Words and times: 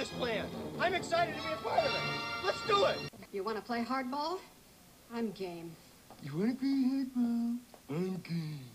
this 0.00 0.08
plan. 0.12 0.46
I'm 0.78 0.94
excited 0.94 1.34
to 1.36 1.42
be 1.42 1.52
a 1.52 1.56
part 1.56 1.80
of 1.80 1.84
it. 1.84 2.00
Let's 2.42 2.66
do 2.66 2.86
it. 2.86 2.96
You 3.32 3.44
want 3.44 3.58
to 3.58 3.62
play 3.62 3.84
hardball? 3.84 4.38
I'm 5.12 5.30
game. 5.32 5.72
You 6.22 6.38
want 6.38 6.58
to 6.58 6.64
be 6.64 6.86
hardball? 6.88 7.58
I'm 7.90 8.16
game. 8.24 8.70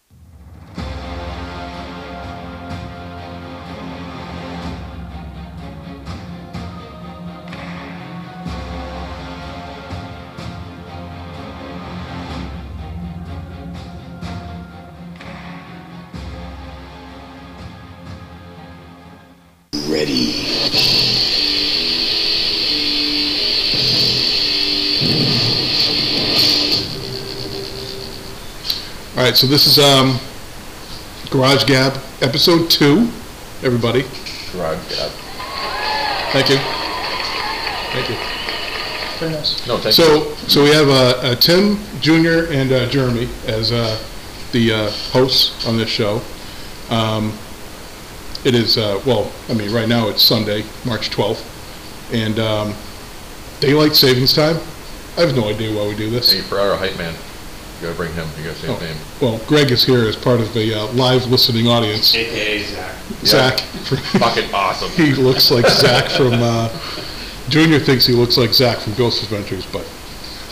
All 20.08 20.45
right, 29.26 29.36
so 29.36 29.48
this 29.48 29.66
is 29.66 29.80
um, 29.80 30.20
Garage 31.32 31.64
Gab, 31.66 32.00
episode 32.22 32.70
two, 32.70 33.10
everybody. 33.64 34.04
Garage 34.54 34.78
Gab. 34.88 35.10
Thank 36.32 36.50
you. 36.50 36.58
Thank 37.92 38.10
you. 38.10 38.16
Very 39.18 39.32
nice. 39.32 39.66
No, 39.66 39.78
thank 39.78 39.98
you. 39.98 40.04
So, 40.04 40.36
so 40.48 40.64
we 40.64 40.70
have 40.70 40.90
uh, 40.90 41.18
uh, 41.24 41.36
Tim 41.38 41.80
Jr. 42.02 42.54
and 42.54 42.72
uh, 42.72 42.88
Jeremy 42.88 43.28
as 43.48 43.72
uh, 43.72 44.00
the 44.52 44.72
uh, 44.72 44.92
hosts 45.12 45.66
on 45.68 45.76
this 45.78 45.90
show. 45.90 46.22
Um, 46.92 47.34
It 48.44 48.54
is, 48.54 48.78
uh, 48.78 49.02
well, 49.08 49.32
I 49.50 49.56
mean, 49.56 49.74
right 49.74 49.90
now 49.90 50.08
it's 50.08 50.22
Sunday, 50.22 50.64
March 50.86 51.10
12th, 51.10 51.42
and 52.14 52.38
um, 52.38 52.76
daylight 53.60 53.96
savings 53.96 54.34
time. 54.34 54.58
I 55.18 55.22
have 55.22 55.36
no 55.36 55.50
idea 55.50 55.76
why 55.76 55.88
we 55.88 55.96
do 55.96 56.12
this. 56.12 56.32
Hey, 56.32 56.42
for 56.42 56.60
our 56.60 56.78
hype 56.78 56.96
man, 57.00 57.16
you 57.76 57.88
gotta 57.88 57.96
bring 57.98 58.14
him. 58.14 58.28
You 58.38 58.44
gotta 58.46 58.56
say 58.60 58.68
his 58.68 58.78
Oh, 58.78 58.80
name. 58.86 58.98
Well, 59.22 59.40
Greg 59.48 59.72
is 59.72 59.84
here 59.84 60.08
as 60.08 60.16
part 60.16 60.40
of 60.40 60.54
the 60.54 60.74
uh, 60.74 60.88
live 60.94 61.26
listening 61.28 61.68
audience. 61.68 62.14
AKA 62.16 62.64
Zach. 62.64 62.96
Zach, 63.26 63.60
Fucking 64.20 64.54
awesome. 64.54 64.90
he 64.92 65.14
looks 65.14 65.52
like 65.52 65.68
Zach 65.68 66.10
from, 66.12 66.34
uh, 66.34 66.70
Junior 67.50 67.80
thinks 67.80 68.06
he 68.06 68.14
looks 68.14 68.38
like 68.38 68.54
Zach 68.54 68.80
from 68.80 68.94
Ghost 68.96 69.22
Adventures, 69.24 69.66
but, 69.72 69.86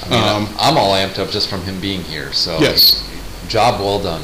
I 0.05 0.09
mean, 0.09 0.23
um, 0.49 0.55
I'm 0.59 0.77
all 0.77 0.93
amped 0.93 1.17
up 1.19 1.30
just 1.31 1.49
from 1.49 1.61
him 1.61 1.80
being 1.80 2.02
here, 2.03 2.31
so. 2.33 2.59
Yes. 2.59 3.03
Job 3.47 3.80
well 3.81 3.99
done. 4.02 4.21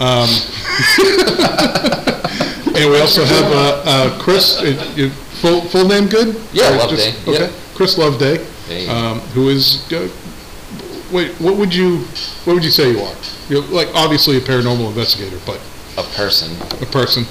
um, 0.00 0.28
and 2.74 2.90
we 2.90 2.98
also 3.00 3.24
have, 3.24 3.52
uh, 3.52 3.82
uh, 3.84 4.18
Chris, 4.22 4.58
uh, 4.58 4.92
your 4.96 5.10
full, 5.10 5.60
full 5.62 5.86
name 5.86 6.08
good? 6.08 6.40
Yeah, 6.52 6.74
Or 6.74 6.78
Loveday, 6.78 7.12
just- 7.12 7.26
yeah. 7.26 7.34
Okay, 7.34 7.52
Chris 7.74 7.96
Loveday, 7.98 8.44
Hey. 8.66 8.88
um, 8.88 9.20
who 9.34 9.48
is, 9.48 9.82
uh, 9.92 10.08
wait, 11.12 11.32
what 11.40 11.56
would 11.56 11.74
you, 11.74 11.98
what 12.44 12.54
would 12.54 12.64
you 12.64 12.70
say 12.70 12.90
you 12.92 13.00
are? 13.00 13.14
You're 13.48 13.62
like, 13.64 13.88
obviously 13.94 14.36
a 14.36 14.40
paranormal 14.40 14.88
investigator, 14.88 15.38
but 15.46 15.60
A 15.98 16.02
person. 16.14 16.52
a 16.80 16.86
person. 16.86 17.24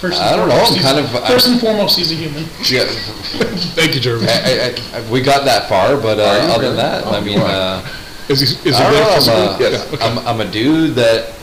First 0.00 0.20
I 0.20 0.32
and 0.32 0.36
don't 0.36 0.48
know, 0.50 0.54
foremost, 0.56 0.72
I'm 0.72 0.78
he's- 0.78 0.92
kind 0.92 0.98
of- 1.06 1.24
I- 1.24 1.28
First 1.28 1.46
and 1.48 1.60
foremost, 1.60 1.96
he's 1.98 2.12
a 2.12 2.14
human. 2.14 2.42
Yeah, 2.68 2.84
Thank 3.74 3.94
you, 3.94 4.00
Jeremy. 4.00 4.26
I, 4.28 4.76
I, 4.94 4.98
I, 4.98 5.10
we 5.10 5.22
got 5.22 5.44
that 5.46 5.68
far, 5.68 5.96
but 5.96 6.18
uh, 6.18 6.22
Are 6.22 6.36
you 6.36 6.40
other 6.52 6.62
really? 6.64 6.76
than 6.76 6.76
that, 6.76 7.06
I 7.06 7.16
Oh, 7.16 7.20
mean, 7.22 7.38
you 7.38 7.44
uh, 7.44 7.86
Is 8.28 8.40
he, 8.40 8.68
is 8.68 8.76
he 8.76 8.82
I 8.82 8.82
don't 8.82 8.92
very 8.92 9.04
know, 9.06 9.14
physical? 9.14 9.40
I'm, 9.40 9.48
uh, 9.48 9.58
Yes. 9.58 9.88
Yeah, 9.90 9.94
okay. 9.94 10.04
I'm, 10.06 10.18
I'm 10.28 10.40
a 10.46 10.50
dude 10.50 10.94
that 10.96 11.34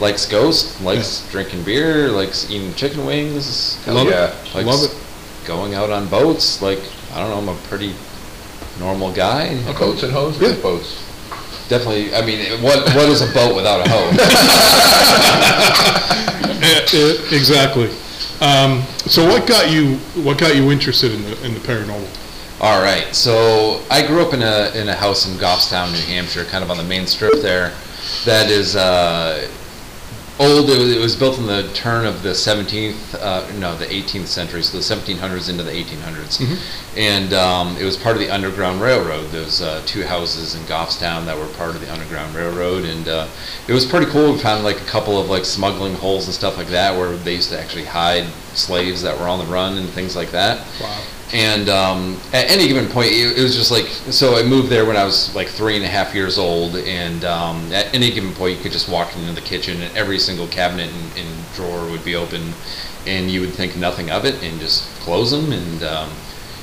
likes 0.00 0.26
ghosts, 0.26 0.80
likes 0.82 1.30
drinking 1.30 1.62
beer, 1.62 2.08
likes 2.08 2.50
eating 2.50 2.74
chicken 2.74 3.06
wings. 3.06 3.78
Love 3.86 4.08
yeah. 4.08 4.30
it. 4.32 4.54
likes 4.54 4.66
Love 4.66 4.90
it. 4.90 5.46
going 5.46 5.74
out 5.74 5.90
on 5.90 6.08
boats. 6.08 6.60
Like, 6.60 6.80
I 7.14 7.20
don't 7.20 7.30
know, 7.30 7.38
I'm 7.52 7.56
a 7.56 7.60
pretty 7.68 7.94
normal 8.78 9.12
guy. 9.12 9.54
Boats 9.78 10.02
and 10.02 10.12
hose? 10.12 10.40
Yeah. 10.40 10.54
Boats. 10.60 11.02
Definitely, 11.68 12.14
I 12.14 12.24
mean, 12.24 12.62
what 12.62 12.84
what 12.94 13.08
is 13.08 13.22
a 13.22 13.32
boat 13.32 13.54
without 13.54 13.86
a 13.86 13.90
hose? 13.90 14.18
Exactly. 17.32 17.88
Um, 18.40 18.82
so 19.06 19.26
what 19.26 19.46
got 19.46 19.70
you, 19.70 19.96
what 20.22 20.38
got 20.38 20.54
you 20.56 20.70
interested 20.70 21.12
in 21.12 21.22
the, 21.22 21.46
in 21.46 21.54
the 21.54 21.60
paranormal? 21.60 22.08
All 22.60 22.82
right. 22.82 23.14
So 23.14 23.82
I 23.90 24.06
grew 24.06 24.20
up 24.24 24.34
in 24.34 24.42
a 24.42 24.70
in 24.74 24.88
a 24.88 24.94
house 24.94 25.26
in 25.26 25.36
Goffstown, 25.38 25.92
New 25.92 26.00
Hampshire, 26.06 26.44
kind 26.44 26.62
of 26.62 26.70
on 26.70 26.76
the 26.76 26.84
main 26.84 27.06
strip 27.06 27.40
there. 27.40 27.72
That 28.24 28.50
is 28.50 28.76
uh, 28.76 29.48
old. 30.38 30.70
It 30.70 30.78
was, 30.78 30.92
it 30.92 31.00
was 31.00 31.16
built 31.16 31.38
in 31.38 31.46
the 31.46 31.70
turn 31.74 32.06
of 32.06 32.22
the 32.22 32.30
17th, 32.30 33.14
uh, 33.20 33.46
no, 33.58 33.76
the 33.76 33.86
18th 33.86 34.26
century, 34.26 34.62
so 34.62 34.76
the 34.76 34.82
1700s 34.82 35.48
into 35.48 35.62
the 35.62 35.70
1800s. 35.72 36.40
And 36.96 37.32
um, 37.32 37.76
it 37.76 37.84
was 37.84 37.96
part 37.96 38.16
of 38.16 38.20
the 38.22 38.30
Underground 38.30 38.80
Railroad. 38.80 39.30
Those 39.30 39.60
uh, 39.62 39.82
two 39.86 40.02
houses 40.04 40.54
in 40.54 40.62
Goffstown 40.62 41.24
that 41.26 41.36
were 41.36 41.46
part 41.54 41.74
of 41.74 41.80
the 41.80 41.92
Underground 41.92 42.34
Railroad, 42.34 42.84
and 42.84 43.08
uh, 43.08 43.28
it 43.68 43.72
was 43.72 43.84
pretty 43.86 44.06
cool. 44.06 44.32
We 44.32 44.38
found 44.38 44.64
like 44.64 44.80
a 44.80 44.84
couple 44.84 45.20
of 45.20 45.28
like 45.28 45.44
smuggling 45.44 45.94
holes 45.94 46.26
and 46.26 46.34
stuff 46.34 46.56
like 46.56 46.68
that, 46.68 46.96
where 46.96 47.16
they 47.16 47.34
used 47.36 47.50
to 47.50 47.60
actually 47.60 47.84
hide 47.84 48.26
slaves 48.54 49.02
that 49.02 49.18
were 49.18 49.28
on 49.28 49.38
the 49.38 49.50
run 49.52 49.78
and 49.78 49.88
things 49.88 50.16
like 50.16 50.30
that. 50.32 50.66
Wow. 50.80 51.02
And 51.32 51.70
um, 51.70 52.20
at 52.34 52.50
any 52.50 52.68
given 52.68 52.88
point, 52.88 53.10
it, 53.10 53.38
it 53.38 53.42
was 53.42 53.56
just 53.56 53.70
like 53.70 53.86
so. 53.86 54.36
I 54.36 54.42
moved 54.42 54.68
there 54.68 54.84
when 54.84 54.98
I 54.98 55.04
was 55.04 55.34
like 55.34 55.48
three 55.48 55.76
and 55.76 55.84
a 55.84 55.88
half 55.88 56.14
years 56.14 56.36
old, 56.36 56.76
and 56.76 57.24
um, 57.24 57.72
at 57.72 57.92
any 57.94 58.10
given 58.10 58.34
point, 58.34 58.58
you 58.58 58.62
could 58.62 58.72
just 58.72 58.88
walk 58.90 59.16
into 59.16 59.32
the 59.32 59.40
kitchen, 59.40 59.80
and 59.80 59.96
every 59.96 60.18
single 60.18 60.46
cabinet 60.46 60.90
and, 60.92 61.18
and 61.18 61.54
drawer 61.54 61.90
would 61.90 62.04
be 62.04 62.16
open, 62.16 62.52
and 63.06 63.30
you 63.30 63.40
would 63.40 63.54
think 63.54 63.76
nothing 63.76 64.10
of 64.10 64.26
it, 64.26 64.42
and 64.42 64.60
just 64.60 64.84
close 65.00 65.30
them, 65.30 65.52
and 65.52 65.82
um, 65.82 66.10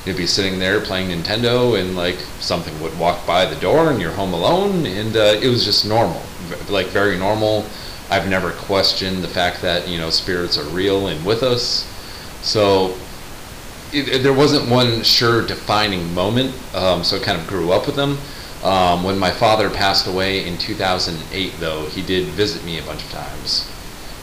you'd 0.06 0.16
be 0.16 0.26
sitting 0.26 0.60
there 0.60 0.80
playing 0.80 1.08
Nintendo, 1.08 1.80
and 1.80 1.96
like 1.96 2.18
something 2.38 2.80
would 2.80 2.96
walk 2.96 3.26
by 3.26 3.46
the 3.46 3.60
door, 3.60 3.90
and 3.90 4.00
you're 4.00 4.12
home 4.12 4.32
alone, 4.32 4.86
and 4.86 5.16
uh, 5.16 5.36
it 5.42 5.48
was 5.48 5.64
just 5.64 5.84
normal, 5.84 6.22
like 6.68 6.86
very 6.86 7.18
normal. 7.18 7.64
I've 8.08 8.28
never 8.28 8.52
questioned 8.52 9.24
the 9.24 9.28
fact 9.28 9.62
that 9.62 9.88
you 9.88 9.98
know 9.98 10.10
spirits 10.10 10.56
are 10.56 10.68
real 10.68 11.08
and 11.08 11.26
with 11.26 11.42
us, 11.42 11.88
so 12.40 12.96
it, 13.92 14.08
it- 14.08 14.22
there 14.22 14.32
wasn't 14.32 14.68
one 14.70 15.02
sure 15.02 15.46
defining 15.46 16.12
moment, 16.14 16.54
um, 16.74 17.02
so 17.04 17.16
I 17.16 17.20
kind 17.20 17.40
of 17.40 17.46
grew 17.46 17.72
up 17.72 17.86
with 17.86 17.96
them. 17.96 18.18
Um, 18.62 19.04
when 19.04 19.18
my 19.18 19.30
father 19.30 19.70
passed 19.70 20.06
away 20.06 20.46
in 20.46 20.58
2008, 20.58 21.54
though, 21.60 21.86
he 21.86 22.02
did 22.02 22.26
visit 22.28 22.62
me 22.64 22.78
a 22.78 22.82
bunch 22.82 23.02
of 23.02 23.10
times 23.10 23.66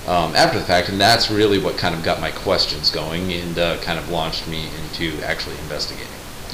um, 0.07 0.35
after 0.35 0.59
the 0.59 0.65
fact, 0.65 0.89
and 0.89 1.01
that's 1.01 1.31
really 1.31 1.57
what 1.57 1.75
kind 1.77 1.95
of 1.95 2.03
got 2.03 2.21
my 2.21 2.29
questions 2.31 2.91
going 2.91 3.33
and 3.33 3.57
uh, 3.57 3.77
kind 3.81 3.97
of 3.97 4.09
launched 4.09 4.47
me 4.47 4.67
into 4.83 5.19
actually 5.23 5.57
investigating. 5.59 6.07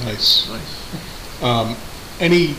Nice. 0.04 0.48
Nice. 0.48 1.42
Um, 1.42 1.76
any, 2.20 2.54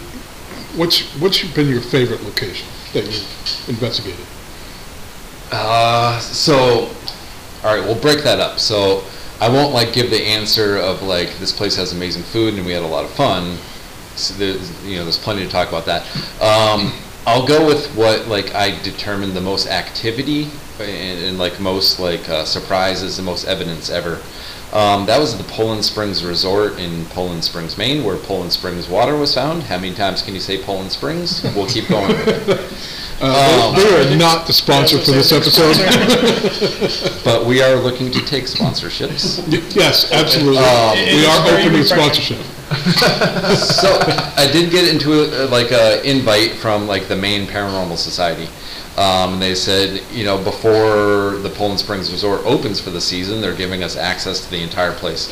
what's, 0.75 1.01
what's 1.19 1.43
been 1.55 1.69
your 1.69 1.81
favorite 1.81 2.21
location 2.23 2.67
that 2.93 3.05
you've 3.05 3.65
investigated? 3.69 4.25
Uh, 5.51 6.19
so, 6.19 6.89
all 7.63 7.75
right, 7.75 7.83
we'll 7.83 7.99
break 7.99 8.23
that 8.23 8.39
up. 8.39 8.59
So, 8.59 9.03
I 9.41 9.49
won't 9.49 9.73
like 9.73 9.93
give 9.93 10.09
the 10.09 10.21
answer 10.21 10.77
of 10.77 11.01
like 11.03 11.37
this 11.39 11.51
place 11.51 11.75
has 11.75 11.91
amazing 11.91 12.23
food 12.23 12.53
and 12.53 12.65
we 12.65 12.71
had 12.71 12.83
a 12.83 12.87
lot 12.87 13.03
of 13.03 13.11
fun. 13.11 13.57
So 14.15 14.33
there's, 14.35 14.85
you 14.85 14.97
know, 14.97 15.03
there's 15.03 15.17
plenty 15.17 15.43
to 15.43 15.49
talk 15.49 15.67
about 15.67 15.85
that. 15.85 16.03
Um, 16.41 16.93
I'll 17.27 17.45
go 17.45 17.65
with 17.65 17.93
what 17.95 18.27
like 18.27 18.53
I 18.55 18.81
determined 18.81 19.33
the 19.33 19.41
most 19.41 19.67
activity 19.67 20.49
and, 20.79 21.19
and 21.25 21.37
like 21.37 21.59
most 21.59 21.99
like 21.99 22.27
uh, 22.29 22.45
surprises 22.45 23.17
and 23.17 23.25
most 23.25 23.45
evidence 23.45 23.89
ever. 23.89 24.21
Um, 24.71 25.05
that 25.05 25.19
was 25.19 25.37
the 25.37 25.43
Poland 25.43 25.85
Springs 25.85 26.23
Resort 26.23 26.79
in 26.79 27.05
Poland 27.05 27.43
Springs, 27.43 27.77
Maine, 27.77 28.03
where 28.03 28.17
Poland 28.17 28.51
Springs 28.51 28.89
water 28.89 29.15
was 29.15 29.33
found. 29.33 29.63
How 29.63 29.77
many 29.77 29.95
times 29.95 30.21
can 30.21 30.33
you 30.33 30.39
say 30.39 30.61
Poland 30.61 30.91
Springs? 30.91 31.43
We'll 31.55 31.67
keep 31.67 31.87
going. 31.87 32.11
Uh, 33.25 33.69
Um, 33.69 33.75
they 33.75 33.83
they 33.83 34.13
are 34.13 34.17
not 34.17 34.45
the 34.47 34.53
sponsor 34.53 34.99
for 34.99 35.11
this 35.11 35.31
episode. 35.31 35.75
But 37.23 37.45
we 37.45 37.61
are 37.61 37.75
looking 37.75 38.11
to 38.11 38.19
take 38.25 38.45
sponsorships. 38.45 39.39
Y- 39.51 39.61
Yes, 39.69 40.11
absolutely. 40.11 40.57
Um, 40.59 40.97
We 40.97 41.25
are 41.25 41.47
opening 41.49 41.83
sponsorship. 41.83 42.37
so 43.55 43.89
I 44.37 44.49
did 44.51 44.71
get 44.71 44.87
into 44.87 45.13
a, 45.13 45.45
like 45.47 45.71
a 45.71 46.01
invite 46.07 46.51
from 46.53 46.87
like 46.87 47.07
the 47.07 47.15
Maine 47.15 47.47
Paranormal 47.47 47.97
Society. 47.97 48.47
Um, 48.97 49.33
and 49.33 49.41
they 49.41 49.55
said, 49.55 50.01
you 50.13 50.23
know, 50.23 50.37
before 50.41 51.37
the 51.41 51.49
Poland 51.53 51.79
Springs 51.79 52.11
Resort 52.11 52.41
opens 52.45 52.79
for 52.79 52.91
the 52.91 53.01
season, 53.01 53.41
they're 53.41 53.53
giving 53.55 53.83
us 53.83 53.97
access 53.97 54.39
to 54.45 54.49
the 54.49 54.61
entire 54.63 54.93
place. 54.93 55.27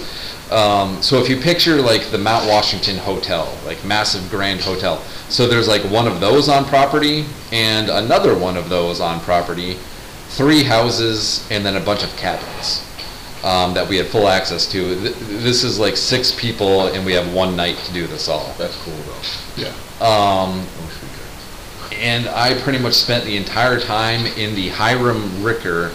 Um, 0.51 1.01
so 1.01 1.17
if 1.19 1.29
you 1.29 1.37
picture 1.37 1.81
like 1.81 2.11
the 2.11 2.17
Mount 2.17 2.47
Washington 2.47 2.97
Hotel, 2.97 3.51
like 3.65 3.83
massive 3.85 4.29
grand 4.29 4.61
hotel, 4.61 5.01
so 5.29 5.47
there's 5.47 5.67
like 5.67 5.81
one 5.83 6.07
of 6.07 6.19
those 6.19 6.47
on 6.49 6.65
property 6.65 7.25
and 7.51 7.89
another 7.89 8.37
one 8.37 8.55
of 8.57 8.69
those 8.69 8.99
on 8.99 9.19
property, 9.21 9.77
three 10.29 10.63
houses, 10.63 11.47
and 11.49 11.65
then 11.65 11.75
a 11.75 11.79
bunch 11.79 12.03
of 12.03 12.15
cabins 12.17 12.85
um, 13.43 13.73
that 13.73 13.87
we 13.87 13.97
had 13.97 14.07
full 14.07 14.27
access 14.27 14.69
to. 14.71 14.95
Th- 15.01 15.15
This 15.41 15.63
is 15.63 15.79
like 15.79 15.97
six 15.97 16.31
people, 16.39 16.87
and 16.87 17.03
we 17.05 17.13
have 17.13 17.33
one 17.33 17.55
night 17.55 17.77
to 17.85 17.93
do 17.93 18.05
this 18.05 18.27
all. 18.27 18.53
That's 18.57 18.75
cool 18.83 18.93
though. 18.93 19.61
Yeah. 19.63 19.69
Um, 20.01 20.59
I 20.59 20.85
wish 20.85 21.01
we 21.01 21.07
could. 21.89 21.97
and 21.97 22.27
I 22.29 22.59
pretty 22.61 22.79
much 22.79 22.93
spent 22.93 23.23
the 23.25 23.37
entire 23.37 23.79
time 23.79 24.25
in 24.37 24.53
the 24.55 24.69
Hiram 24.69 25.41
Ricker 25.43 25.91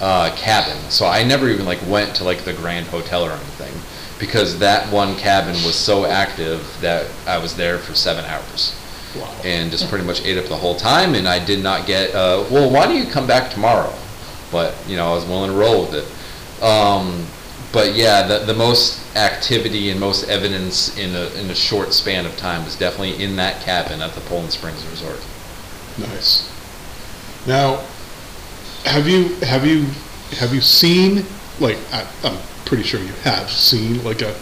uh, 0.00 0.34
cabin. 0.36 0.78
So 0.90 1.06
I 1.06 1.22
never 1.24 1.48
even 1.48 1.66
like 1.66 1.80
went 1.88 2.14
to 2.16 2.24
like 2.24 2.44
the 2.44 2.52
Grand 2.52 2.86
Hotel 2.86 3.24
or 3.24 3.32
anything 3.32 3.74
because 4.18 4.58
that 4.58 4.90
one 4.92 5.16
cabin 5.16 5.54
was 5.64 5.74
so 5.74 6.04
active 6.04 6.66
that 6.80 7.10
I 7.26 7.38
was 7.38 7.56
there 7.56 7.78
for 7.78 7.94
seven 7.94 8.24
hours 8.24 8.76
Wow. 9.16 9.34
and 9.44 9.70
just 9.72 9.88
pretty 9.88 10.04
much 10.04 10.22
ate 10.24 10.38
up 10.38 10.44
the 10.46 10.56
whole 10.56 10.76
time. 10.76 11.14
And 11.14 11.26
I 11.26 11.44
did 11.44 11.62
not 11.62 11.86
get, 11.86 12.14
uh, 12.14 12.44
well, 12.50 12.70
why 12.70 12.86
don't 12.86 12.96
you 12.96 13.10
come 13.10 13.26
back 13.26 13.50
tomorrow? 13.50 13.92
But, 14.52 14.74
you 14.86 14.96
know, 14.96 15.10
I 15.12 15.14
was 15.14 15.24
willing 15.24 15.50
to 15.50 15.56
roll 15.56 15.82
with 15.86 15.94
it. 15.94 16.62
Um, 16.62 17.26
but 17.72 17.94
yeah, 17.94 18.26
the, 18.26 18.40
the 18.40 18.54
most 18.54 19.00
activity 19.16 19.90
and 19.90 19.98
most 19.98 20.28
evidence 20.28 20.96
in 20.98 21.14
a, 21.14 21.28
in 21.40 21.50
a 21.50 21.54
short 21.54 21.92
span 21.92 22.26
of 22.26 22.36
time 22.36 22.64
was 22.64 22.76
definitely 22.76 23.22
in 23.22 23.36
that 23.36 23.62
cabin 23.62 24.00
at 24.02 24.12
the 24.12 24.20
Poland 24.22 24.52
Springs 24.52 24.84
Resort. 24.86 25.20
Nice. 25.98 26.48
Now, 27.46 27.80
have 28.84 29.06
you 29.06 29.28
have 29.40 29.66
you 29.66 29.84
have 30.38 30.54
you 30.54 30.60
seen 30.60 31.24
like 31.58 31.78
I, 31.92 32.06
I'm 32.24 32.38
pretty 32.64 32.82
sure 32.82 33.00
you 33.00 33.12
have 33.24 33.50
seen 33.50 34.02
like 34.04 34.22
a 34.22 34.34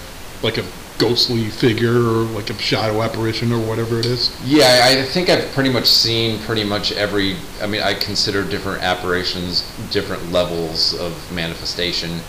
like 0.43 0.58
a 0.58 0.64
ghostly 0.99 1.44
figure 1.49 1.96
or 1.96 2.25
like 2.35 2.50
a 2.50 2.58
shadow 2.58 3.02
apparition 3.02 3.52
or 3.52 3.61
whatever 3.61 3.99
it 3.99 4.06
is? 4.06 4.37
Yeah, 4.44 4.81
I 4.85 5.02
think 5.02 5.29
I've 5.29 5.50
pretty 5.52 5.70
much 5.70 5.87
seen 5.87 6.38
pretty 6.40 6.64
much 6.64 6.93
every. 6.93 7.37
I 7.62 7.67
mean, 7.67 7.82
I 7.82 7.94
consider 7.94 8.44
different 8.44 8.82
apparitions 8.82 9.62
different 9.90 10.31
levels 10.32 10.99
of 10.99 11.32
manifestation. 11.32 12.20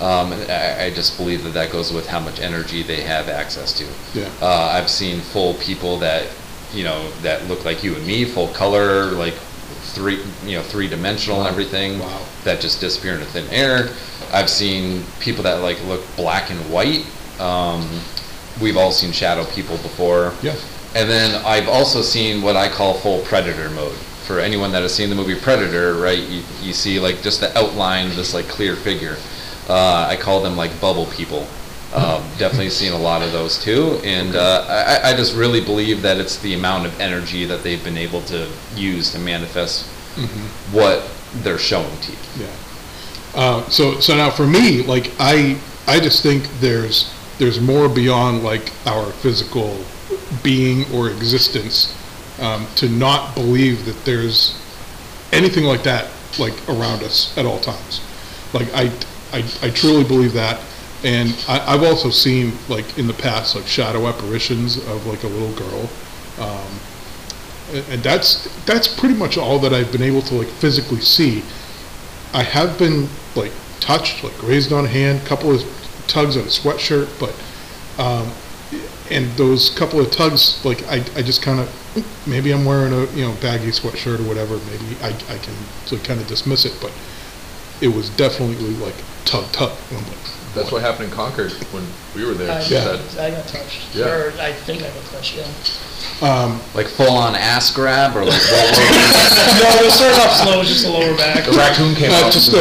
Um, 0.00 0.32
I, 0.32 0.86
I 0.86 0.90
just 0.90 1.16
believe 1.16 1.44
that 1.44 1.54
that 1.54 1.70
goes 1.70 1.92
with 1.92 2.06
how 2.08 2.18
much 2.18 2.40
energy 2.40 2.82
they 2.82 3.02
have 3.02 3.28
access 3.28 3.72
to. 3.78 3.86
Yeah. 4.18 4.28
Uh, 4.42 4.70
I've 4.72 4.90
seen 4.90 5.20
full 5.20 5.54
people 5.54 5.98
that, 6.00 6.26
you 6.72 6.82
know, 6.82 7.10
that 7.22 7.46
look 7.46 7.64
like 7.64 7.84
you 7.84 7.94
and 7.94 8.04
me, 8.04 8.24
full 8.24 8.48
color, 8.48 9.12
like 9.12 9.34
three, 9.94 10.20
you 10.44 10.56
know, 10.56 10.62
three 10.62 10.88
dimensional 10.88 11.40
and 11.40 11.48
everything. 11.48 11.98
Wow. 11.98 12.26
That 12.44 12.60
just 12.60 12.80
disappear 12.80 13.14
into 13.14 13.26
thin 13.26 13.48
air. 13.50 13.88
I've 14.32 14.50
seen 14.50 15.04
people 15.20 15.42
that 15.44 15.62
like 15.62 15.82
look 15.84 16.02
black 16.16 16.50
and 16.50 16.58
white. 16.72 17.06
Um, 17.40 18.00
we've 18.60 18.76
all 18.76 18.92
seen 18.92 19.12
shadow 19.12 19.44
people 19.52 19.76
before. 19.78 20.32
Yeah. 20.42 20.56
And 20.94 21.10
then 21.10 21.42
I've 21.44 21.68
also 21.68 22.02
seen 22.02 22.42
what 22.42 22.56
I 22.56 22.68
call 22.68 22.94
full 22.94 23.20
predator 23.22 23.70
mode. 23.70 23.96
For 24.26 24.40
anyone 24.40 24.72
that 24.72 24.82
has 24.82 24.94
seen 24.94 25.10
the 25.10 25.16
movie 25.16 25.38
Predator, 25.38 25.94
right, 25.94 26.18
you, 26.18 26.42
you 26.62 26.72
see 26.72 26.98
like 26.98 27.20
just 27.20 27.40
the 27.40 27.56
outline 27.58 28.06
of 28.06 28.16
this 28.16 28.32
like 28.32 28.46
clear 28.46 28.74
figure. 28.74 29.16
Uh, 29.68 30.06
I 30.08 30.16
call 30.16 30.42
them 30.42 30.56
like 30.56 30.80
bubble 30.80 31.06
people. 31.06 31.46
Um, 31.94 32.24
definitely 32.38 32.70
seen 32.70 32.92
a 32.92 32.98
lot 32.98 33.22
of 33.22 33.30
those 33.30 33.62
too, 33.62 34.00
and 34.02 34.34
uh, 34.34 34.66
I, 34.68 35.12
I 35.12 35.16
just 35.16 35.36
really 35.36 35.60
believe 35.60 36.02
that 36.02 36.18
it's 36.18 36.38
the 36.38 36.54
amount 36.54 36.86
of 36.86 37.00
energy 37.00 37.44
that 37.44 37.62
they've 37.62 37.82
been 37.84 37.96
able 37.96 38.20
to 38.22 38.48
use 38.74 39.12
to 39.12 39.18
manifest 39.20 39.86
what 40.72 41.08
they're 41.42 41.58
showing 41.58 41.96
to 42.00 42.12
you. 42.12 42.18
Yeah. 42.40 42.46
Uh, 43.34 43.68
so 43.68 44.00
so 44.00 44.16
now 44.16 44.30
for 44.30 44.46
me, 44.46 44.82
like 44.82 45.12
I 45.18 45.58
I 45.86 46.00
just 46.00 46.22
think 46.22 46.48
there's 46.60 47.12
there's 47.38 47.60
more 47.60 47.88
beyond 47.88 48.42
like 48.42 48.72
our 48.86 49.06
physical 49.12 49.78
being 50.42 50.84
or 50.92 51.10
existence 51.10 51.94
um, 52.40 52.66
to 52.76 52.88
not 52.88 53.34
believe 53.34 53.84
that 53.86 54.04
there's 54.04 54.60
anything 55.32 55.64
like 55.64 55.82
that 55.82 56.08
like 56.38 56.54
around 56.68 57.02
us 57.02 57.36
at 57.36 57.46
all 57.46 57.60
times. 57.60 58.00
Like 58.52 58.72
I 58.74 58.92
I, 59.32 59.44
I 59.62 59.70
truly 59.70 60.04
believe 60.04 60.32
that. 60.34 60.60
And 61.04 61.36
I, 61.46 61.74
I've 61.74 61.82
also 61.82 62.08
seen 62.08 62.54
like 62.68 62.98
in 62.98 63.06
the 63.06 63.12
past 63.14 63.54
like 63.54 63.66
shadow 63.66 64.06
apparitions 64.08 64.78
of 64.88 65.06
like 65.06 65.22
a 65.22 65.28
little 65.28 65.52
girl. 65.54 65.88
Um, 66.40 66.80
and, 67.90 68.02
that's 68.02 68.44
that's 68.64 68.88
pretty 68.88 69.14
much 69.14 69.36
all 69.36 69.58
that 69.60 69.72
I've 69.72 69.92
been 69.92 70.02
able 70.02 70.22
to 70.22 70.34
like 70.34 70.48
physically 70.48 71.00
see. 71.00 71.42
I 72.32 72.42
have 72.42 72.78
been 72.78 73.08
like 73.36 73.52
touched, 73.80 74.24
like 74.24 74.42
raised 74.42 74.72
on 74.72 74.86
a 74.86 74.88
hand, 74.88 75.24
couple 75.26 75.54
of 75.54 75.62
tugs 76.06 76.36
on 76.36 76.44
a 76.44 76.46
sweatshirt, 76.46 77.08
but 77.20 77.34
um, 78.02 78.32
and 79.10 79.30
those 79.32 79.70
couple 79.70 80.00
of 80.00 80.10
tugs, 80.10 80.64
like 80.64 80.82
I, 80.84 80.96
I 81.16 81.22
just 81.22 81.42
kind 81.42 81.60
of 81.60 82.26
maybe 82.26 82.52
I'm 82.52 82.64
wearing 82.64 82.92
a 82.92 83.04
you 83.12 83.26
know 83.26 83.34
baggy 83.40 83.70
sweatshirt 83.70 84.20
or 84.20 84.28
whatever. 84.28 84.56
Maybe 84.56 84.96
I, 85.02 85.08
I 85.08 85.38
can 85.38 85.54
so 85.84 85.98
kind 85.98 86.20
of 86.20 86.26
dismiss 86.26 86.64
it, 86.64 86.76
but 86.80 86.92
it 87.80 87.88
was 87.88 88.08
definitely 88.10 88.74
like 88.76 88.94
tug 89.24 89.50
tug. 89.52 89.72
And 89.90 89.98
I'm 89.98 90.06
like, 90.06 90.43
That's 90.54 90.70
what 90.70 90.82
happened 90.82 91.10
in 91.10 91.14
Concord 91.14 91.52
when 91.74 91.84
we 92.14 92.24
were 92.24 92.34
there. 92.34 92.50
I, 92.50 92.60
She 92.62 92.74
Yeah. 92.74 92.96
said, 92.96 93.18
I 93.20 93.30
got 93.36 93.46
touched. 93.48 93.94
Yeah. 93.94 94.06
Or 94.06 94.32
I 94.40 94.52
think 94.52 94.82
I 94.82 94.88
got 94.90 95.04
touched, 95.10 95.34
yeah. 95.36 95.46
um, 96.22 96.60
Like 96.74 96.86
full 96.86 97.10
on 97.10 97.34
ass 97.34 97.72
grab 97.74 98.14
or 98.16 98.24
like 98.24 98.38
what, 98.38 98.70
what- 98.70 98.78
no, 99.80 99.86
it 99.86 99.90
started 99.90 100.20
off 100.22 100.36
slow, 100.42 100.54
it 100.54 100.58
was 100.58 100.68
just 100.68 100.84
the 100.84 100.90
lower 100.90 101.16
back. 101.16 101.44
the 101.44 101.52
raccoon 101.52 101.94
came 101.96 102.10
uh, 102.12 102.22
out. 102.22 102.32
just 102.32 102.52
uh, 102.54 102.58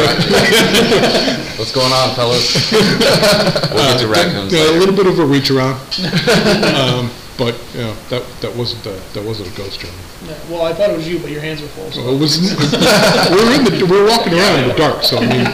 what's 1.58 1.72
going 1.72 1.92
on, 1.94 2.16
fellas? 2.16 2.72
we'll 2.72 3.94
get 3.94 4.00
to 4.02 4.08
raccoons 4.08 4.52
yeah, 4.54 4.60
a 4.60 4.66
later. 4.66 4.80
little 4.80 4.96
bit 4.96 5.06
of 5.08 5.20
a 5.20 5.26
reach 5.26 5.52
around, 5.52 5.78
um, 6.74 7.12
but 7.38 7.54
you 7.74 7.82
know 7.82 7.94
that 8.10 8.24
that 8.42 8.56
wasn't 8.56 8.84
a, 8.86 8.98
that 9.14 9.24
wasn't 9.24 9.48
a 9.54 9.58
ghost 9.58 9.80
journey. 9.80 9.94
Yeah, 10.26 10.34
well, 10.50 10.64
I 10.66 10.74
thought 10.74 10.90
it 10.90 10.98
was 10.98 11.08
you, 11.08 11.20
but 11.20 11.30
your 11.30 11.42
hands 11.42 11.62
were 11.62 11.68
full. 11.70 11.92
So. 11.92 12.02
Well, 12.04 12.16
it 12.16 12.20
was, 12.20 12.38
we 12.42 13.38
were 13.38 13.54
in 13.54 13.64
the, 13.66 13.86
we 13.86 14.00
were 14.02 14.08
walking 14.08 14.34
around 14.34 14.64
in 14.64 14.70
the 14.70 14.76
dark, 14.76 15.04
so 15.04 15.18
I 15.18 15.26
mean, 15.28 15.46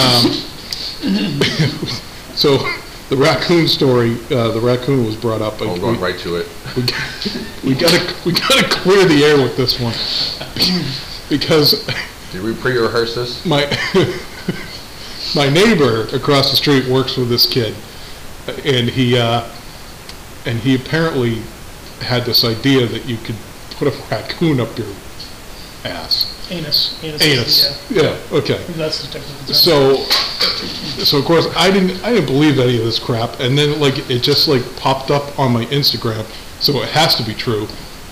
um, 0.00 0.24
so 2.34 2.58
the 3.08 3.16
raccoon 3.16 3.66
story, 3.66 4.16
uh, 4.30 4.52
the 4.52 4.60
raccoon 4.60 5.04
was 5.06 5.16
brought 5.16 5.40
up. 5.42 5.60
And 5.60 5.80
going 5.80 5.96
we- 5.96 6.02
right 6.02 6.18
to 6.20 6.36
it. 6.36 6.48
We, 6.76 6.82
we 7.70 7.74
gotta, 7.74 8.14
we 8.24 8.32
gotta 8.32 8.68
clear 8.68 9.06
the 9.06 9.24
air 9.24 9.36
with 9.36 9.56
this 9.56 9.80
one. 9.80 9.94
Because 11.28 11.86
Did 12.32 12.42
we 12.42 12.54
pre-rehearse 12.54 13.14
this? 13.14 13.44
my, 13.46 13.64
my 15.34 15.48
neighbor 15.48 16.06
across 16.14 16.50
the 16.50 16.56
street 16.56 16.86
works 16.88 17.16
with 17.16 17.28
this 17.28 17.46
kid. 17.46 17.74
And 18.64 18.88
he, 18.88 19.16
uh, 19.18 19.48
and 20.46 20.58
he 20.58 20.74
apparently 20.74 21.42
had 22.00 22.24
this 22.24 22.44
idea 22.44 22.86
that 22.86 23.06
you 23.06 23.16
could 23.18 23.36
put 23.72 23.88
a 23.88 23.96
raccoon 24.10 24.60
up 24.60 24.76
your 24.78 24.88
ass. 25.84 26.29
Anus. 26.50 27.02
Anus. 27.02 27.22
Anus, 27.22 27.88
Yeah. 27.90 28.00
Uh, 28.00 28.02
yeah, 28.02 28.36
okay. 28.38 28.64
That's 28.72 29.02
the 29.06 29.12
technical 29.12 29.46
term. 29.46 29.54
So, 29.54 29.96
so 31.04 31.18
of 31.18 31.24
course, 31.24 31.46
I 31.56 31.70
didn't, 31.70 32.02
I 32.04 32.10
didn't 32.12 32.26
believe 32.26 32.58
any 32.58 32.78
of 32.78 32.84
this 32.84 32.98
crap, 32.98 33.38
and 33.40 33.56
then 33.56 33.78
like, 33.80 34.10
it 34.10 34.20
just 34.22 34.48
like 34.48 34.64
popped 34.76 35.10
up 35.10 35.38
on 35.38 35.52
my 35.52 35.64
Instagram, 35.66 36.24
so 36.60 36.82
it 36.82 36.88
has 36.88 37.14
to 37.16 37.22
be 37.22 37.34
true. 37.34 37.66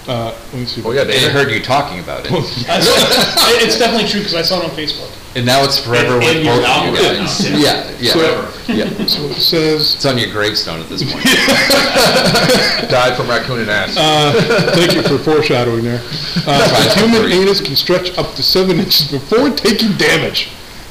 Uh, 0.09 0.33
let 0.53 0.55
me 0.55 0.65
see. 0.65 0.83
Oh, 0.85 0.91
yeah, 0.93 1.05
they 1.05 1.21
heard 1.31 1.51
you 1.51 1.61
talking 1.63 2.01
about 2.01 2.25
it, 2.25 2.33
I 2.69 2.81
saw- 2.81 3.51
it- 3.53 3.63
it's 3.63 3.79
definitely 3.79 4.09
true 4.09 4.21
because 4.21 4.35
I 4.35 4.41
saw 4.43 4.59
it 4.61 4.65
on 4.65 4.71
Facebook. 4.71 5.11
and 5.37 5.45
now 5.45 5.63
it's 5.63 5.79
forever 5.79 6.15
In- 6.15 6.21
with 6.25 6.45
your 6.45 6.57
both 6.57 6.65
of 6.67 6.87
you 6.87 6.97
guys. 6.97 7.51
Yeah, 7.51 7.93
yeah, 8.01 8.13
So- 8.13 8.73
yeah. 8.73 9.07
So 9.07 9.21
it 9.29 9.35
says, 9.41 9.95
It's 9.97 10.07
on 10.07 10.17
your 10.17 10.31
gravestone 10.33 10.81
at 10.81 10.89
this 10.89 11.03
point. 11.05 11.25
died 12.91 13.17
from 13.17 13.29
raccoon 13.29 13.61
and 13.61 13.71
ass. 13.71 13.97
uh, 13.97 14.73
thank 14.75 14.95
you 14.95 15.03
for 15.03 15.19
foreshadowing 15.19 15.85
there. 15.85 16.03
Uh, 16.47 16.95
a 16.95 16.99
human 16.99 17.31
anus 17.31 17.61
can 17.61 17.77
stretch 17.77 18.17
up 18.17 18.35
to 18.35 18.43
seven 18.43 18.79
inches 18.79 19.11
before 19.11 19.51
taking 19.51 19.93
damage. 19.99 20.49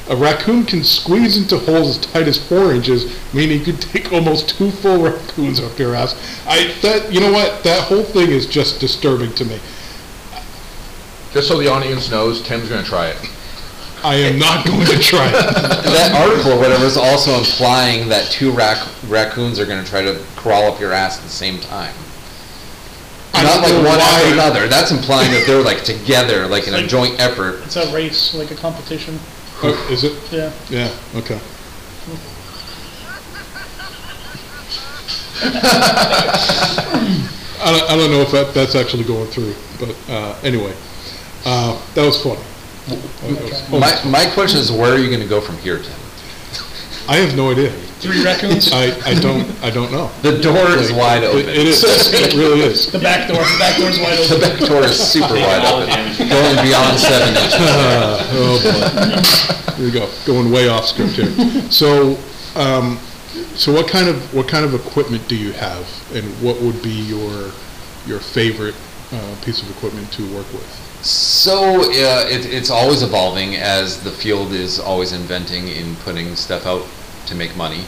A 0.10 0.16
raccoon 0.16 0.66
can 0.66 0.84
squeeze 0.84 1.38
into 1.38 1.58
holes 1.58 1.98
as 1.98 2.06
tight 2.06 2.28
as 2.28 2.48
four 2.48 2.74
inches, 2.74 3.18
meaning 3.34 3.60
you 3.60 3.66
could 3.66 3.82
take 3.82 4.14
almost 4.14 4.58
two 4.58 4.72
full 4.72 5.04
raccoons 5.04 5.60
up 5.60 5.78
your 5.78 5.96
ass. 5.96 6.16
I, 6.48 6.74
that, 6.82 7.12
you 7.12 7.20
know 7.20 7.32
what, 7.32 7.64
that 7.64 7.84
whole 7.84 8.04
thing 8.04 8.30
is 8.30 8.46
just 8.46 8.80
disturbing 8.80 9.34
to 9.34 9.46
me. 9.46 9.60
Just 11.34 11.50
so 11.50 11.58
the 11.58 11.68
audience 11.68 12.10
knows, 12.10 12.42
Tim's 12.42 12.70
gonna 12.70 12.84
try 12.84 13.08
it. 13.10 13.18
I 14.04 14.16
am 14.16 14.38
not 14.38 14.66
going 14.66 14.86
to 14.86 15.00
try 15.00 15.28
it. 15.28 15.32
that 15.34 16.14
article 16.14 16.54
or 16.54 16.60
whatever 16.60 16.86
is 16.86 16.98
also 16.98 17.34
implying 17.34 18.08
that 18.10 18.30
two 18.30 18.52
rac- 18.52 18.88
raccoons 19.08 19.60
are 19.60 19.66
going 19.66 19.84
to 19.84 19.90
try 19.90 20.04
to 20.04 20.22
crawl 20.36 20.72
up 20.72 20.80
your 20.80 20.94
ass 20.94 21.18
at 21.18 21.24
the 21.24 21.30
same 21.30 21.60
time. 21.60 21.94
I 23.34 23.44
Not 23.44 23.66
don't 23.66 23.84
like 23.84 23.92
one 23.92 24.00
after 24.00 24.34
another. 24.34 24.68
That's 24.68 24.92
implying 24.92 25.32
that 25.32 25.46
they're 25.48 25.64
like 25.64 25.84
together, 25.84 26.48
like 26.48 26.68
in 26.68 26.76
a 26.76 26.86
joint 26.86 27.20
effort. 27.20 27.62
It's 27.66 27.76
a 27.76 27.92
race, 27.94 28.34
like 28.34 28.52
a 28.52 28.56
competition. 28.56 29.20
Oh, 29.64 29.88
Is 29.92 30.04
it? 30.04 30.14
Yeah. 30.32 30.52
Yeah, 30.70 30.92
okay. 31.16 31.40
I 37.60 37.72
don't, 37.72 37.90
I 37.92 37.96
don't 37.98 38.12
know 38.12 38.22
if 38.22 38.32
that, 38.32 38.54
that's 38.54 38.76
actually 38.76 39.04
going 39.04 39.28
through, 39.28 39.54
but, 39.80 39.96
uh, 40.10 40.38
anyway, 40.44 40.74
uh, 41.46 41.80
that 41.96 42.06
was 42.06 42.22
funny. 42.22 42.40
That 42.88 43.42
was- 43.42 43.64
oh, 43.74 43.80
My, 43.80 44.12
my 44.26 44.32
question 44.34 44.60
is, 44.60 44.72
where 44.72 44.94
are 44.94 44.98
you 45.00 45.08
going 45.10 45.22
to 45.22 45.28
go 45.28 45.42
from 45.42 45.58
here, 45.58 45.78
Tim? 45.78 45.94
I 47.10 47.18
have 47.18 47.36
no 47.36 47.52
idea. 47.52 47.72
Three 48.00 48.24
raccoons. 48.24 48.72
I, 48.72 48.94
I 49.06 49.14
don't, 49.16 49.50
I 49.64 49.70
don't 49.72 49.92
know. 49.92 50.12
The 50.22 50.38
door 50.40 50.70
is 50.78 50.92
Like, 50.92 51.00
wide 51.00 51.24
it- 51.24 51.28
open. 51.30 51.50
It 51.50 51.66
is, 51.68 51.84
it 52.14 52.34
really 52.36 52.62
is. 52.62 52.92
the 52.92 53.00
back 53.00 53.28
door. 53.28 53.38
The 53.44 53.58
back 53.60 53.78
door's 53.78 54.00
wide 54.00 54.18
The 54.20 54.36
open. 54.36 54.42
back 54.50 54.60
door 54.70 54.84
is 54.84 55.00
super 55.00 55.34
wide 55.34 55.66
all 55.66 55.80
the 55.80 55.86
open, 55.90 55.96
damage. 55.96 56.18
going 56.30 56.56
beyond 56.66 57.00
seven 57.00 57.30
inches. 57.30 57.54
Uh, 57.60 58.24
Oh, 58.40 58.58
boy. 58.62 59.74
Here 59.78 59.86
we 59.86 59.92
go, 59.92 60.10
going 60.26 60.52
way 60.52 60.68
off 60.70 60.86
script 60.86 61.14
here. 61.14 61.32
So, 61.72 62.18
um, 62.56 62.98
so 63.56 63.74
what 63.74 63.88
kind 63.88 64.08
of, 64.10 64.34
what 64.34 64.48
kind 64.48 64.64
of 64.66 64.74
equipment 64.76 65.28
do 65.28 65.36
you 65.36 65.52
have? 65.54 65.88
And 66.14 66.24
what 66.42 66.62
would 66.62 66.82
be 66.84 66.90
your, 66.92 67.52
your 68.06 68.20
favorite, 68.20 68.76
uh, 69.12 69.36
piece 69.44 69.62
of 69.62 69.70
equipment 69.72 70.12
to 70.14 70.24
work 70.36 70.52
with? 70.54 70.68
So 71.06 71.82
uh, 71.82 72.26
it, 72.28 72.46
it's 72.46 72.70
always 72.72 73.02
evolving 73.04 73.56
as 73.56 74.02
the 74.04 74.12
field 74.12 74.52
is 74.52 74.80
always 74.80 75.14
inventing 75.14 75.68
in 75.68 75.96
putting 75.98 76.36
stuff 76.36 76.66
out 76.66 76.86
to 77.28 77.36
make 77.36 77.56
money. 77.56 77.84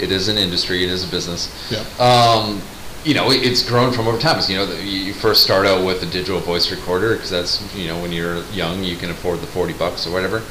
It 0.00 0.12
is 0.12 0.28
an 0.28 0.36
industry. 0.38 0.84
It 0.84 0.90
is 0.90 1.04
a 1.04 1.10
business. 1.10 1.48
Yeah. 1.70 1.84
Um, 1.98 2.60
you 3.04 3.14
know, 3.14 3.30
it's 3.30 3.62
grown 3.68 3.92
from 3.92 4.08
over 4.08 4.18
time. 4.18 4.40
You 4.48 4.56
know, 4.56 4.66
the- 4.66 4.76
you 4.82 4.98
you 5.08 5.12
first 5.14 5.42
start 5.42 5.66
out 5.66 5.84
with 5.84 6.02
a 6.02 6.06
digital 6.06 6.40
voice 6.40 6.70
recorder 6.70 7.14
because 7.14 7.30
that's 7.30 7.62
you 7.74 7.86
know 7.88 8.00
when 8.02 8.12
you're 8.12 8.42
young 8.52 8.82
you 8.84 8.96
can 8.96 9.10
afford 9.10 9.40
the 9.40 9.46
forty 9.46 9.72
bucks 9.72 10.06
or 10.06 10.10
whatever. 10.12 10.42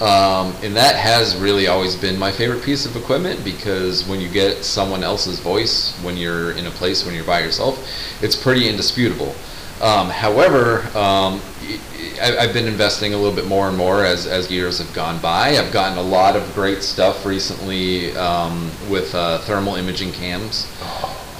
Um, 0.00 0.54
and 0.64 0.74
that 0.76 0.96
has 0.96 1.36
really 1.36 1.68
always 1.68 1.94
been 1.94 2.18
my 2.18 2.32
favorite 2.32 2.62
piece 2.64 2.84
of 2.84 2.96
equipment 2.96 3.44
because 3.44 4.04
when 4.08 4.20
you 4.20 4.28
get 4.28 4.64
someone 4.64 5.04
else's 5.04 5.38
voice 5.38 5.94
when 6.02 6.16
you're 6.16 6.50
in 6.52 6.66
a 6.66 6.70
place 6.72 7.04
when 7.06 7.14
you're 7.14 7.24
by 7.24 7.40
yourself, 7.40 7.78
it's 8.20 8.34
pretty 8.36 8.68
indisputable. 8.68 9.34
Um, 9.80 10.08
however, 10.08 10.82
um, 10.96 11.40
I, 12.20 12.36
I've 12.38 12.52
been 12.52 12.66
investing 12.66 13.12
a 13.12 13.16
little 13.16 13.34
bit 13.34 13.46
more 13.46 13.68
and 13.68 13.76
more 13.76 14.04
as, 14.04 14.26
as 14.26 14.50
years 14.50 14.78
have 14.78 14.92
gone 14.94 15.20
by. 15.20 15.56
I've 15.58 15.72
gotten 15.72 15.98
a 15.98 16.02
lot 16.02 16.36
of 16.36 16.54
great 16.54 16.82
stuff 16.82 17.26
recently 17.26 18.16
um, 18.16 18.70
with 18.88 19.14
uh, 19.14 19.38
thermal 19.38 19.74
imaging 19.74 20.12
cams. 20.12 20.70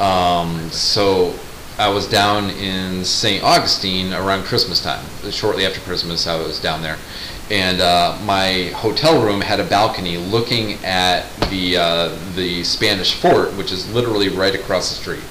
Um, 0.00 0.68
so 0.70 1.34
I 1.78 1.88
was 1.88 2.08
down 2.08 2.50
in 2.50 3.04
St. 3.04 3.42
Augustine 3.42 4.12
around 4.12 4.44
Christmas 4.44 4.82
time. 4.82 5.04
Shortly 5.30 5.64
after 5.64 5.80
Christmas, 5.80 6.26
I 6.26 6.36
was 6.36 6.60
down 6.60 6.82
there. 6.82 6.98
And 7.50 7.80
uh, 7.80 8.18
my 8.24 8.70
hotel 8.74 9.22
room 9.22 9.40
had 9.40 9.60
a 9.60 9.64
balcony 9.64 10.16
looking 10.16 10.82
at 10.84 11.28
the, 11.50 11.76
uh, 11.76 12.18
the 12.34 12.64
Spanish 12.64 13.14
fort, 13.14 13.52
which 13.56 13.70
is 13.70 13.92
literally 13.92 14.28
right 14.28 14.54
across 14.54 14.88
the 14.88 14.96
street. 14.96 15.24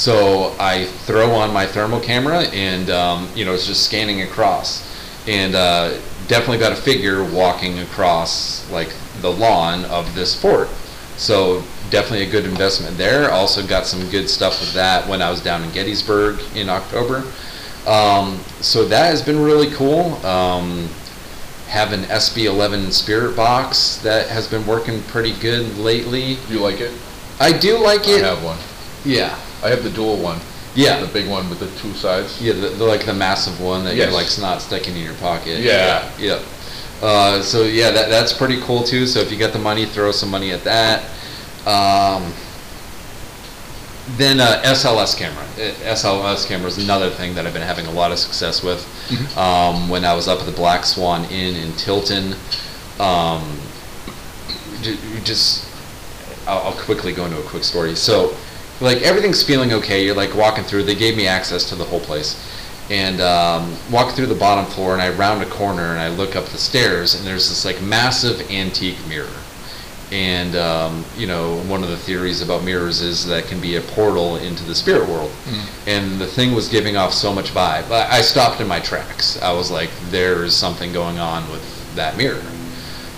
So 0.00 0.56
I 0.58 0.86
throw 1.04 1.32
on 1.32 1.52
my 1.52 1.66
thermal 1.66 2.00
camera 2.00 2.44
and, 2.54 2.88
um, 2.88 3.28
you 3.34 3.44
know, 3.44 3.52
it's 3.52 3.66
just 3.66 3.84
scanning 3.84 4.22
across. 4.22 4.82
And 5.28 5.54
uh, 5.54 5.90
definitely 6.26 6.56
got 6.56 6.72
a 6.72 6.76
figure 6.76 7.22
walking 7.22 7.80
across, 7.80 8.66
like, 8.70 8.94
the 9.20 9.30
lawn 9.30 9.84
of 9.84 10.14
this 10.14 10.34
fort. 10.40 10.70
So 11.18 11.62
definitely 11.90 12.26
a 12.26 12.30
good 12.30 12.46
investment 12.46 12.96
there. 12.96 13.30
Also 13.30 13.66
got 13.66 13.84
some 13.84 14.08
good 14.08 14.30
stuff 14.30 14.58
with 14.62 14.72
that 14.72 15.06
when 15.06 15.20
I 15.20 15.28
was 15.28 15.42
down 15.42 15.62
in 15.62 15.70
Gettysburg 15.70 16.40
in 16.56 16.70
October. 16.70 17.30
Um, 17.86 18.38
so 18.62 18.86
that 18.86 19.04
has 19.04 19.20
been 19.20 19.38
really 19.38 19.70
cool. 19.72 20.14
Um, 20.24 20.88
have 21.68 21.92
an 21.92 22.04
SB11 22.04 22.90
Spirit 22.92 23.36
box 23.36 23.98
that 23.98 24.28
has 24.28 24.48
been 24.48 24.66
working 24.66 25.02
pretty 25.02 25.38
good 25.40 25.76
lately. 25.76 26.38
Do 26.48 26.54
you 26.54 26.60
like 26.60 26.80
it? 26.80 26.98
I 27.38 27.52
do 27.52 27.76
like 27.76 28.08
I 28.08 28.12
it. 28.12 28.24
have 28.24 28.42
one. 28.42 28.56
Yeah. 29.04 29.38
I 29.62 29.68
have 29.68 29.82
the 29.82 29.90
dual 29.90 30.16
one. 30.18 30.38
Yeah. 30.74 31.00
The 31.00 31.12
big 31.12 31.28
one 31.28 31.48
with 31.50 31.58
the 31.60 31.66
two 31.80 31.92
sides. 31.94 32.40
Yeah, 32.40 32.52
the, 32.52 32.68
the, 32.68 32.84
like 32.84 33.04
the 33.04 33.12
massive 33.14 33.60
one 33.60 33.84
that 33.84 33.96
Yes. 33.96 34.06
you're 34.10 34.20
like 34.20 34.28
not 34.40 34.62
sticking 34.62 34.96
in 34.96 35.02
your 35.02 35.14
pocket. 35.14 35.60
Yeah. 35.60 36.10
Yeah. 36.18 36.40
Uh, 37.02 37.40
so 37.42 37.62
yeah, 37.62 37.90
that, 37.90 38.08
that's 38.10 38.32
pretty 38.32 38.60
cool 38.62 38.82
too. 38.84 39.06
So 39.06 39.20
if 39.20 39.32
you 39.32 39.38
got 39.38 39.52
the 39.52 39.58
money, 39.58 39.86
throw 39.86 40.12
some 40.12 40.30
money 40.30 40.52
at 40.52 40.62
that. 40.64 41.02
Um, 41.66 42.32
then 44.16 44.40
uh, 44.40 44.60
SLS 44.64 45.16
camera. 45.16 45.42
Uh, 45.54 45.72
SLS 45.94 46.46
camera 46.46 46.68
is 46.68 46.78
another 46.82 47.10
thing 47.10 47.34
that 47.34 47.46
I've 47.46 47.52
been 47.52 47.62
having 47.62 47.86
a 47.86 47.92
lot 47.92 48.10
of 48.12 48.18
success 48.18 48.62
with. 48.62 48.84
Um, 49.36 49.88
when 49.88 50.04
I 50.04 50.14
was 50.14 50.28
up 50.28 50.40
at 50.40 50.46
the 50.46 50.52
Black 50.52 50.84
Swan 50.84 51.24
Inn 51.26 51.56
in 51.56 51.72
Tilton, 51.76 52.34
um, 52.98 53.58
ju- 54.82 54.96
just 55.24 55.66
I'll, 56.46 56.58
I'll 56.68 56.72
quickly 56.84 57.12
go 57.12 57.24
into 57.24 57.38
a 57.38 57.42
quick 57.44 57.62
story. 57.64 57.94
So, 57.94 58.34
like 58.80 59.02
everything's 59.02 59.42
feeling 59.42 59.72
okay. 59.72 60.04
You're 60.04 60.14
like 60.14 60.34
walking 60.34 60.64
through. 60.64 60.84
They 60.84 60.94
gave 60.94 61.16
me 61.16 61.26
access 61.26 61.68
to 61.70 61.74
the 61.74 61.84
whole 61.84 62.00
place, 62.00 62.36
and 62.90 63.20
um, 63.20 63.76
walk 63.90 64.14
through 64.14 64.26
the 64.26 64.34
bottom 64.34 64.66
floor. 64.66 64.92
And 64.92 65.02
I 65.02 65.10
round 65.10 65.42
a 65.42 65.46
corner 65.46 65.90
and 65.90 66.00
I 66.00 66.08
look 66.08 66.36
up 66.36 66.46
the 66.46 66.58
stairs, 66.58 67.14
and 67.14 67.26
there's 67.26 67.48
this 67.48 67.64
like 67.64 67.80
massive 67.82 68.50
antique 68.50 68.98
mirror. 69.08 69.28
And 70.12 70.56
um, 70.56 71.04
you 71.16 71.28
know, 71.28 71.58
one 71.68 71.84
of 71.84 71.88
the 71.88 71.96
theories 71.96 72.42
about 72.42 72.64
mirrors 72.64 73.00
is 73.00 73.24
that 73.26 73.44
can 73.44 73.60
be 73.60 73.76
a 73.76 73.80
portal 73.80 74.36
into 74.36 74.64
the 74.64 74.74
spirit 74.74 75.08
world. 75.08 75.30
And 75.86 76.18
the 76.20 76.26
thing 76.26 76.52
was 76.52 76.68
giving 76.68 76.96
off 76.96 77.12
so 77.14 77.32
much 77.32 77.50
vibe. 77.54 77.90
I 77.92 78.18
I 78.18 78.20
stopped 78.22 78.60
in 78.60 78.66
my 78.66 78.80
tracks. 78.80 79.40
I 79.40 79.52
was 79.52 79.70
like, 79.70 79.90
"There 80.10 80.42
is 80.44 80.56
something 80.56 80.92
going 80.92 81.18
on 81.18 81.48
with 81.52 81.62
that 81.94 82.16
mirror." 82.16 82.42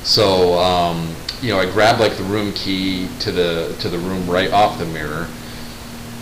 So 0.03 0.59
um, 0.59 1.15
you 1.41 1.51
know, 1.51 1.59
I 1.61 1.71
grabbed 1.71 2.01
like 2.01 2.17
the 2.17 2.25
room 2.25 2.53
key 2.53 3.09
to 3.21 3.33
the 3.33 3.75
to 3.81 3.89
the 3.89 3.99
room 3.99 4.29
right 4.29 4.53
off 4.53 4.79
the 4.79 4.87
mirror, 4.87 5.29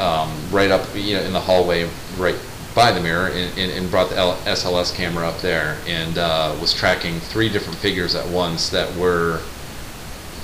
um, 0.00 0.32
right 0.50 0.70
up 0.70 0.86
you 0.94 1.14
know 1.14 1.22
in 1.22 1.32
the 1.32 1.40
hallway 1.40 1.88
right 2.16 2.36
by 2.74 2.92
the 2.92 3.00
mirror, 3.00 3.26
and, 3.28 3.58
and, 3.58 3.72
and 3.72 3.90
brought 3.90 4.08
the 4.10 4.16
L- 4.16 4.36
SLS 4.46 4.94
camera 4.94 5.26
up 5.28 5.40
there, 5.40 5.76
and 5.88 6.16
uh, 6.18 6.56
was 6.60 6.72
tracking 6.72 7.18
three 7.18 7.48
different 7.48 7.76
figures 7.78 8.14
at 8.14 8.26
once 8.28 8.68
that 8.70 8.94
were 8.96 9.40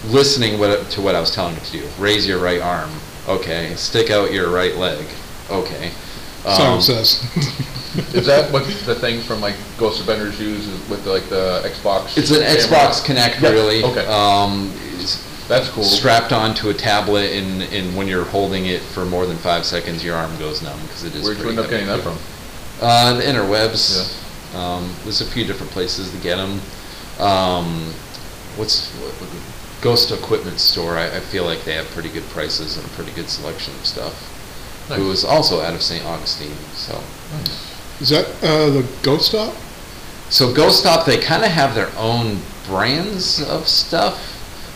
listening 0.06 0.58
what, 0.58 0.90
to 0.90 1.00
what 1.00 1.14
I 1.14 1.20
was 1.20 1.30
telling 1.30 1.54
them 1.54 1.64
to 1.64 1.72
do. 1.72 1.88
Raise 1.98 2.26
your 2.26 2.38
right 2.38 2.60
arm, 2.60 2.90
okay. 3.28 3.74
Stick 3.76 4.10
out 4.10 4.32
your 4.32 4.50
right 4.50 4.74
leg, 4.76 5.06
okay. 5.50 5.92
That's 6.44 6.60
Um, 6.60 6.78
it 6.78 6.82
says. 6.82 7.22
Is 8.14 8.26
that 8.26 8.52
what 8.52 8.66
the 8.84 8.94
thing 8.94 9.22
from 9.22 9.40
like 9.40 9.54
Ghost 9.78 10.00
Adventures 10.00 10.38
use 10.40 10.66
with 10.90 11.06
like 11.06 11.28
the 11.28 11.62
Xbox? 11.64 12.18
It's 12.18 12.30
an 12.30 12.42
camera? 12.42 12.56
Xbox 12.60 13.04
Kinect, 13.04 13.40
Yeah, 13.40 13.50
really. 13.50 13.82
okay. 13.84 14.04
Um, 14.06 14.70
it's 14.98 15.22
That's 15.48 15.68
cool. 15.68 15.84
strapped 15.84 16.32
onto 16.32 16.70
a 16.70 16.74
tablet, 16.74 17.32
and, 17.32 17.62
and 17.62 17.96
when 17.96 18.08
you're 18.08 18.24
holding 18.24 18.66
it 18.66 18.82
for 18.82 19.04
more 19.04 19.26
than 19.26 19.36
five 19.36 19.64
seconds, 19.64 20.04
your 20.04 20.16
arm 20.16 20.36
goes 20.38 20.62
numb 20.62 20.80
because 20.82 21.04
it 21.04 21.14
is. 21.14 21.22
Where'd 21.24 21.36
you 21.38 21.42
pretty 21.44 21.58
end 21.58 21.64
up 21.64 21.70
getting 21.70 21.86
that 21.86 22.02
from? 22.02 22.18
Uh, 22.80 23.14
the 23.14 23.22
interwebs. 23.22 24.22
Um, 24.54 24.92
there's 25.04 25.20
a 25.20 25.26
few 25.26 25.44
different 25.44 25.72
places 25.72 26.10
to 26.10 26.18
get 26.18 26.36
them. 26.36 26.60
Um, 27.20 27.92
what's 28.56 28.90
what, 28.96 29.12
what- 29.20 29.30
Ghost 29.82 30.10
Equipment 30.10 30.58
Store? 30.58 30.96
I, 30.96 31.16
I 31.16 31.20
feel 31.20 31.44
like 31.44 31.62
they 31.64 31.74
have 31.74 31.86
pretty 31.88 32.08
good 32.08 32.24
prices 32.24 32.76
and 32.76 32.86
a 32.86 32.88
pretty 32.90 33.12
good 33.12 33.28
selection 33.28 33.74
of 33.74 33.86
stuff. 33.86 34.32
Nice. 34.88 34.98
It 34.98 35.02
was 35.02 35.24
also 35.24 35.60
out 35.60 35.74
of 35.74 35.82
St. 35.82 36.04
Augustine, 36.04 36.54
so. 36.74 37.00
Is 38.00 38.08
that 38.08 38.26
uh, 38.42 38.70
the 38.70 38.86
Ghost 39.02 39.26
Stop? 39.28 39.54
So 40.30 40.52
Ghost 40.52 40.80
Stop, 40.80 41.06
they 41.06 41.18
kind 41.18 41.44
of 41.44 41.50
have 41.50 41.74
their 41.74 41.90
own 41.96 42.40
brands 42.66 43.42
of 43.42 43.68
stuff. 43.68 44.32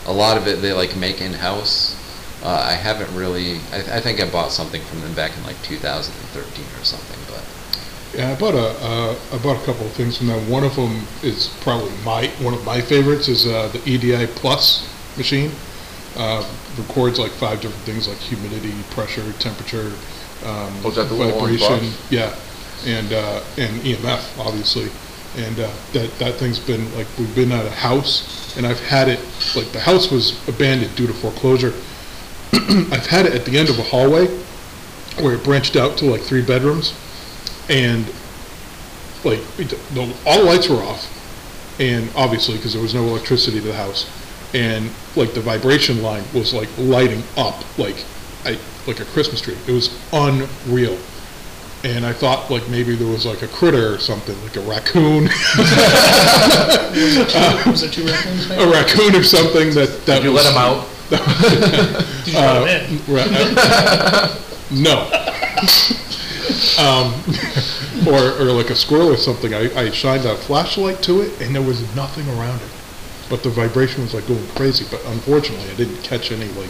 A 0.07 0.13
lot 0.13 0.37
of 0.37 0.47
it 0.47 0.61
they 0.61 0.73
like 0.73 0.95
make 0.95 1.21
in 1.21 1.33
house. 1.33 1.95
Uh, 2.43 2.47
I 2.49 2.73
haven't 2.73 3.13
really. 3.15 3.57
I, 3.71 3.97
I 3.97 4.01
think 4.01 4.19
I 4.19 4.29
bought 4.29 4.51
something 4.51 4.81
from 4.83 5.01
them 5.01 5.13
back 5.13 5.35
in 5.37 5.43
like 5.43 5.61
2013 5.63 6.65
or 6.79 6.83
something, 6.83 7.19
but 7.29 7.43
Yeah, 8.17 8.31
I 8.31 8.35
bought 8.35 8.55
a 8.55 8.69
uh, 8.83 9.15
I 9.31 9.37
bought 9.37 9.61
a 9.61 9.65
couple 9.65 9.85
of 9.85 9.91
things 9.93 10.17
from 10.17 10.27
them. 10.27 10.49
One 10.49 10.63
of 10.63 10.75
them 10.75 11.05
is 11.21 11.47
probably 11.61 11.91
my 12.03 12.27
one 12.41 12.53
of 12.55 12.65
my 12.65 12.81
favorites 12.81 13.27
is 13.27 13.45
uh, 13.45 13.67
the 13.69 13.81
EDI 13.87 14.25
Plus 14.35 14.87
machine. 15.17 15.51
Uh, 16.17 16.43
records 16.77 17.17
like 17.19 17.31
five 17.31 17.61
different 17.61 17.83
things 17.85 18.05
like 18.07 18.17
humidity, 18.17 18.73
pressure, 18.91 19.31
temperature, 19.39 19.93
um, 20.43 20.73
Oh, 20.83 20.91
that 20.91 21.07
the 21.07 21.13
little 21.13 21.39
orange 21.39 21.61
vibration. 21.61 21.89
box? 21.89 22.11
Yeah, 22.11 22.35
and 22.85 23.13
uh, 23.13 23.41
and 23.57 23.79
EMF 23.81 24.37
obviously, 24.45 24.89
and 25.37 25.59
uh, 25.59 25.71
that 25.93 26.11
that 26.19 26.35
thing's 26.35 26.59
been 26.59 26.93
like 26.95 27.07
we've 27.17 27.33
been 27.35 27.51
at 27.51 27.65
a 27.65 27.71
house 27.71 28.41
and 28.57 28.65
I've 28.65 28.79
had 28.79 29.07
it 29.07 29.19
like 29.55 29.71
the 29.71 29.79
house 29.79 30.11
was 30.11 30.47
abandoned 30.47 30.95
due 30.95 31.07
to 31.07 31.13
foreclosure. 31.13 31.73
I've 32.53 33.07
had 33.07 33.25
it 33.25 33.33
at 33.33 33.45
the 33.45 33.57
end 33.57 33.69
of 33.69 33.79
a 33.79 33.83
hallway 33.83 34.27
where 35.19 35.35
it 35.35 35.43
branched 35.43 35.75
out 35.75 35.97
to 35.97 36.05
like 36.05 36.21
three 36.21 36.41
bedrooms, 36.41 36.93
and 37.69 38.05
like 39.23 39.41
the, 39.57 40.15
all 40.25 40.39
the 40.39 40.43
lights 40.43 40.69
were 40.69 40.77
off, 40.77 41.07
and 41.79 42.09
obviously 42.15 42.57
because 42.57 42.73
there 42.73 42.81
was 42.81 42.93
no 42.93 43.03
electricity 43.05 43.59
to 43.59 43.67
the 43.67 43.73
house, 43.73 44.09
and 44.53 44.89
like 45.15 45.33
the 45.33 45.41
vibration 45.41 46.01
line 46.01 46.23
was 46.33 46.53
like 46.53 46.69
lighting 46.77 47.23
up 47.37 47.63
like 47.77 48.03
I 48.43 48.57
like 48.87 48.99
a 48.99 49.05
Christmas 49.05 49.41
tree. 49.41 49.57
It 49.67 49.71
was 49.71 49.97
unreal. 50.11 50.97
And 51.83 52.05
I 52.05 52.13
thought 52.13 52.51
like 52.51 52.67
maybe 52.69 52.95
there 52.95 53.07
was 53.07 53.25
like 53.25 53.41
a 53.41 53.47
critter 53.47 53.95
or 53.95 53.97
something, 53.97 54.39
like 54.43 54.55
a 54.55 54.61
raccoon, 54.61 55.23
Was 57.65 57.81
it 57.83 57.91
two 57.93 58.05
raccoons 58.05 58.49
maybe? 58.49 58.61
a 58.61 58.67
raccoon 58.69 59.15
or 59.15 59.23
something 59.23 59.73
that 59.73 60.05
that 60.05 60.17
Did 60.21 60.25
you 60.25 60.31
was, 60.31 60.45
let 60.45 60.53
them 60.53 60.61
out? 60.61 60.87
Did 62.25 62.33
you 62.33 62.39
let 62.39 62.53
them 62.53 62.67
in? 62.69 62.99
Ra- 63.11 63.25
uh, 63.57 64.39
no. 64.71 65.09
um, 66.77 67.13
or, 68.07 68.37
or 68.39 68.51
like 68.53 68.69
a 68.69 68.75
squirrel 68.75 69.09
or 69.11 69.17
something. 69.17 69.53
I, 69.53 69.73
I 69.75 69.89
shined 69.89 70.25
a 70.25 70.35
flashlight 70.37 71.01
to 71.03 71.21
it 71.21 71.41
and 71.41 71.55
there 71.55 71.63
was 71.63 71.81
nothing 71.95 72.27
around 72.37 72.61
it. 72.61 72.69
But 73.29 73.41
the 73.43 73.49
vibration 73.49 74.03
was 74.03 74.13
like 74.13 74.27
going 74.27 74.45
crazy. 74.49 74.85
But 74.91 75.03
unfortunately, 75.07 75.69
I 75.71 75.75
didn't 75.75 76.01
catch 76.03 76.31
any 76.31 76.47
like 76.49 76.69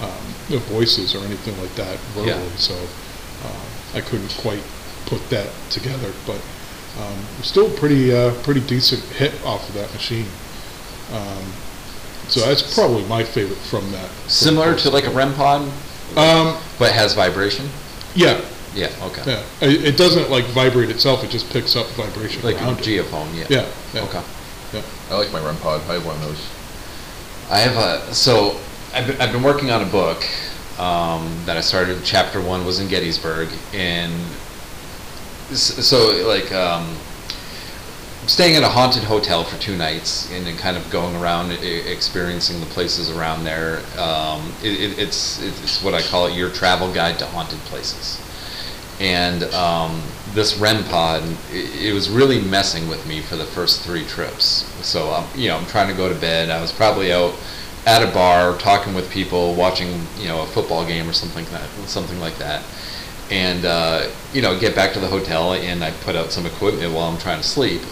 um, 0.00 0.58
voices 0.70 1.14
or 1.14 1.24
anything 1.24 1.58
like 1.60 1.74
that 1.74 1.98
verbally. 2.14 2.28
Yeah. 2.30 2.56
So 2.56 2.74
um, 2.74 3.66
I 3.94 4.00
couldn't 4.00 4.34
quite 4.40 4.62
put 5.06 5.28
that 5.30 5.48
together. 5.70 6.12
But 6.26 6.40
um, 7.00 7.18
still 7.42 7.70
pretty 7.70 8.14
uh, 8.14 8.34
pretty 8.42 8.60
decent 8.60 9.02
hit 9.14 9.32
off 9.44 9.68
of 9.68 9.74
that 9.74 9.92
machine. 9.92 10.26
Um, 11.12 11.44
so 12.28 12.40
that's 12.40 12.74
probably 12.74 13.04
my 13.04 13.22
favorite 13.24 13.58
from 13.58 13.90
that. 13.92 14.08
from 14.08 14.28
similar 14.30 14.72
Ghost 14.72 14.84
to 14.84 14.90
like 14.90 15.04
a 15.04 15.08
Store. 15.08 15.18
REM 15.18 15.34
pod, 15.34 15.60
Um, 16.16 16.56
but 16.78 16.92
has 16.92 17.14
vibration. 17.14 17.68
yeah, 18.14 18.40
Yeah, 18.74 18.90
okay. 19.02 19.22
Yeah, 19.26 19.42
it, 19.68 19.84
it 19.84 19.96
doesn't 19.98 20.30
like 20.30 20.46
vibrate 20.46 20.88
itself, 20.90 21.22
it 21.22 21.30
just 21.30 21.50
picks 21.50 21.76
up 21.76 21.86
vibration 21.90 22.42
Like 22.42 22.56
a 22.56 22.64
around 22.64 22.80
it. 22.80 22.84
geophone, 22.84 23.28
yeah. 23.36 23.46
Yeah, 23.50 23.66
yeah. 23.92 24.02
Okay. 24.04 24.22
I 25.10 25.14
like 25.16 25.30
my 25.32 25.44
REM 25.44 25.56
pod. 25.58 25.82
I 25.88 25.94
have 25.94 26.06
one 26.06 26.16
of 26.16 26.22
those. 26.22 26.48
I 27.50 27.58
have 27.58 27.76
a, 27.76 28.14
so, 28.14 28.58
I've 28.94 29.06
been, 29.06 29.20
I've 29.20 29.30
been 29.32 29.42
working 29.42 29.70
on 29.70 29.82
a 29.82 29.86
book, 29.86 30.24
um, 30.78 31.30
that 31.46 31.56
I 31.56 31.60
started, 31.60 32.02
chapter 32.04 32.40
one 32.40 32.64
was 32.64 32.80
in 32.80 32.88
Gettysburg, 32.88 33.48
and 33.72 34.12
so, 35.52 36.26
like, 36.26 36.50
um, 36.52 36.96
staying 38.26 38.56
at 38.56 38.62
a 38.62 38.68
haunted 38.68 39.04
hotel 39.04 39.44
for 39.44 39.60
two 39.60 39.76
nights 39.76 40.30
and 40.32 40.46
then 40.46 40.56
kind 40.56 40.76
of 40.76 40.90
going 40.90 41.14
around 41.16 41.50
experiencing 41.52 42.58
the 42.60 42.66
places 42.66 43.10
around 43.10 43.44
there. 43.44 43.78
Um, 43.98 44.52
it, 44.62 44.80
it, 44.80 44.98
it's 44.98 45.42
it's 45.42 45.82
what 45.82 45.94
I 45.94 46.00
call 46.02 46.26
it 46.26 46.34
your 46.34 46.50
travel 46.50 46.92
guide 46.92 47.18
to 47.18 47.26
haunted 47.26 47.58
places. 47.60 48.20
And 49.00 49.42
um, 49.54 50.02
this 50.32 50.56
REM 50.56 50.84
pod, 50.84 51.22
it, 51.52 51.86
it 51.86 51.92
was 51.92 52.08
really 52.08 52.40
messing 52.40 52.88
with 52.88 53.06
me 53.06 53.20
for 53.20 53.36
the 53.36 53.44
first 53.44 53.82
three 53.82 54.04
trips. 54.04 54.64
So 54.86 55.12
um, 55.12 55.26
you 55.34 55.48
know, 55.48 55.56
I'm 55.56 55.66
trying 55.66 55.88
to 55.88 55.94
go 55.94 56.08
to 56.08 56.18
bed. 56.18 56.50
I 56.50 56.60
was 56.60 56.72
probably 56.72 57.12
out 57.12 57.34
at 57.86 58.02
a 58.02 58.12
bar 58.12 58.56
talking 58.58 58.94
with 58.94 59.10
people, 59.10 59.54
watching 59.54 59.88
you 60.18 60.28
know 60.28 60.42
a 60.42 60.46
football 60.46 60.86
game 60.86 61.08
or 61.08 61.12
something 61.12 61.44
like 61.44 61.52
that, 61.52 61.68
something 61.88 62.20
like 62.20 62.36
that 62.38 62.64
and 63.30 63.64
uh, 63.64 64.08
you 64.32 64.42
know 64.42 64.58
get 64.58 64.74
back 64.74 64.92
to 64.92 65.00
the 65.00 65.06
hotel 65.06 65.54
and 65.54 65.82
I 65.82 65.90
put 65.90 66.16
out 66.16 66.30
some 66.30 66.46
equipment 66.46 66.92
while 66.92 67.10
I'm 67.10 67.18
trying 67.18 67.40
to 67.40 67.46
sleep. 67.46 67.82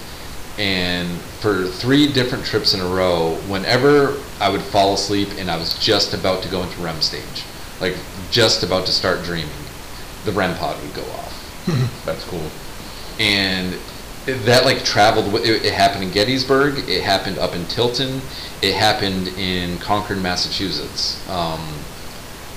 And 0.58 1.18
for 1.40 1.64
three 1.64 2.12
different 2.12 2.44
trips 2.44 2.74
in 2.74 2.80
a 2.80 2.86
row, 2.86 3.36
whenever 3.48 4.18
I 4.38 4.50
would 4.50 4.60
fall 4.60 4.92
asleep 4.92 5.28
and 5.38 5.50
I 5.50 5.56
was 5.56 5.78
just 5.78 6.12
about 6.12 6.42
to 6.42 6.50
go 6.50 6.62
into 6.62 6.78
REM 6.82 7.00
stage, 7.00 7.44
like 7.80 7.96
just 8.30 8.62
about 8.62 8.84
to 8.86 8.92
start 8.92 9.24
dreaming, 9.24 9.48
the 10.26 10.32
REM 10.32 10.54
pod 10.58 10.80
would 10.82 10.94
go 10.94 11.02
off. 11.12 11.64
That's 12.04 12.24
cool. 12.24 12.50
and 13.18 13.78
that 14.26 14.64
like 14.64 14.84
traveled. 14.84 15.34
It, 15.34 15.64
it 15.64 15.72
happened 15.72 16.04
in 16.04 16.10
Gettysburg. 16.10 16.88
It 16.88 17.02
happened 17.02 17.38
up 17.38 17.54
in 17.54 17.64
Tilton. 17.66 18.20
It 18.62 18.74
happened 18.74 19.28
in 19.38 19.78
Concord, 19.78 20.22
Massachusetts. 20.22 21.26
Um, 21.28 21.60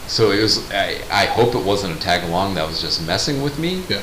so 0.07 0.31
it 0.31 0.41
was. 0.41 0.69
I, 0.72 1.01
I 1.12 1.25
hope 1.25 1.55
it 1.55 1.63
wasn't 1.63 1.98
a 1.98 2.00
tag 2.00 2.24
along 2.24 2.55
that 2.55 2.67
was 2.67 2.81
just 2.81 3.05
messing 3.05 3.41
with 3.41 3.57
me. 3.60 3.84
Yeah. 3.89 4.01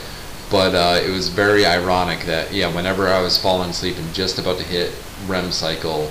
But 0.50 0.74
uh, 0.74 1.00
it 1.02 1.10
was 1.10 1.28
very 1.28 1.64
ironic 1.64 2.26
that 2.26 2.52
yeah, 2.52 2.74
whenever 2.74 3.08
I 3.08 3.22
was 3.22 3.38
falling 3.38 3.70
asleep 3.70 3.96
and 3.96 4.12
just 4.14 4.38
about 4.38 4.58
to 4.58 4.64
hit 4.64 4.92
REM 5.26 5.50
cycle, 5.50 6.10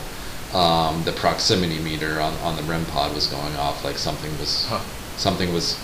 um, 0.53 1.03
the 1.03 1.11
proximity 1.11 1.79
meter 1.79 2.19
on, 2.19 2.33
on 2.37 2.55
the 2.55 2.63
REM 2.63 2.85
pod 2.85 3.13
was 3.13 3.27
going 3.27 3.55
off. 3.57 3.83
Like 3.83 3.97
something 3.97 4.31
was 4.39 4.65
Huh. 4.67 4.79
something 5.17 5.53
was 5.53 5.77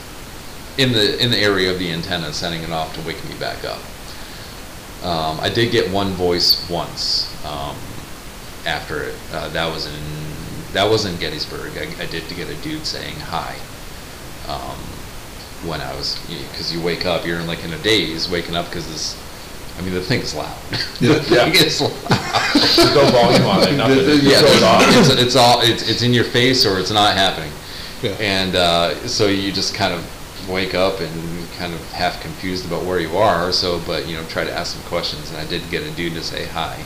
in 0.78 0.92
the 0.94 1.22
in 1.22 1.30
the 1.32 1.38
area 1.38 1.72
of 1.72 1.78
the 1.78 1.92
antenna, 1.92 2.34
sending 2.34 2.64
it 2.64 2.72
off 2.72 2.94
to 2.96 3.02
wake 3.02 3.24
me 3.30 3.36
back 3.40 3.64
up. 3.66 3.80
Um, 5.04 5.40
I 5.40 5.50
did 5.50 5.72
get 5.72 5.92
one 5.92 6.12
voice 6.12 6.68
once 6.70 7.30
um, 7.46 7.76
after 8.66 9.04
it. 9.04 9.16
Uh, 9.32 9.50
that 9.50 9.72
was 9.72 9.86
in 9.86 10.74
that 10.74 10.90
was 10.90 11.06
in 11.06 11.18
Gettysburg. 11.20 11.72
I, 11.78 12.04
I 12.04 12.06
did 12.08 12.24
get 12.36 12.50
a 12.50 12.56
dude 12.62 12.86
saying 12.86 13.16
hi 13.16 13.56
um, 14.48 14.78
when 15.70 15.82
I 15.82 15.94
was 15.96 16.20
because 16.28 16.74
you 16.74 16.82
wake 16.82 17.06
up, 17.06 17.26
you're 17.26 17.40
in 17.40 17.48
like 17.48 17.64
in 17.64 17.74
a 17.74 17.78
daze, 17.80 18.30
waking 18.30 18.56
up 18.56 18.66
because 18.66 18.88
this. 18.88 19.24
I 19.78 19.82
mean, 19.82 19.94
the 19.94 20.02
thing's 20.02 20.34
loud. 20.34 20.58
Yeah. 21.00 21.14
the 21.14 21.20
thing 21.22 21.54
is 21.54 21.80
loud. 21.80 21.92
There's 22.56 22.96
no 22.96 23.06
volume 23.12 23.46
on 23.46 23.62
it. 23.68 23.78
Nothing. 23.78 23.98
The- 23.98 24.04
the- 24.04 24.18
yeah, 24.24 24.68
off. 24.68 24.82
it's, 24.88 25.10
it's 25.22 25.36
all 25.36 25.62
it's, 25.62 25.88
it's 25.88 26.02
in 26.02 26.16
your 26.16 26.24
face 26.24 26.66
or 26.66 26.80
it's 26.80 26.90
not 26.92 27.14
happening. 27.16 27.52
Yeah. 28.02 28.12
And 28.20 28.56
uh, 28.56 29.08
so 29.08 29.28
you 29.28 29.52
just 29.52 29.76
kind 29.76 29.94
of 29.94 30.04
wake 30.50 30.74
up 30.74 31.00
and 31.00 31.37
kind 31.58 31.74
of 31.74 31.82
half 31.92 32.22
confused 32.22 32.66
about 32.66 32.86
where 32.86 33.00
you 33.00 33.18
are. 33.18 33.52
So, 33.52 33.82
but 33.86 34.08
you 34.08 34.16
know, 34.16 34.24
try 34.26 34.44
to 34.44 34.52
ask 34.54 34.76
some 34.76 34.84
questions. 34.84 35.30
And 35.32 35.40
I 35.40 35.46
did 35.46 35.70
get 35.70 35.84
a 35.84 35.92
dude 35.92 36.14
to 36.14 36.24
say 36.24 36.46
hi 36.46 36.84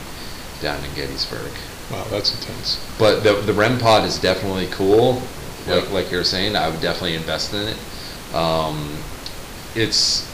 down 0.60 0.82
in 0.84 0.94
Gettysburg. 0.94 1.50
Wow, 1.90 2.04
that's 2.10 2.34
intense. 2.34 2.78
But 2.98 3.22
the 3.22 3.34
the 3.34 3.52
REM 3.52 3.78
pod 3.78 4.04
is 4.04 4.18
definitely 4.18 4.66
cool. 4.68 5.14
Like 5.66 5.84
Yep. 5.84 5.90
like 5.92 6.10
you're 6.10 6.24
saying, 6.24 6.56
I 6.56 6.68
would 6.68 6.80
definitely 6.80 7.14
invest 7.14 7.52
in 7.54 7.68
it. 7.68 7.76
Um, 8.34 8.96
it's 9.74 10.26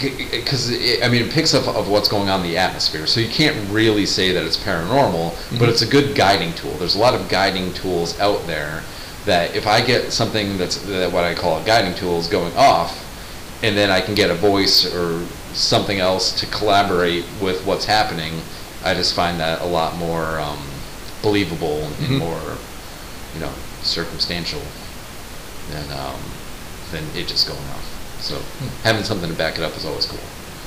because 0.00 0.70
I 1.02 1.08
mean 1.08 1.26
it 1.26 1.30
picks 1.30 1.52
up 1.54 1.68
of 1.68 1.88
what's 1.88 2.08
going 2.08 2.30
on 2.30 2.40
in 2.40 2.46
the 2.50 2.56
atmosphere, 2.56 3.06
so 3.06 3.20
you 3.20 3.28
can't 3.28 3.70
really 3.70 4.06
say 4.06 4.32
that 4.32 4.44
it's 4.44 4.56
paranormal, 4.56 5.58
but 5.58 5.68
it's 5.68 5.82
a 5.82 5.86
good 5.86 6.14
guiding 6.14 6.54
tool. 6.54 6.72
There's 6.72 6.94
a 6.94 6.98
lot 6.98 7.14
of 7.14 7.28
guiding 7.28 7.72
tools 7.74 8.18
out 8.18 8.46
there 8.46 8.82
that 9.26 9.54
if 9.54 9.66
I 9.66 9.84
get 9.84 10.12
something 10.12 10.56
that's 10.58 10.76
that 10.86 11.12
what 11.12 11.24
I 11.24 11.34
call 11.34 11.60
a 11.60 11.64
guiding 11.64 11.94
tool 11.94 12.18
is 12.18 12.26
going 12.26 12.54
off, 12.56 12.92
and 13.62 13.76
then 13.76 13.90
I 13.90 14.00
can 14.00 14.14
get 14.14 14.30
a 14.30 14.34
voice 14.34 14.86
or 14.94 15.24
something 15.52 15.98
else 15.98 16.38
to 16.40 16.46
collaborate 16.46 17.24
with 17.42 17.64
what's 17.66 17.84
happening, 17.84 18.40
I 18.84 18.94
just 18.94 19.14
find 19.14 19.38
that 19.40 19.60
a 19.60 19.66
lot 19.66 19.96
more 19.96 20.38
um, 20.40 20.58
believable 21.22 21.82
and 21.82 21.96
Mhm. 21.96 22.18
more, 22.18 22.56
you 23.34 23.40
know, 23.40 23.52
circumstantial 23.82 24.62
than 25.70 25.90
um, 25.92 26.20
than 26.92 27.04
it 27.14 27.26
just 27.28 27.46
going 27.46 27.58
off. 27.76 27.86
So 28.20 28.38
having 28.84 29.04
something 29.04 29.28
to 29.30 29.36
back 29.36 29.58
it 29.58 29.64
up 29.64 29.76
is 29.76 29.84
always 29.84 30.06
cool. 30.06 30.18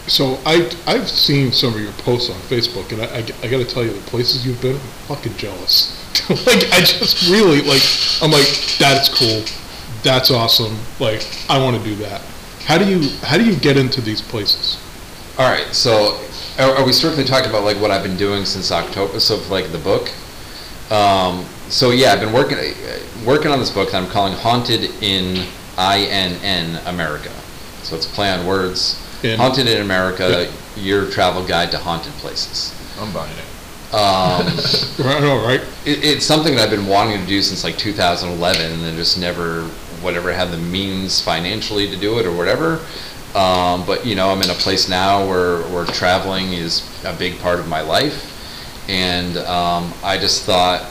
So 0.07 0.37
I, 0.45 0.69
I've 0.85 1.07
seen 1.07 1.51
some 1.51 1.73
of 1.73 1.79
your 1.79 1.93
posts 1.93 2.29
on 2.29 2.35
Facebook, 2.41 2.91
and 2.91 3.01
I, 3.01 3.05
I, 3.05 3.45
I 3.45 3.49
gotta 3.49 3.65
tell 3.65 3.83
you, 3.83 3.93
the 3.93 4.01
places 4.01 4.45
you've 4.45 4.61
been, 4.61 4.75
I'm 4.75 4.81
fucking 5.07 5.37
jealous. 5.37 5.97
like, 6.29 6.71
I 6.73 6.79
just 6.79 7.29
really, 7.29 7.61
like, 7.61 7.81
I'm 8.21 8.31
like, 8.31 8.77
that's 8.77 9.07
cool, 9.09 9.43
that's 10.03 10.29
awesome, 10.29 10.77
like, 10.99 11.25
I 11.49 11.57
wanna 11.57 11.81
do 11.83 11.95
that. 11.95 12.21
How 12.65 12.77
do 12.77 12.85
you, 12.85 13.09
how 13.21 13.37
do 13.37 13.45
you 13.45 13.55
get 13.55 13.77
into 13.77 14.01
these 14.01 14.21
places? 14.21 14.77
All 15.37 15.49
right, 15.49 15.73
so 15.73 16.19
are, 16.59 16.75
are 16.75 16.85
we 16.85 16.93
strictly 16.93 17.23
talking 17.23 17.49
about 17.49 17.63
like 17.63 17.79
what 17.79 17.91
I've 17.91 18.03
been 18.03 18.17
doing 18.17 18.45
since 18.45 18.71
October? 18.71 19.19
So 19.19 19.37
like 19.51 19.71
the 19.71 19.79
book. 19.79 20.11
Um, 20.91 21.45
so 21.69 21.91
yeah, 21.91 22.13
I've 22.13 22.19
been 22.19 22.33
working 22.33 22.57
working 23.25 23.51
on 23.51 23.59
this 23.59 23.71
book 23.71 23.91
that 23.91 24.03
I'm 24.03 24.09
calling 24.09 24.33
"Haunted 24.33 24.83
in 25.01 25.47
INN 25.77 26.75
America." 26.85 27.31
So 27.81 27.95
it's 27.95 28.05
play 28.05 28.31
on 28.31 28.45
words. 28.45 28.99
In- 29.23 29.39
Haunted 29.39 29.67
in 29.67 29.81
America, 29.81 30.51
your 30.75 31.09
travel 31.09 31.45
guide 31.45 31.71
to 31.71 31.77
haunted 31.77 32.11
places. 32.13 32.73
I'm 32.99 33.11
buying 33.13 33.31
it. 33.31 33.53
Um, 33.93 34.47
I 35.07 35.19
know, 35.21 35.45
right? 35.45 35.61
it, 35.85 36.03
it's 36.03 36.25
something 36.25 36.55
that 36.55 36.63
I've 36.63 36.71
been 36.71 36.87
wanting 36.87 37.21
to 37.21 37.25
do 37.27 37.41
since 37.41 37.63
like 37.63 37.77
2011, 37.77 38.71
and 38.71 38.81
then 38.81 38.95
just 38.95 39.19
never, 39.19 39.63
whatever, 40.01 40.33
had 40.33 40.51
the 40.51 40.57
means 40.57 41.21
financially 41.21 41.87
to 41.89 41.95
do 41.95 42.19
it 42.19 42.25
or 42.25 42.35
whatever. 42.35 42.79
Um, 43.35 43.85
but 43.85 44.05
you 44.05 44.15
know, 44.15 44.29
I'm 44.29 44.41
in 44.41 44.49
a 44.49 44.55
place 44.55 44.89
now 44.89 45.27
where 45.27 45.61
where 45.69 45.85
traveling 45.85 46.53
is 46.53 46.83
a 47.05 47.13
big 47.13 47.39
part 47.39 47.59
of 47.59 47.67
my 47.67 47.81
life, 47.81 48.89
and 48.89 49.37
um, 49.37 49.93
I 50.03 50.17
just 50.17 50.43
thought, 50.43 50.85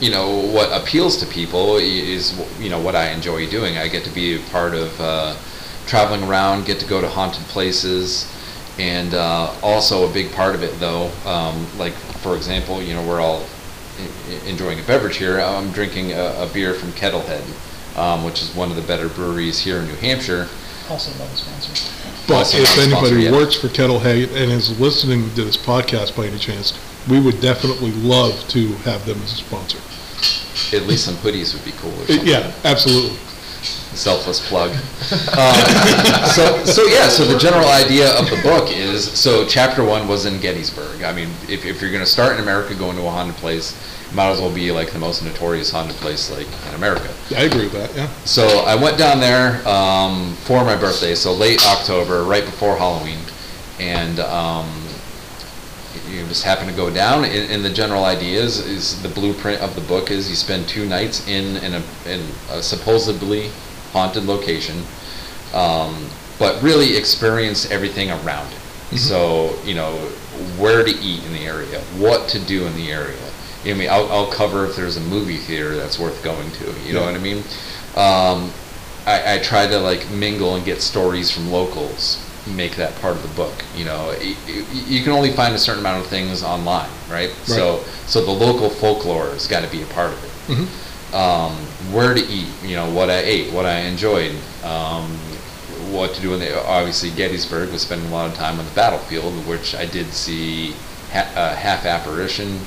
you 0.00 0.10
know, 0.10 0.40
what 0.52 0.72
appeals 0.72 1.16
to 1.18 1.26
people 1.26 1.76
is 1.76 2.34
you 2.58 2.68
know 2.68 2.80
what 2.80 2.96
I 2.96 3.10
enjoy 3.10 3.48
doing. 3.48 3.78
I 3.78 3.88
get 3.88 4.02
to 4.04 4.10
be 4.10 4.36
a 4.36 4.40
part 4.50 4.74
of 4.74 5.00
uh, 5.00 5.36
traveling 5.86 6.22
around, 6.24 6.64
get 6.66 6.78
to 6.80 6.86
go 6.86 7.00
to 7.00 7.08
haunted 7.08 7.42
places, 7.44 8.30
and 8.78 9.14
uh, 9.14 9.52
also 9.62 10.08
a 10.08 10.12
big 10.12 10.32
part 10.32 10.54
of 10.54 10.62
it 10.62 10.78
though, 10.80 11.10
um, 11.26 11.66
like 11.78 11.92
for 12.22 12.36
example, 12.36 12.82
you 12.82 12.94
know, 12.94 13.06
we're 13.06 13.20
all 13.20 13.44
enjoying 14.46 14.80
a 14.80 14.82
beverage 14.84 15.16
here. 15.16 15.38
I'm 15.40 15.70
drinking 15.72 16.12
a, 16.12 16.34
a 16.42 16.50
beer 16.52 16.74
from 16.74 16.90
Kettlehead, 16.92 17.44
um, 17.96 18.24
which 18.24 18.42
is 18.42 18.54
one 18.54 18.70
of 18.70 18.76
the 18.76 18.82
better 18.82 19.08
breweries 19.08 19.60
here 19.60 19.78
in 19.78 19.86
New 19.86 19.94
Hampshire. 19.96 20.48
Also 20.90 21.10
not 21.18 21.32
a 21.32 21.36
sponsor. 21.36 21.90
But 22.26 22.34
Also 22.38 22.58
if 22.58 22.62
not 22.64 22.68
sponsor 22.88 23.06
anybody 23.06 23.22
yet. 23.24 23.32
works 23.32 23.54
for 23.54 23.68
Kettlehead 23.68 24.28
and 24.34 24.50
is 24.50 24.78
listening 24.80 25.28
to 25.34 25.44
this 25.44 25.56
podcast 25.56 26.16
by 26.16 26.26
any 26.26 26.38
chance, 26.38 26.72
we 27.08 27.20
would 27.20 27.40
definitely 27.40 27.92
love 27.92 28.34
to 28.48 28.68
have 28.88 29.04
them 29.06 29.20
as 29.22 29.32
a 29.32 29.36
sponsor. 29.36 29.78
At 30.74 30.86
least 30.86 31.04
some 31.04 31.14
hoodies 31.16 31.54
would 31.54 31.64
be 31.64 31.72
cool. 31.72 31.90
Or 31.92 32.02
Uh, 32.04 32.06
something. 32.06 32.26
Yeah, 32.26 32.52
absolutely. 32.64 33.16
Selfless 33.94 34.46
plug. 34.48 34.70
Um, 34.70 35.54
so, 36.30 36.64
so 36.64 36.84
yeah, 36.86 37.08
so 37.08 37.24
the 37.24 37.38
general 37.38 37.68
idea 37.68 38.16
of 38.18 38.28
the 38.30 38.40
book 38.42 38.70
is, 38.70 39.10
so 39.10 39.46
chapter 39.46 39.84
one 39.84 40.08
was 40.08 40.26
in 40.26 40.40
Gettysburg. 40.40 41.02
I 41.02 41.12
mean, 41.12 41.28
if, 41.48 41.64
if 41.64 41.80
you're 41.80 41.90
going 41.90 42.04
to 42.04 42.10
start 42.10 42.34
in 42.34 42.42
America 42.42 42.74
going 42.74 42.96
to 42.96 43.06
a 43.06 43.10
haunted 43.10 43.36
place, 43.36 43.74
might 44.14 44.30
as 44.30 44.40
well 44.40 44.54
be 44.54 44.70
like 44.70 44.92
the 44.92 44.98
most 44.98 45.24
notorious 45.24 45.70
haunted 45.70 45.96
place 45.96 46.30
like 46.30 46.46
in 46.68 46.74
America. 46.74 47.12
I 47.36 47.42
agree 47.42 47.64
with 47.64 47.72
that, 47.72 47.94
yeah. 47.96 48.08
So 48.24 48.46
I 48.46 48.74
went 48.76 48.96
down 48.96 49.18
there 49.20 49.66
um, 49.66 50.34
for 50.44 50.64
my 50.64 50.76
birthday, 50.76 51.14
so 51.14 51.32
late 51.32 51.66
October, 51.66 52.22
right 52.22 52.44
before 52.44 52.76
Halloween, 52.76 53.18
and 53.80 54.20
um, 54.20 54.70
you 56.08 56.24
just 56.26 56.44
happen 56.44 56.66
to 56.68 56.72
go 56.72 56.90
down. 56.90 57.24
And, 57.24 57.50
and 57.50 57.64
the 57.64 57.70
general 57.70 58.04
idea 58.04 58.40
is, 58.40 58.64
is 58.64 59.02
the 59.02 59.08
blueprint 59.08 59.60
of 59.60 59.74
the 59.74 59.80
book 59.82 60.10
is 60.10 60.28
you 60.30 60.36
spend 60.36 60.68
two 60.68 60.86
nights 60.86 61.26
in 61.26 61.56
in 61.56 61.74
a, 61.74 61.82
in 62.06 62.20
a 62.50 62.62
supposedly 62.62 63.50
haunted 63.94 64.24
location, 64.24 64.82
um, 65.54 66.06
but 66.38 66.60
really 66.62 66.96
experience 66.96 67.70
everything 67.70 68.10
around 68.10 68.50
it. 68.52 68.98
So 68.98 69.56
you 69.64 69.74
know 69.74 69.92
where 70.58 70.84
to 70.84 70.90
eat 70.90 71.24
in 71.24 71.32
the 71.32 71.46
area, 71.46 71.80
what 71.98 72.28
to 72.30 72.38
do 72.44 72.66
in 72.66 72.74
the 72.76 72.90
area. 72.92 73.16
I 73.64 73.72
mean, 73.72 73.88
I'll, 73.88 74.10
I'll 74.12 74.30
cover 74.30 74.66
if 74.66 74.76
there's 74.76 74.96
a 74.98 75.00
movie 75.00 75.38
theater 75.38 75.74
that's 75.74 75.98
worth 75.98 76.22
going 76.22 76.50
to. 76.60 76.64
You 76.86 76.92
know 76.92 77.00
what 77.06 77.14
I 77.14 77.18
mean? 77.18 77.38
Um, 77.96 78.52
I, 79.06 79.34
I 79.34 79.38
try 79.42 79.66
to 79.66 79.78
like 79.78 80.08
mingle 80.10 80.54
and 80.56 80.64
get 80.64 80.82
stories 80.82 81.30
from 81.30 81.50
locals, 81.50 82.18
make 82.46 82.76
that 82.76 82.94
part 83.00 83.16
of 83.16 83.22
the 83.22 83.34
book. 83.34 83.54
You 83.74 83.86
know, 83.86 84.14
y- 84.20 84.36
y- 84.46 84.64
you 84.86 85.02
can 85.02 85.12
only 85.12 85.32
find 85.32 85.54
a 85.54 85.58
certain 85.58 85.80
amount 85.80 86.04
of 86.04 86.10
things 86.10 86.42
online, 86.42 86.90
right? 87.10 87.30
So, 87.56 87.82
so 88.06 88.24
the 88.24 88.30
local 88.32 88.68
folklore 88.70 89.30
has 89.30 89.46
got 89.48 89.64
to 89.64 89.70
be 89.70 89.82
a 89.82 89.86
part 89.86 90.12
of 90.12 90.22
it. 90.24 90.30
Mhm. 90.52 90.66
Um, 91.14 91.52
where 91.92 92.12
to 92.12 92.20
eat, 92.20 92.48
you 92.64 92.74
know, 92.74 92.92
what 92.92 93.08
I 93.08 93.18
ate, 93.18 93.52
what 93.52 93.66
I 93.66 93.80
enjoyed, 93.82 94.34
um, 94.64 95.08
what 95.92 96.12
to 96.14 96.20
do 96.20 96.34
in 96.34 96.40
the, 96.40 96.60
obviously 96.66 97.10
Gettysburg 97.10 97.70
was 97.70 97.82
spending 97.82 98.08
a 98.08 98.12
lot 98.12 98.28
of 98.28 98.34
time 98.34 98.58
on 98.58 98.64
the 98.64 98.70
battlefield, 98.72 99.32
which 99.46 99.76
I 99.76 99.86
did 99.86 100.12
see 100.12 100.72
ha- 101.12 101.30
uh, 101.36 101.54
half 101.54 101.86
apparition 101.86 102.58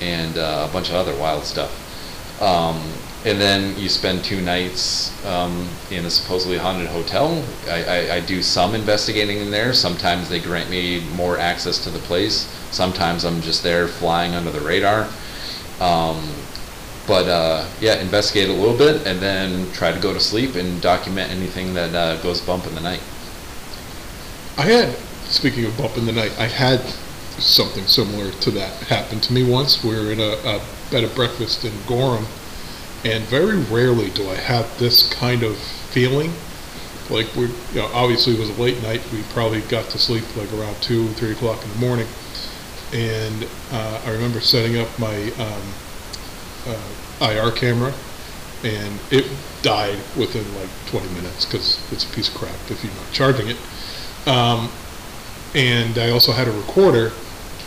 and 0.00 0.38
uh, 0.38 0.68
a 0.70 0.72
bunch 0.72 0.88
of 0.88 0.94
other 0.94 1.16
wild 1.16 1.44
stuff. 1.44 1.72
Um, 2.40 2.80
and 3.24 3.38
then 3.38 3.78
you 3.78 3.88
spend 3.88 4.24
two 4.24 4.40
nights 4.40 5.12
um, 5.26 5.68
in 5.90 6.06
a 6.06 6.10
supposedly 6.10 6.56
haunted 6.56 6.88
hotel. 6.88 7.44
I, 7.68 7.84
I, 7.84 8.14
I 8.14 8.20
do 8.20 8.42
some 8.42 8.74
investigating 8.74 9.38
in 9.38 9.50
there. 9.50 9.74
Sometimes 9.74 10.28
they 10.28 10.40
grant 10.40 10.70
me 10.70 11.00
more 11.16 11.38
access 11.38 11.82
to 11.84 11.90
the 11.90 11.98
place. 11.98 12.46
Sometimes 12.70 13.24
I'm 13.24 13.42
just 13.42 13.62
there 13.62 13.88
flying 13.88 14.34
under 14.34 14.50
the 14.50 14.60
radar. 14.60 15.08
Um, 15.80 16.22
but 17.10 17.26
uh, 17.26 17.68
yeah, 17.80 17.96
investigate 17.96 18.48
a 18.48 18.52
little 18.52 18.78
bit 18.78 19.04
and 19.04 19.18
then 19.18 19.68
try 19.72 19.90
to 19.90 19.98
go 19.98 20.14
to 20.14 20.20
sleep 20.20 20.54
and 20.54 20.80
document 20.80 21.28
anything 21.32 21.74
that 21.74 21.92
uh, 21.92 22.22
goes 22.22 22.40
bump 22.40 22.68
in 22.68 22.74
the 22.76 22.80
night. 22.80 23.02
I 24.56 24.62
had, 24.62 24.94
speaking 25.26 25.64
of 25.64 25.76
bump 25.76 25.96
in 25.96 26.06
the 26.06 26.12
night, 26.12 26.32
I 26.38 26.46
had 26.46 26.78
something 27.42 27.84
similar 27.88 28.30
to 28.30 28.52
that 28.52 28.72
happen 28.84 29.18
to 29.22 29.32
me 29.32 29.42
once. 29.42 29.82
We 29.82 29.90
were 29.90 30.12
in 30.12 30.20
a, 30.20 30.34
a 30.44 30.62
bed 30.92 31.02
and 31.02 31.12
breakfast 31.16 31.64
in 31.64 31.72
Gorham, 31.88 32.26
and 33.04 33.24
very 33.24 33.58
rarely 33.58 34.10
do 34.10 34.30
I 34.30 34.36
have 34.36 34.78
this 34.78 35.12
kind 35.12 35.42
of 35.42 35.58
feeling. 35.58 36.32
Like 37.10 37.34
we, 37.34 37.46
you 37.46 37.80
know, 37.80 37.90
obviously 37.92 38.34
it 38.34 38.38
was 38.38 38.56
a 38.56 38.62
late 38.62 38.80
night. 38.84 39.02
We 39.12 39.24
probably 39.34 39.62
got 39.62 39.86
to 39.90 39.98
sleep 39.98 40.22
like 40.36 40.52
around 40.52 40.80
two, 40.80 41.08
three 41.14 41.32
o'clock 41.32 41.60
in 41.64 41.70
the 41.72 41.78
morning, 41.78 42.06
and 42.92 43.48
uh, 43.72 44.00
I 44.06 44.12
remember 44.12 44.40
setting 44.40 44.78
up 44.78 44.96
my 44.96 45.32
um, 45.40 45.74
uh, 46.66 46.76
IR 47.20 47.50
camera, 47.52 47.92
and 48.64 48.98
it 49.10 49.26
died 49.62 49.98
within 50.16 50.44
like 50.54 50.68
20 50.86 51.08
minutes 51.14 51.44
because 51.44 51.80
it's 51.92 52.04
a 52.04 52.14
piece 52.14 52.28
of 52.28 52.34
crap 52.34 52.54
if 52.70 52.82
you're 52.82 52.94
not 52.94 53.12
charging 53.12 53.48
it. 53.48 53.56
Um, 54.26 54.70
and 55.54 55.98
I 55.98 56.10
also 56.10 56.32
had 56.32 56.48
a 56.48 56.52
recorder, 56.52 57.12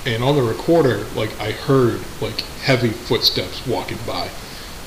and 0.06 0.24
on 0.24 0.36
the 0.36 0.44
recorder, 0.44 1.06
like 1.16 1.40
I 1.40 1.52
heard 1.52 2.02
like 2.22 2.42
heavy 2.64 2.90
footsteps 2.90 3.66
walking 3.68 4.00
by, 4.08 4.30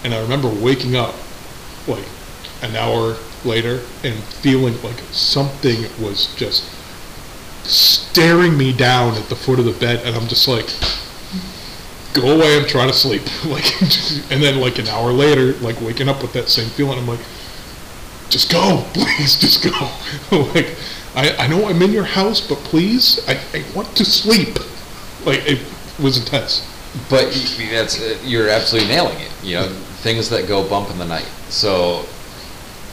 and 0.05 0.15
I 0.15 0.21
remember 0.21 0.49
waking 0.49 0.97
up 0.97 1.15
like 1.87 2.05
an 2.63 2.75
hour 2.77 3.17
later 3.45 3.81
and 4.03 4.15
feeling 4.25 4.81
like 4.83 4.99
something 5.13 5.83
was 6.03 6.35
just 6.37 6.65
staring 7.65 8.57
me 8.57 8.73
down 8.73 9.15
at 9.15 9.29
the 9.29 9.37
foot 9.37 9.59
of 9.59 9.65
the 9.65 9.73
bed, 9.73 10.05
and 10.07 10.17
I'm 10.17 10.29
just 10.29 10.49
like, 10.49 10.67
go 12.21 12.37
away, 12.37 12.59
I'm 12.59 12.67
trying 12.67 12.89
to 12.89 12.95
sleep. 12.95 13.23
like, 13.47 13.81
and 14.31 14.43
then 14.43 14.61
like 14.61 14.79
an 14.79 14.89
hour 14.89 15.13
later, 15.13 15.53
like 15.55 15.81
waking 15.81 16.09
up 16.09 16.23
with 16.23 16.33
that 16.33 16.49
same 16.49 16.69
feeling, 16.71 16.99
I'm 16.99 17.07
like, 17.07 17.21
just 18.29 18.51
go, 18.51 18.85
please, 18.95 19.39
just 19.39 19.63
go. 19.63 19.71
like, 20.55 20.75
I, 21.15 21.35
I 21.39 21.47
know 21.47 21.67
I'm 21.67 21.81
in 21.83 21.93
your 21.93 22.05
house, 22.05 22.41
but 22.41 22.59
please, 22.59 23.27
I, 23.29 23.41
I 23.55 23.65
want 23.75 23.97
to 23.97 24.05
sleep. 24.05 24.59
Like, 25.25 25.41
it 25.47 25.61
was 26.03 26.19
intense. 26.19 26.67
But 27.11 27.27
y- 27.27 27.69
that's 27.71 28.01
uh, 28.01 28.19
you're 28.25 28.49
absolutely 28.49 28.89
nailing 28.89 29.19
it. 29.21 29.33
You 29.43 29.57
know, 29.57 29.69
things 30.03 30.29
that 30.31 30.49
go 30.49 30.69
bump 30.69 30.91
in 30.91 30.99
the 30.99 31.05
night. 31.05 31.29
So, 31.49 32.05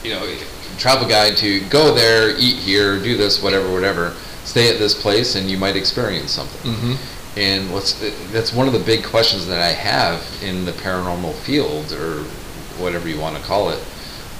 you 0.02 0.10
know, 0.10 0.36
travel 0.78 1.08
guide 1.08 1.36
to 1.38 1.60
go 1.68 1.94
there, 1.94 2.30
eat 2.36 2.56
here, 2.56 2.98
do 2.98 3.16
this, 3.16 3.42
whatever, 3.42 3.72
whatever. 3.72 4.14
Stay 4.44 4.70
at 4.70 4.78
this 4.78 5.00
place, 5.00 5.36
and 5.36 5.50
you 5.50 5.56
might 5.56 5.74
experience 5.76 6.30
something. 6.32 6.70
Mm-hmm. 6.72 7.13
And 7.36 7.72
what's 7.72 7.94
that's 8.30 8.52
one 8.52 8.68
of 8.68 8.72
the 8.72 8.78
big 8.78 9.04
questions 9.04 9.46
that 9.48 9.60
I 9.60 9.72
have 9.72 10.24
in 10.42 10.64
the 10.64 10.72
paranormal 10.72 11.34
field, 11.34 11.92
or 11.92 12.22
whatever 12.80 13.08
you 13.08 13.18
want 13.18 13.36
to 13.36 13.42
call 13.42 13.70
it. 13.70 13.82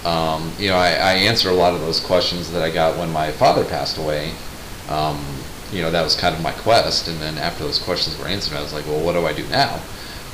Um, 0.05 0.53
you 0.59 0.69
know, 0.69 0.77
I, 0.77 0.91
I 0.91 1.13
answer 1.15 1.49
a 1.49 1.55
lot 1.55 1.75
of 1.75 1.81
those 1.81 1.99
questions 1.99 2.53
that 2.53 2.63
I 2.63 2.71
got 2.71 2.99
when 2.99 3.11
my 3.11 3.33
father 3.33 3.65
passed 3.65 3.97
away. 3.97 4.33
Um, 4.89 5.25
you 5.73 5.81
know, 5.81 5.91
that 5.91 6.03
was 6.03 6.15
kind 6.15 6.35
of 6.37 6.43
my 6.43 6.53
quest. 6.53 7.09
And 7.09 7.19
then 7.21 7.39
after 7.39 7.65
those 7.65 7.79
questions 7.79 8.19
were 8.19 8.27
answered, 8.27 8.57
I 8.57 8.63
was 8.63 8.73
like, 8.73 8.87
well, 8.87 9.03
what 9.03 9.15
do 9.15 9.27
I 9.27 9.33
do 9.33 9.47
now? 9.49 9.81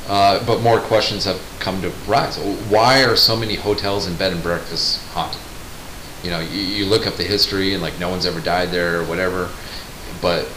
Uh, 0.08 0.44
but 0.44 0.60
more 0.60 0.80
questions 0.80 1.24
have 1.24 1.40
come 1.60 1.80
to 1.82 1.90
rise. 2.08 2.36
Why 2.68 3.04
are 3.04 3.16
so 3.16 3.36
many 3.36 3.54
hotels 3.54 4.06
and 4.06 4.18
bed 4.18 4.32
and 4.32 4.42
breakfasts 4.42 5.06
haunted? 5.12 5.40
You 6.24 6.30
know, 6.30 6.40
you, 6.40 6.60
you 6.60 6.84
look 6.84 7.06
up 7.06 7.14
the 7.14 7.24
history 7.24 7.72
and 7.74 7.82
like 7.82 7.98
no 8.00 8.08
one's 8.10 8.26
ever 8.26 8.40
died 8.40 8.70
there 8.70 9.00
or 9.00 9.04
whatever, 9.04 9.48
but 10.20 10.48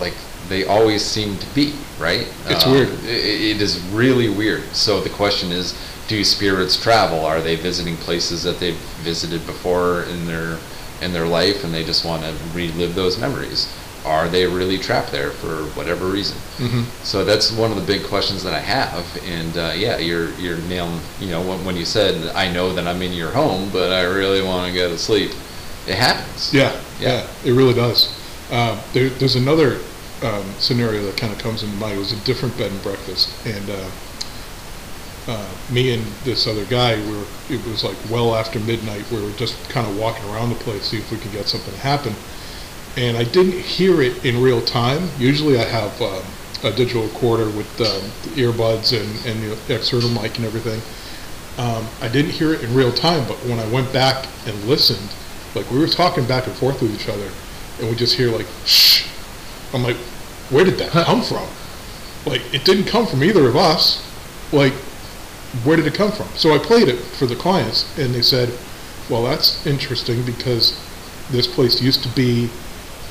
like 0.00 0.14
they 0.52 0.64
always 0.66 1.02
seem 1.04 1.36
to 1.38 1.46
be, 1.54 1.72
right? 1.98 2.26
It's 2.48 2.66
weird. 2.66 2.88
i- 3.04 3.08
it 3.52 3.60
is 3.62 3.78
really 3.92 4.28
weird. 4.28 4.62
So 4.74 5.00
the 5.00 5.10
question 5.10 5.50
is, 5.52 5.74
do 6.08 6.22
spirits 6.24 6.76
travel? 6.76 7.24
Are 7.24 7.40
they 7.40 7.56
visiting 7.56 7.96
places 7.96 8.42
that 8.42 8.60
they've 8.60 8.80
visited 9.02 9.46
before 9.46 10.02
in 10.04 10.26
their 10.26 10.58
in 11.00 11.12
their 11.12 11.26
life 11.26 11.64
and 11.64 11.74
they 11.74 11.82
just 11.84 12.04
want 12.04 12.22
to 12.22 12.32
relive 12.54 12.94
those 12.94 13.18
memories? 13.18 13.66
Are 14.04 14.28
they 14.28 14.46
really 14.46 14.78
trapped 14.78 15.10
there 15.12 15.30
for 15.30 15.64
whatever 15.78 16.06
reason? 16.06 16.36
Mm-hmm. 16.58 16.82
So 17.04 17.24
that's 17.24 17.52
one 17.52 17.70
of 17.70 17.76
the 17.76 17.86
big 17.94 18.02
questions 18.04 18.42
that 18.42 18.52
I 18.52 18.58
have, 18.58 19.04
and 19.26 19.56
uh, 19.56 19.72
yeah, 19.76 19.98
you're 19.98 20.30
you're 20.40 20.58
nailing. 20.68 21.00
You 21.20 21.28
know, 21.30 21.40
when, 21.40 21.64
when 21.64 21.76
you 21.76 21.84
said 21.84 22.14
I 22.34 22.52
know 22.52 22.72
that 22.74 22.86
I'm 22.86 23.00
in 23.02 23.12
your 23.12 23.30
home, 23.30 23.70
but 23.72 23.92
I 23.92 24.02
really 24.02 24.42
want 24.42 24.66
to 24.66 24.72
go 24.76 24.88
to 24.88 24.98
sleep, 24.98 25.30
it 25.86 25.94
happens. 25.94 26.52
Yeah, 26.52 26.72
Yeah. 27.00 27.08
yeah, 27.08 27.26
it 27.48 27.52
really 27.52 27.74
does. 27.74 28.08
Uh, 28.50 28.76
there, 28.92 29.08
there's 29.18 29.36
another 29.36 29.78
um, 30.22 30.44
scenario 30.58 31.02
that 31.04 31.16
kind 31.16 31.32
of 31.32 31.38
comes 31.38 31.62
into 31.62 31.76
mind. 31.76 31.96
It 31.96 31.98
was 31.98 32.12
a 32.12 32.24
different 32.24 32.56
bed 32.56 32.70
and 32.70 32.82
breakfast, 32.82 33.30
and 33.46 33.70
uh, 33.70 33.90
uh, 35.28 35.48
me 35.70 35.94
and 35.94 36.04
this 36.24 36.46
other 36.46 36.64
guy, 36.66 36.96
we 36.96 37.16
were. 37.16 37.24
It 37.50 37.64
was 37.66 37.84
like 37.84 37.96
well 38.10 38.34
after 38.34 38.58
midnight. 38.60 39.08
We 39.10 39.22
were 39.22 39.32
just 39.32 39.56
kind 39.68 39.86
of 39.86 39.98
walking 39.98 40.28
around 40.30 40.50
the 40.50 40.56
place, 40.56 40.84
see 40.84 40.98
if 40.98 41.10
we 41.10 41.18
could 41.18 41.32
get 41.32 41.46
something 41.46 41.72
to 41.72 41.80
happen. 41.80 42.14
And 42.96 43.16
I 43.16 43.24
didn't 43.24 43.58
hear 43.58 44.02
it 44.02 44.24
in 44.24 44.42
real 44.42 44.60
time. 44.60 45.08
Usually, 45.18 45.58
I 45.58 45.64
have 45.64 46.00
um, 46.02 46.22
a 46.64 46.74
digital 46.74 47.04
recorder 47.04 47.46
with 47.50 47.80
um, 47.80 48.02
earbuds 48.36 48.92
and, 48.92 49.26
and 49.26 49.58
the 49.66 49.74
external 49.74 50.10
mic 50.10 50.36
and 50.36 50.44
everything. 50.44 50.80
Um, 51.58 51.86
I 52.00 52.08
didn't 52.08 52.32
hear 52.32 52.54
it 52.54 52.62
in 52.62 52.74
real 52.74 52.92
time, 52.92 53.26
but 53.28 53.36
when 53.44 53.58
I 53.58 53.68
went 53.68 53.92
back 53.92 54.26
and 54.46 54.64
listened, 54.64 55.08
like 55.54 55.70
we 55.70 55.78
were 55.78 55.86
talking 55.86 56.24
back 56.24 56.46
and 56.46 56.56
forth 56.56 56.80
with 56.80 56.94
each 56.94 57.08
other, 57.08 57.28
and 57.80 57.90
we 57.90 57.96
just 57.96 58.16
hear 58.16 58.30
like 58.30 58.46
shh. 58.64 59.06
I'm 59.74 59.82
like, 59.82 59.96
where 60.52 60.64
did 60.64 60.78
that 60.78 60.90
come 60.92 61.22
from? 61.22 61.46
Like 62.26 62.42
it 62.54 62.64
didn't 62.64 62.84
come 62.84 63.06
from 63.06 63.24
either 63.24 63.46
of 63.48 63.56
us. 63.56 64.00
Like, 64.52 64.74
where 65.64 65.76
did 65.76 65.86
it 65.86 65.94
come 65.94 66.12
from? 66.12 66.28
So 66.36 66.54
I 66.54 66.58
played 66.58 66.88
it 66.88 66.96
for 66.98 67.26
the 67.26 67.34
clients, 67.36 67.86
and 67.98 68.14
they 68.14 68.22
said, 68.22 68.50
well, 69.10 69.24
that's 69.24 69.66
interesting 69.66 70.22
because 70.24 70.78
this 71.30 71.46
place 71.46 71.80
used 71.82 72.02
to 72.02 72.08
be 72.10 72.50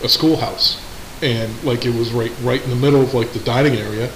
a 0.03 0.07
schoolhouse, 0.09 0.79
and 1.21 1.51
like 1.63 1.85
it 1.85 1.93
was 1.95 2.11
right 2.13 2.31
right 2.41 2.63
in 2.63 2.69
the 2.69 2.75
middle 2.75 3.01
of 3.01 3.13
like 3.13 3.31
the 3.33 3.39
dining 3.39 3.75
area, 3.75 4.07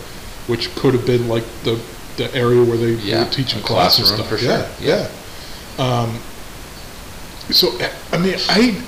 which 0.47 0.73
could 0.75 0.93
have 0.93 1.05
been 1.05 1.27
like 1.27 1.43
the 1.63 1.79
the 2.17 2.33
area 2.35 2.63
where 2.63 2.77
they 2.77 2.93
Yeah, 2.93 3.25
were 3.25 3.29
teaching 3.29 3.61
classes. 3.61 4.11
classroom 4.11 4.19
stuff. 4.19 4.29
for 4.29 4.38
sure, 4.38 4.65
Yeah, 4.79 5.07
yeah. 5.77 5.83
Um, 5.83 6.19
so 7.51 7.67
I 8.13 8.17
mean, 8.17 8.35
I 8.49 8.81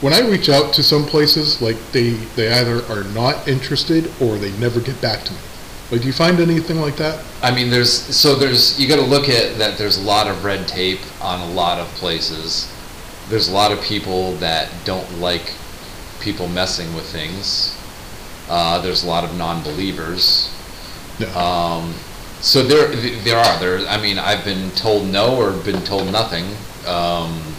when 0.00 0.12
I 0.12 0.20
reach 0.20 0.48
out 0.48 0.72
to 0.74 0.82
some 0.82 1.04
places, 1.04 1.60
like 1.60 1.76
they 1.92 2.10
they 2.36 2.52
either 2.52 2.84
are 2.86 3.04
not 3.12 3.46
interested 3.46 4.10
or 4.20 4.38
they 4.38 4.52
never 4.58 4.80
get 4.80 5.00
back 5.00 5.24
to 5.24 5.32
me. 5.32 5.38
Like, 5.90 6.02
do 6.02 6.06
you 6.06 6.12
find 6.12 6.38
anything 6.38 6.80
like 6.80 6.96
that? 6.96 7.24
I 7.42 7.52
mean, 7.54 7.68
there's 7.68 7.92
so 7.92 8.34
there's 8.34 8.80
you 8.80 8.88
got 8.88 8.96
to 8.96 9.06
look 9.06 9.28
at 9.28 9.58
that. 9.58 9.76
There's 9.76 9.98
a 9.98 10.02
lot 10.02 10.26
of 10.26 10.44
red 10.44 10.68
tape 10.68 11.00
on 11.20 11.40
a 11.40 11.52
lot 11.52 11.78
of 11.78 11.86
places. 11.94 12.72
There's 13.28 13.48
a 13.48 13.52
lot 13.52 13.72
of 13.72 13.80
people 13.82 14.32
that 14.36 14.70
don't 14.84 15.20
like 15.20 15.52
people 16.20 16.48
messing 16.48 16.94
with 16.94 17.06
things. 17.06 17.76
Uh, 18.48 18.80
there's 18.80 19.04
a 19.04 19.06
lot 19.06 19.24
of 19.24 19.36
non-believers. 19.36 20.52
No. 21.20 21.28
Um, 21.38 21.94
so 22.40 22.62
there, 22.62 22.88
there 23.22 23.38
are 23.38 23.60
there. 23.60 23.86
I 23.86 24.00
mean, 24.00 24.18
I've 24.18 24.44
been 24.44 24.70
told 24.72 25.06
no 25.06 25.36
or 25.36 25.52
been 25.52 25.82
told 25.82 26.10
nothing. 26.10 26.46
Um, 26.86 27.49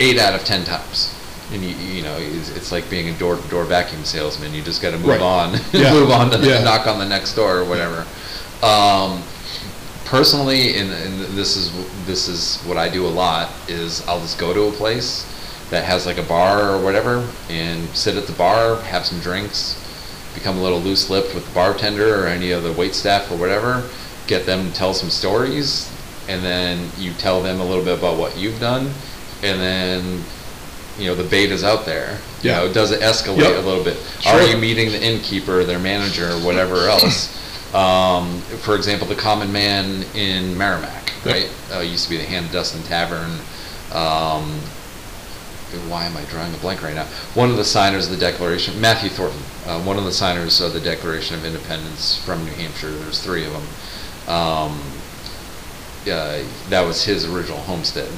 eight 0.00 0.18
out 0.18 0.34
of 0.34 0.44
ten 0.44 0.64
times, 0.64 1.14
and 1.52 1.62
you, 1.62 1.70
you 1.76 2.02
know, 2.02 2.16
it's, 2.18 2.50
it's 2.56 2.70
like 2.72 2.88
being 2.90 3.08
a 3.08 3.18
door-to-door 3.18 3.64
vacuum 3.64 4.04
salesman. 4.04 4.54
You 4.54 4.62
just 4.62 4.80
got 4.82 4.90
to 4.92 4.98
move 4.98 5.08
Right. 5.08 5.20
on, 5.20 5.58
Yeah. 5.72 5.92
move 5.92 6.10
on 6.10 6.30
to 6.30 6.38
Yeah. 6.38 6.62
knock 6.62 6.86
on 6.86 6.98
the 6.98 7.06
next 7.06 7.34
door 7.34 7.58
or 7.58 7.64
whatever. 7.64 8.06
Um, 8.62 9.22
personally, 10.04 10.76
and, 10.76 10.90
and 10.90 11.20
this 11.36 11.56
is 11.56 11.72
this 12.06 12.28
is 12.28 12.58
what 12.64 12.76
I 12.76 12.88
do 12.88 13.06
a 13.06 13.08
lot 13.08 13.50
is 13.68 14.06
I'll 14.08 14.20
just 14.20 14.38
go 14.38 14.52
to 14.54 14.62
a 14.64 14.72
place 14.72 15.24
that 15.70 15.84
has 15.84 16.06
like 16.06 16.16
a 16.18 16.22
bar 16.22 16.70
or 16.74 16.82
whatever 16.82 17.28
and 17.50 17.86
sit 17.90 18.16
at 18.16 18.26
the 18.26 18.32
bar, 18.32 18.80
have 18.82 19.04
some 19.04 19.20
drinks, 19.20 19.76
become 20.34 20.56
a 20.56 20.62
little 20.62 20.80
loose 20.80 21.10
lipped 21.10 21.34
with 21.34 21.46
the 21.46 21.54
bartender 21.54 22.24
or 22.24 22.26
any 22.26 22.52
of 22.52 22.62
the 22.62 22.72
wait 22.72 22.94
staff 22.94 23.30
or 23.30 23.36
whatever, 23.36 23.86
get 24.26 24.46
them 24.46 24.70
to 24.70 24.74
tell 24.74 24.94
some 24.94 25.10
stories, 25.10 25.90
and 26.26 26.42
then 26.42 26.88
you 26.98 27.12
tell 27.14 27.42
them 27.42 27.60
a 27.60 27.64
little 27.64 27.84
bit 27.84 27.98
about 27.98 28.16
what 28.16 28.36
you've 28.38 28.58
done, 28.60 28.90
and 29.42 29.60
then, 29.60 30.24
you 30.98 31.06
know, 31.06 31.14
the 31.14 31.24
bait 31.24 31.50
is 31.50 31.62
out 31.64 31.84
there. 31.84 32.18
You 32.42 32.50
Yeah. 32.50 32.56
know, 32.60 32.72
does 32.72 32.90
it 32.90 33.00
escalate 33.00 33.38
Yep. 33.38 33.64
a 33.64 33.66
little 33.66 33.84
bit? 33.84 33.96
Are 34.26 34.42
you 34.42 34.56
meeting 34.56 34.90
the 34.92 35.00
innkeeper, 35.00 35.64
their 35.64 35.78
manager, 35.78 36.30
or 36.32 36.38
whatever 36.38 36.88
else? 36.88 37.28
Um, 37.74 38.40
for 38.62 38.74
example, 38.74 39.06
the 39.06 39.14
Common 39.14 39.52
Man 39.52 40.04
in 40.14 40.56
Merrimack, 40.56 41.12
Yep. 41.24 41.34
right? 41.34 41.48
Uh, 41.74 41.80
used 41.80 42.04
to 42.04 42.10
be 42.10 42.16
the 42.16 42.24
Hannah 42.24 42.48
Dustin 42.48 42.82
Tavern. 42.84 43.38
Um, 43.92 44.60
why 45.88 46.06
am 46.06 46.16
I 46.16 46.22
drawing 46.30 46.52
a 46.54 46.56
blank 46.58 46.82
right 46.82 46.94
now? 46.94 47.04
One 47.34 47.50
of 47.50 47.56
the 47.58 47.64
signers 47.64 48.06
of 48.06 48.10
the 48.12 48.16
Declaration, 48.16 48.80
Matthew 48.80 49.10
Thornton, 49.10 49.42
uh, 49.66 49.78
one 49.80 49.98
of 49.98 50.04
the 50.04 50.12
signers 50.12 50.60
of 50.62 50.72
the 50.72 50.80
Declaration 50.80 51.34
of 51.36 51.44
Independence 51.44 52.18
from 52.24 52.42
New 52.46 52.52
Hampshire. 52.52 52.90
There's 52.90 53.20
three 53.20 53.44
of 53.44 53.52
them. 53.52 54.34
Um, 54.34 54.80
uh, 56.10 56.38
that 56.70 56.86
was 56.86 57.04
his 57.04 57.26
original 57.26 57.58
homestead, 57.58 58.08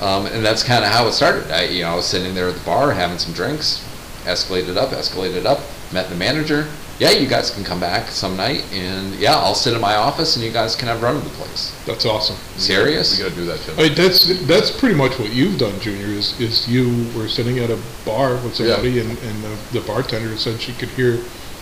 um, 0.00 0.26
and 0.26 0.44
that's 0.44 0.62
kind 0.62 0.84
of 0.84 0.90
how 0.90 1.06
it 1.06 1.12
started. 1.12 1.50
I, 1.50 1.64
you 1.64 1.82
know, 1.82 1.90
I 1.90 1.94
was 1.94 2.06
sitting 2.06 2.34
there 2.34 2.48
at 2.48 2.54
the 2.54 2.64
bar 2.64 2.92
having 2.92 3.18
some 3.18 3.32
drinks, 3.32 3.84
escalated 4.24 4.76
up, 4.76 4.90
escalated 4.90 5.44
up, 5.46 5.60
met 5.92 6.08
the 6.08 6.16
manager. 6.16 6.66
Yeah, 6.98 7.10
you 7.10 7.28
guys 7.28 7.50
can 7.50 7.62
come 7.62 7.78
back 7.78 8.08
some 8.08 8.38
night, 8.38 8.64
and 8.72 9.14
yeah, 9.16 9.36
I'll 9.36 9.54
sit 9.54 9.74
in 9.74 9.80
my 9.82 9.96
office, 9.96 10.34
and 10.36 10.44
you 10.44 10.50
guys 10.50 10.74
can 10.74 10.88
have 10.88 11.02
run 11.02 11.14
of 11.16 11.24
the 11.24 11.30
place. 11.30 11.74
That's 11.84 12.06
awesome. 12.06 12.36
Serious? 12.56 13.18
We 13.18 13.22
gotta 13.24 13.34
do 13.34 13.44
that, 13.44 13.60
Tim. 13.60 13.78
I 13.78 13.82
mean, 13.82 13.94
that's, 13.94 14.46
that's 14.46 14.70
pretty 14.70 14.94
much 14.94 15.18
what 15.18 15.30
you've 15.30 15.58
done, 15.58 15.78
Junior, 15.80 16.06
is, 16.06 16.40
is 16.40 16.66
you 16.66 17.06
were 17.14 17.28
sitting 17.28 17.58
at 17.58 17.68
a 17.68 17.78
bar 18.06 18.36
with 18.36 18.58
Yeah. 18.58 18.76
somebody 18.76 19.00
and, 19.00 19.10
and 19.10 19.42
the, 19.44 19.80
the 19.80 19.86
bartender 19.86 20.38
said 20.38 20.58
she 20.58 20.72
could 20.72 20.88
hear, 20.90 21.16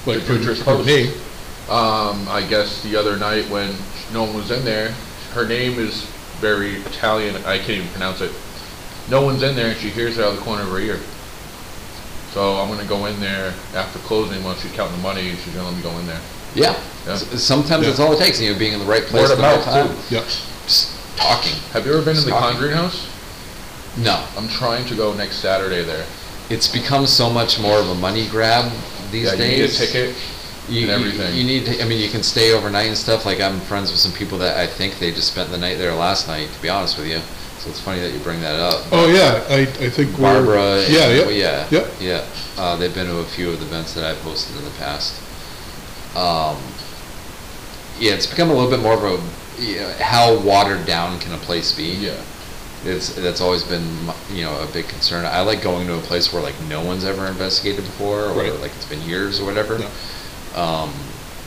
like, 0.07 0.25
The 0.25 0.39
her, 0.39 0.77
her 0.77 0.85
name. 0.85 1.13
Um, 1.69 2.29
I 2.29 2.47
guess 2.49 2.83
the 2.85 2.95
other 2.95 3.17
night 3.17 3.49
when 3.51 3.75
no 4.13 4.23
one 4.25 4.35
was 4.35 4.53
in 4.53 4.65
there, 4.65 4.91
her 5.33 5.49
name 5.49 5.81
is 5.81 6.09
very 6.45 6.75
Italian, 6.93 7.37
I 7.47 7.57
can't 7.57 7.71
even 7.81 7.89
pronounce 7.89 8.21
it. 8.21 8.31
No 9.09 9.23
one's 9.23 9.43
in 9.43 9.57
there 9.57 9.69
and 9.69 9.77
she 9.79 9.89
hears 9.89 10.19
it 10.19 10.25
out 10.25 10.33
of 10.33 10.37
the 10.37 10.43
corner 10.43 10.63
of 10.63 10.69
her 10.69 10.79
ear. 10.79 11.01
So 12.33 12.57
I'm 12.61 12.69
gonna 12.69 12.87
go 12.87 13.07
in 13.07 13.19
there 13.19 13.55
after 13.75 13.99
closing, 14.01 14.45
once 14.45 14.61
she's 14.61 14.73
counting 14.73 14.97
the 14.97 15.03
money, 15.03 15.31
and 15.31 15.39
she's 15.39 15.55
gonna 15.55 15.69
let 15.69 15.77
me 15.77 15.83
go 15.83 15.97
in 15.99 16.07
there. 16.07 16.21
Yeah. 16.55 16.77
Yeah. 17.07 17.17
Sometimes 17.17 17.87
that's 17.87 17.99
all 17.99 18.13
it 18.13 18.19
takes, 18.19 18.41
you 18.41 18.53
know, 18.53 18.59
being 18.59 18.75
in 18.75 18.79
the 18.81 18.85
right 18.85 19.05
place 19.05 19.31
at 19.31 19.37
the 19.37 19.43
right 19.43 19.63
time. 19.63 19.89
too. 19.89 20.15
Yep. 20.17 20.25
Just 20.67 21.17
talking. 21.17 21.55
Have 21.73 21.87
you 21.87 21.93
ever 21.95 22.03
been 22.03 22.17
in 22.17 22.25
the 22.25 22.29
Stocking. 22.29 22.59
Conjuring 22.59 22.77
House? 22.77 23.09
No. 23.97 24.23
I'm 24.37 24.49
trying 24.49 24.85
to 24.87 24.95
go 24.97 25.15
next 25.15 25.37
Saturday 25.37 25.83
there. 25.83 26.05
It's 26.51 26.69
become 26.69 27.07
so 27.07 27.31
much 27.31 27.59
more 27.61 27.79
of 27.79 27.89
a 27.89 27.95
money 27.95 28.29
grab 28.29 28.71
these 29.11 29.27
Yeah, 29.27 29.33
you 29.33 29.39
days. 29.39 29.81
need 29.81 29.89
a 29.89 29.93
ticket 29.93 30.17
You- 30.69 30.91
and 30.91 31.03
you- 31.03 31.09
everything. 31.11 31.35
You 31.37 31.45
need, 31.45 31.67
to- 31.67 31.83
I 31.83 31.85
mean, 31.87 32.01
you 32.01 32.09
can 32.09 32.23
stay 32.23 32.53
overnight 32.53 32.87
and 32.89 32.97
stuff. 32.97 33.25
Like 33.27 33.41
I'm 33.41 33.61
friends 33.61 33.91
with 33.91 34.01
some 34.01 34.13
people 34.13 34.39
that 34.39 34.57
I 34.59 34.67
think 34.67 34.99
they 34.99 35.11
just 35.13 35.29
spent 35.29 35.51
the 35.51 35.59
night 35.59 35.79
there 35.79 35.93
last 35.95 36.27
night. 36.29 36.49
To 36.55 36.63
be 36.63 36.69
honest 36.69 36.97
with 36.99 37.07
you, 37.09 37.21
so 37.59 37.71
it's 37.71 37.81
funny 37.81 38.01
that 38.01 38.13
you 38.13 38.19
bring 38.21 38.41
that 38.41 38.59
up. 38.59 38.85
Oh, 38.93 39.07
yeah, 39.09 39.45
I, 39.49 39.61
I 39.63 39.91
think 39.91 40.13
we're. 40.19 40.23
Barbara. 40.35 40.81
and- 40.83 40.93
Yeah, 40.93 41.09
well, 41.09 41.31
yeah. 41.31 41.67
yeah. 41.71 41.79
Yep. 41.81 41.93
Yeah. 42.01 42.25
Uh, 42.57 42.77
they've 42.77 42.95
been 42.95 43.07
to 43.07 43.19
a 43.19 43.25
few 43.25 43.51
of 43.51 43.61
the 43.61 43.67
events 43.67 43.93
that 43.95 44.05
I've 44.05 44.17
hosted 44.19 44.57
in 44.59 44.65
the 44.65 44.71
past. 44.79 45.15
Um, 46.17 46.57
yeah, 47.99 48.13
it's 48.15 48.27
become 48.27 48.51
a 48.51 48.55
little 48.55 48.71
bit 48.71 48.81
more 48.81 48.95
of 48.95 49.03
a, 49.05 49.63
you 49.63 49.77
know, 49.81 49.93
how 50.01 50.39
watered 50.41 50.87
down 50.87 51.19
can 51.21 51.33
a 51.33 51.39
place 51.39 51.73
be? 51.73 51.85
Yeah. 51.85 52.15
It's, 52.85 53.15
that's 53.15 53.41
always 53.41 53.63
been, 53.63 53.85
you 54.33 54.45
know, 54.45 54.61
a 54.61 54.67
big 54.73 54.87
concern. 54.89 55.25
I 55.25 55.41
like 55.41 55.63
going 55.63 55.87
to 55.87 55.95
a 55.95 56.01
place 56.01 56.33
where 56.33 56.43
like 56.43 56.55
no 56.69 56.85
one's 56.85 57.05
ever 57.05 57.27
investigated 57.27 57.85
before, 57.85 58.25
or 58.27 58.35
Right. 58.35 58.53
like 58.61 58.73
it's 58.77 58.85
been 58.85 59.01
years 59.03 59.41
or 59.41 59.47
whatever. 59.47 59.79
Yeah. 59.79 59.89
Um 60.55 60.93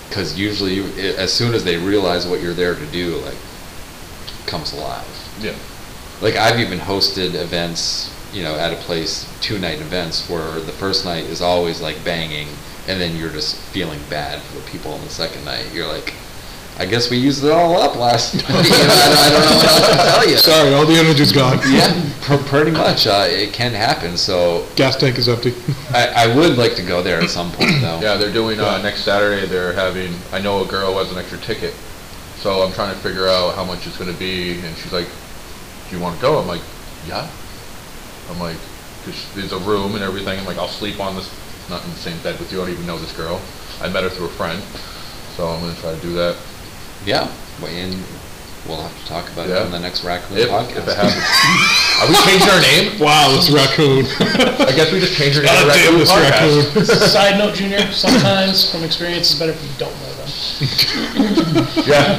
'cause 0.09 0.29
cause 0.31 0.37
usually, 0.37 0.75
you- 0.75 1.15
as 1.17 1.33
soon 1.33 1.53
as 1.53 1.63
they 1.63 1.75
realize 1.75 2.25
what 2.25 2.41
you're 2.41 2.53
there 2.53 2.75
to 2.75 2.85
do, 2.87 3.17
like, 3.25 3.35
comes 4.45 4.71
alive. 4.73 5.05
Yeah. 5.41 5.51
Like 6.21 6.35
I've 6.35 6.59
even 6.59 6.79
hosted 6.79 7.35
events, 7.35 8.09
you 8.33 8.41
know, 8.43 8.55
at 8.55 8.71
a 8.71 8.77
place, 8.77 9.25
two 9.41 9.59
night 9.59 9.79
events 9.79 10.23
where 10.29 10.59
the 10.61 10.71
first 10.71 11.05
night 11.05 11.25
is 11.25 11.41
always 11.41 11.81
like 11.81 12.03
banging 12.03 12.47
and 12.87 12.99
then 13.01 13.17
you're 13.17 13.29
just 13.29 13.55
feeling 13.73 13.99
bad 14.09 14.41
for 14.41 14.55
the 14.55 14.61
people 14.71 14.93
on 14.93 15.03
the 15.03 15.09
second 15.09 15.43
night. 15.45 15.65
You're 15.73 15.87
like, 15.87 16.13
I 16.79 16.85
guess 16.85 17.09
we 17.09 17.17
used 17.17 17.43
it 17.43 17.51
all 17.51 17.75
up 17.81 17.95
last 17.95 18.35
night. 18.35 18.47
You 18.49 18.53
know, 18.53 18.59
I, 18.61 19.09
don't, 19.09 19.17
I 19.17 19.29
don't 19.29 19.49
know 19.49 19.55
what 19.55 19.65
else 19.65 19.89
to 19.89 20.11
tell 20.11 20.29
you. 20.29 20.37
Sorry, 20.37 20.73
all 20.75 20.85
the 20.85 20.93
energy's 20.93 21.31
gone. 21.31 21.57
Yeah, 21.69 21.89
pr- 22.21 22.43
pretty 22.47 22.69
much. 22.71 23.07
Uh, 23.07 23.25
it 23.27 23.51
can 23.51 23.71
happen. 23.73 24.15
So 24.15 24.67
Gas 24.75 24.95
tank 24.95 25.17
is 25.17 25.27
empty. 25.27 25.53
I, 25.91 26.29
I 26.29 26.35
would 26.35 26.55
like 26.57 26.75
to 26.75 26.83
go 26.83 27.01
there 27.01 27.19
at 27.19 27.29
some 27.31 27.51
point 27.51 27.71
though. 27.81 27.99
Yeah, 28.07 28.15
they're 28.17 28.31
doing, 28.31 28.59
uh, 28.59 28.79
next 28.83 29.01
Saturday, 29.01 29.47
they're 29.47 29.73
having, 29.73 30.13
I 30.31 30.39
know 30.39 30.63
a 30.63 30.67
girl 30.67 30.93
has 30.99 31.11
an 31.11 31.17
extra 31.17 31.39
ticket. 31.39 31.73
So 32.37 32.61
I'm 32.61 32.71
trying 32.73 32.93
to 32.93 32.99
figure 33.01 33.27
out 33.27 33.55
how 33.55 33.63
much 33.65 33.87
it's 33.87 33.97
gonna 33.97 34.13
be, 34.13 34.59
and 34.59 34.75
she's 34.77 34.93
like, 34.93 35.07
do 35.89 35.97
you 35.97 36.01
wanna 36.01 36.21
go? 36.21 36.37
I'm 36.39 36.47
like, 36.47 36.61
yeah. 37.07 37.27
I'm 38.29 38.39
like, 38.39 38.57
'cause 39.03 39.25
there's 39.33 39.51
a 39.53 39.57
room 39.59 39.95
and 39.95 40.03
everything, 40.03 40.37
I'm 40.37 40.45
like, 40.45 40.57
I'll 40.59 40.67
sleep 40.67 40.99
on 40.99 41.15
this, 41.15 41.27
not 41.71 41.83
in 41.83 41.89
the 41.89 41.95
same 41.97 42.19
bed 42.21 42.37
with 42.39 42.51
you, 42.51 42.61
I 42.61 42.65
don't 42.65 42.73
even 42.75 42.85
know 42.85 42.99
this 42.99 43.15
girl. 43.17 43.41
I 43.81 43.89
met 43.89 44.03
her 44.03 44.09
through 44.09 44.27
a 44.27 44.35
friend, 44.37 44.61
so 45.35 45.47
I'm 45.47 45.59
gonna 45.61 45.73
try 45.81 45.95
to 45.95 46.01
do 46.01 46.13
that. 46.13 46.37
Yeah, 47.07 47.31
well, 47.63 47.71
and 47.71 47.95
we'll 48.67 48.81
have 48.83 48.91
to 48.99 49.05
talk 49.07 49.31
about 49.31 49.47
it 49.47 49.55
Yeah. 49.55 49.63
on 49.63 49.71
the 49.71 49.79
next 49.79 50.03
Raccoon 50.03 50.37
If, 50.37 50.49
podcast. 50.49 50.75
if 50.83 50.87
it 50.91 50.97
happens. 50.99 51.23
Are 52.03 52.07
we 52.11 52.15
changing 52.27 52.49
our 52.51 52.59
name? 52.61 52.99
Wow, 52.99 53.31
this 53.31 53.49
raccoon. 53.49 54.03
I 54.67 54.75
guess 54.75 54.91
we 54.91 54.99
just 54.99 55.15
changed 55.17 55.39
our 55.39 55.43
name 55.47 55.55
to 55.55 55.65
God 55.65 55.73
damn 55.73 55.95
Raccoon 55.95 55.99
this 56.03 56.11
Podcast. 56.11 56.75
raccoon. 56.75 56.85
Side 57.15 57.37
note, 57.39 57.55
Junior, 57.55 57.79
sometimes 57.93 58.69
from 58.69 58.83
experience, 58.83 59.31
it's 59.31 59.39
better 59.39 59.53
if 59.53 59.63
you 59.63 59.69
don't 59.79 59.95
know 60.03 60.13
them. 60.19 60.27
Yeah. 61.87 62.17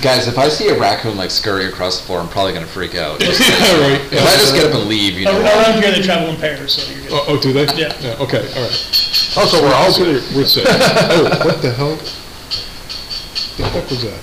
Guys, 0.00 0.28
if 0.28 0.38
I 0.38 0.48
see 0.48 0.68
a 0.68 0.78
raccoon 0.78 1.16
like 1.16 1.30
scurry 1.32 1.66
across 1.66 1.98
the 2.00 2.06
floor, 2.06 2.20
I'm 2.20 2.28
probably 2.28 2.52
gonna 2.52 2.66
freak 2.66 2.94
out. 2.94 3.18
Just- 3.18 3.40
Yeah, 3.40 3.80
right. 3.80 4.00
If 4.12 4.22
I 4.22 4.36
just 4.38 4.54
get 4.54 4.66
up 4.66 4.74
and 4.78 4.88
leave, 4.88 5.14
you 5.18 5.24
know. 5.24 5.40
Around 5.40 5.82
here, 5.82 5.90
they 5.90 6.00
travel 6.02 6.28
in 6.30 6.36
pairs, 6.36 6.74
so 6.74 6.92
you're 6.92 7.02
good. 7.02 7.12
Oh, 7.12 7.24
oh, 7.28 7.40
do 7.40 7.52
they? 7.52 7.64
Yeah. 7.74 8.14
Okay, 8.20 8.38
all 8.54 8.62
right. 8.62 9.34
Oh, 9.36 9.46
so 9.50 9.60
we're 9.62 9.74
all 9.74 9.92
good. 9.98 10.22
We're 10.36 10.44
set. 10.46 10.66
Oh, 10.68 11.42
what 11.44 11.60
the 11.62 11.72
hell? 11.72 11.98
What 13.58 13.72
the 13.72 13.80
fuck 13.80 13.90
was 13.90 14.02
that? 14.02 14.20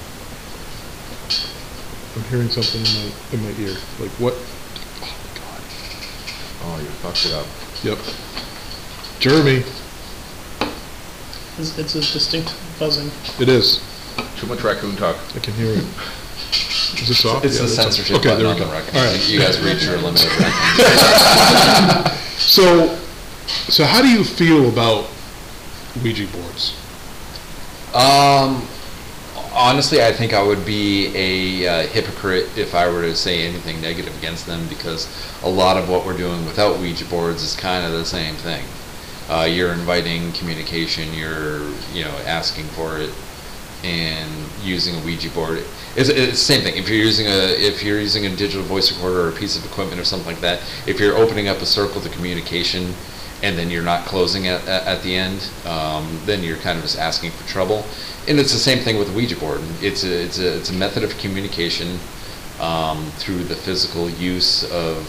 I'm 2.15 2.24
hearing 2.30 2.50
something 2.50 2.80
in 2.80 2.93
my, 2.95 3.12
in 3.34 3.39
my 3.43 3.52
ear. 3.62 3.76
Like, 4.00 4.12
what? 4.12 4.34
Oh, 5.02 5.15
God. 5.36 5.62
Oh, 6.63 6.78
you 6.82 6.88
fucked 7.04 7.26
it 7.26 7.34
up. 7.34 7.45
Yep. 7.84 7.98
Jeremy, 9.19 9.63
It's, 11.58 11.78
it's 11.78 11.95
a 11.95 12.00
distinct 12.02 12.54
buzzing. 12.80 13.12
it 13.41 13.50
is. 13.50 13.80
Too 14.38 14.48
much 14.48 14.62
raccoon 14.63 14.95
talk. 14.95 15.17
I 15.36 15.39
can 15.39 15.54
hear 15.56 15.71
it. 15.71 15.84
Is 17.02 17.08
this 17.10 17.26
off? 17.26 17.43
It's 17.43 17.56
Yeah, 17.56 17.62
the 17.63 17.67
that's 17.67 17.76
censorship 17.76 18.15
Okay, 18.17 18.30
button 18.30 18.43
there 18.43 18.54
on 18.54 18.56
we 18.56 18.60
the 18.62 18.67
go. 18.67 18.71
record. 18.71 18.95
All 18.95 19.04
right. 19.06 19.28
You 19.30 19.39
guys 19.39 19.60
reach 19.62 19.84
your 19.84 19.98
limit. 19.98 20.21
So, 22.38 22.95
so 23.69 23.84
how 23.86 24.02
do 24.02 24.08
you 24.10 24.24
feel 24.24 24.67
about 24.69 25.08
Ouija 26.04 26.28
boards? 26.28 26.74
Um, 27.93 28.67
honestly, 29.55 30.03
I 30.03 30.11
think 30.11 30.33
I 30.33 30.43
would 30.43 30.65
be 30.65 31.11
a 31.15 31.67
uh, 31.67 31.87
hypocrite 31.87 32.57
if 32.57 32.75
I 32.75 32.89
were 32.89 33.01
to 33.03 33.15
say 33.15 33.47
anything 33.47 33.81
negative 33.81 34.15
against 34.17 34.45
them 34.45 34.67
because 34.67 35.07
a 35.43 35.49
lot 35.49 35.77
of 35.77 35.89
what 35.89 36.05
we're 36.05 36.17
doing 36.17 36.45
without 36.45 36.79
Ouija 36.79 37.05
boards 37.05 37.41
is 37.41 37.55
kind 37.55 37.85
of 37.85 37.93
the 37.93 38.05
same 38.05 38.35
thing. 38.35 38.65
Uh, 39.29 39.47
you're 39.49 39.73
inviting 39.73 40.31
communication, 40.33 41.11
you're, 41.13 41.63
you 41.93 42.03
know, 42.03 42.15
asking 42.25 42.65
for 42.65 42.99
it, 42.99 43.09
and 43.83 44.31
using 44.61 44.95
a 44.95 45.05
Ouija 45.05 45.29
board. 45.29 45.63
It's, 45.95 46.09
it's 46.09 46.31
the 46.31 46.35
same 46.35 46.61
thing. 46.61 46.75
If 46.75 46.89
you're 46.89 46.97
using 46.97 47.27
a 47.27 47.55
if 47.57 47.83
you're 47.83 47.99
using 47.99 48.25
a 48.25 48.35
digital 48.35 48.63
voice 48.63 48.91
recorder 48.91 49.21
or 49.21 49.29
a 49.29 49.31
piece 49.31 49.57
of 49.57 49.65
equipment 49.65 49.99
or 49.99 50.05
something 50.05 50.27
like 50.27 50.41
that, 50.41 50.61
if 50.85 50.99
you're 50.99 51.15
opening 51.15 51.47
up 51.47 51.57
a 51.57 51.65
circle 51.65 52.01
to 52.01 52.09
communication, 52.09 52.93
and 53.43 53.58
then 53.58 53.69
you're 53.69 53.84
not 53.84 54.06
closing 54.06 54.48
at, 54.48 54.67
at, 54.67 55.02
the 55.04 55.15
end, 55.15 55.50
um, 55.65 56.19
then 56.26 56.43
you're 56.43 56.58
kind 56.58 56.78
of 56.78 56.84
just 56.84 56.98
asking 56.98 57.32
for 57.32 57.48
trouble. 57.48 57.86
And 58.28 58.39
it's 58.39 58.54
the 58.54 58.60
same 58.60 58.80
thing 58.80 58.98
with 58.98 59.13
Ouija 59.13 59.36
board. 59.36 59.62
It's 59.82 60.04
a, 60.04 60.24
it's 60.24 60.39
a, 60.39 60.58
it's 60.58 60.69
a 60.69 60.74
method 60.74 61.04
of 61.04 61.15
communication 61.17 62.00
um, 62.60 63.06
through 63.17 63.43
the 63.43 63.56
physical 63.56 64.10
use 64.10 64.69
of 64.71 65.06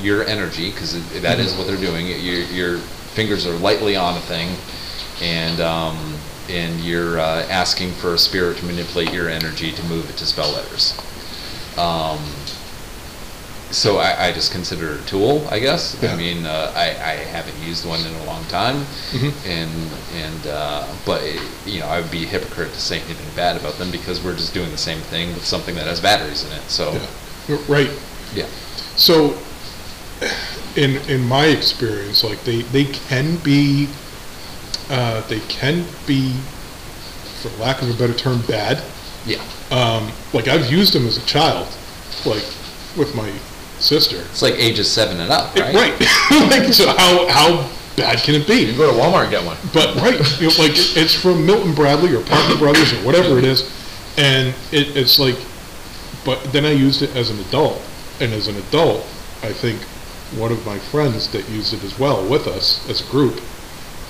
your 0.00 0.24
energy, 0.24 0.70
because 0.70 0.94
that 1.22 1.38
is 1.38 1.54
what 1.56 1.66
they're 1.66 1.76
doing. 1.76 2.06
Your, 2.06 2.18
your 2.18 2.78
fingers 2.78 3.46
are 3.46 3.56
lightly 3.56 3.96
on 3.96 4.16
a 4.16 4.20
thing, 4.20 4.56
and 5.20 5.60
um, 5.60 6.14
and 6.48 6.80
you're 6.80 7.18
uh, 7.18 7.46
asking 7.48 7.90
for 7.92 8.14
a 8.14 8.18
spirit 8.18 8.58
to 8.58 8.66
manipulate 8.66 9.12
your 9.12 9.28
energy 9.28 9.72
to 9.72 9.82
move 9.86 10.08
it 10.08 10.16
to 10.18 10.26
spell 10.26 10.52
letters. 10.52 10.96
So 13.76 13.98
I, 13.98 14.28
I 14.28 14.32
just 14.32 14.52
consider 14.52 14.94
it 14.94 15.00
a 15.02 15.04
tool, 15.06 15.46
I 15.50 15.58
guess. 15.58 15.96
Yeah. 16.00 16.12
I 16.12 16.16
mean, 16.16 16.46
uh, 16.46 16.72
I, 16.74 16.86
I 17.12 17.14
haven't 17.28 17.58
used 17.62 17.84
one 17.86 18.00
in 18.00 18.14
a 18.14 18.24
long 18.24 18.42
time, 18.46 18.86
Mhm. 19.12 19.32
and 19.44 19.70
and 20.14 20.46
uh, 20.46 20.86
but 21.04 21.20
you 21.66 21.80
know 21.80 21.86
I 21.86 22.00
would 22.00 22.10
be 22.10 22.24
a 22.24 22.26
hypocrite 22.26 22.72
to 22.72 22.80
say 22.80 22.96
anything 23.00 23.30
bad 23.36 23.54
about 23.56 23.76
them 23.78 23.90
because 23.90 24.22
we're 24.24 24.34
just 24.36 24.54
doing 24.54 24.70
the 24.70 24.78
same 24.78 25.00
thing 25.12 25.34
with 25.34 25.44
something 25.44 25.74
that 25.74 25.86
has 25.86 26.00
batteries 26.00 26.42
in 26.42 26.52
it. 26.52 26.62
So 26.68 26.84
Yeah. 27.48 27.58
Right. 27.68 27.90
yeah, 28.34 28.46
So, 28.96 29.36
in 30.74 30.96
in 31.08 31.28
my 31.28 31.44
experience, 31.46 32.24
like 32.24 32.42
they 32.44 32.62
they 32.72 32.84
can 32.86 33.36
be, 33.36 33.88
uh, 34.90 35.20
they 35.28 35.40
can 35.48 35.84
be, 36.06 36.32
for 37.42 37.50
lack 37.62 37.82
of 37.82 37.90
a 37.90 37.94
better 37.94 38.14
term, 38.14 38.40
bad. 38.48 38.82
Yeah. 39.26 39.42
Um, 39.70 40.12
like 40.32 40.48
I've 40.48 40.70
used 40.72 40.92
them 40.94 41.06
as 41.06 41.18
a 41.18 41.26
child, 41.26 41.68
like 42.24 42.44
with 42.96 43.14
my 43.14 43.30
sister. 43.86 44.16
It's 44.30 44.42
like 44.42 44.54
ages 44.54 44.90
seven 44.90 45.20
and 45.20 45.30
up, 45.30 45.56
It- 45.56 45.60
right? 45.62 45.74
Right. 45.74 46.00
like, 46.50 46.72
so 46.72 46.86
how 46.96 47.26
how 47.28 47.70
bad 47.96 48.18
can 48.18 48.34
it 48.34 48.46
be? 48.46 48.54
You 48.56 48.66
can 48.68 48.76
go 48.76 48.92
to 48.92 48.98
Walmart 48.98 49.22
and 49.22 49.30
get 49.30 49.44
one. 49.44 49.56
But 49.72 49.94
right, 49.96 50.18
you 50.40 50.48
know, 50.48 50.54
like 50.58 50.72
it's 50.74 51.14
from 51.14 51.46
Milton 51.46 51.74
Bradley 51.74 52.14
or 52.14 52.22
Parker 52.24 52.58
Brothers 52.58 52.92
or 52.92 52.96
whatever 53.06 53.38
it 53.38 53.44
is, 53.44 53.62
and 54.18 54.48
it, 54.72 54.96
it's 54.96 55.18
like. 55.18 55.36
But 56.24 56.42
then 56.52 56.64
I 56.64 56.72
used 56.72 57.02
it 57.02 57.14
as 57.14 57.30
an 57.30 57.38
adult, 57.38 57.80
and 58.20 58.32
as 58.32 58.48
an 58.48 58.56
adult, 58.56 59.02
I 59.44 59.52
think 59.52 59.80
one 60.36 60.50
of 60.50 60.66
my 60.66 60.76
friends 60.76 61.30
that 61.30 61.48
used 61.48 61.72
it 61.72 61.84
as 61.84 61.96
well 62.00 62.28
with 62.28 62.48
us 62.48 62.82
as 62.90 63.00
a 63.00 63.10
group, 63.12 63.40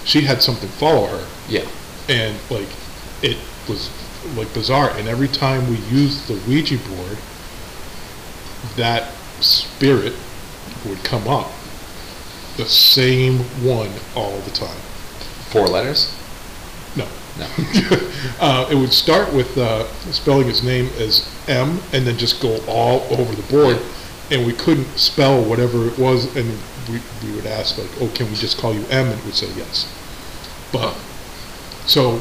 she 0.06 0.22
had 0.22 0.40
something 0.40 0.70
follow 0.70 1.06
her, 1.08 1.26
Yeah. 1.46 1.68
and 2.08 2.34
like 2.50 2.68
it 3.22 3.36
was 3.68 3.90
like 4.34 4.52
bizarre. 4.54 4.90
And 4.96 5.08
every 5.08 5.28
time 5.28 5.68
we 5.68 5.76
used 5.92 6.26
the 6.26 6.40
Ouija 6.48 6.78
board, 6.88 7.18
that 8.76 9.12
spirit 9.40 10.14
would 10.87 11.03
come 11.05 11.27
up, 11.29 11.51
the 12.57 12.66
same 12.66 13.38
one 13.64 13.90
all 14.14 14.38
the 14.40 14.51
time. 14.51 14.79
Four 15.51 15.66
letters? 15.68 16.14
No. 16.96 17.07
No. 17.38 17.46
uh, 18.40 18.68
it 18.70 18.75
would 18.75 18.92
start 18.92 19.33
with 19.33 19.57
uh, 19.59 19.87
spelling 20.12 20.46
his 20.46 20.62
name 20.62 20.87
as 20.99 21.29
M 21.49 21.81
and 21.92 22.07
then 22.07 22.16
just 22.16 22.40
go 22.40 22.59
all 22.66 23.01
over 23.12 23.35
the 23.35 23.42
board. 23.53 23.79
And 24.31 24.44
we 24.46 24.53
couldn't 24.55 24.87
spell 24.99 25.40
whatever 25.44 25.87
it 25.87 25.96
was, 25.99 26.35
and 26.35 26.49
we, 26.88 27.01
we 27.22 27.37
would 27.37 27.46
ask, 27.46 27.79
like, 27.79 27.88
oh, 28.01 28.09
can 28.14 28.29
we 28.29 28.35
just 28.35 28.59
call 28.59 28.75
you 28.75 28.85
M? 28.90 29.07
And 29.07 29.18
it 29.20 29.25
would 29.25 29.35
say 29.37 29.46
yes. 29.57 29.87
But, 30.72 30.96
so, 31.87 32.20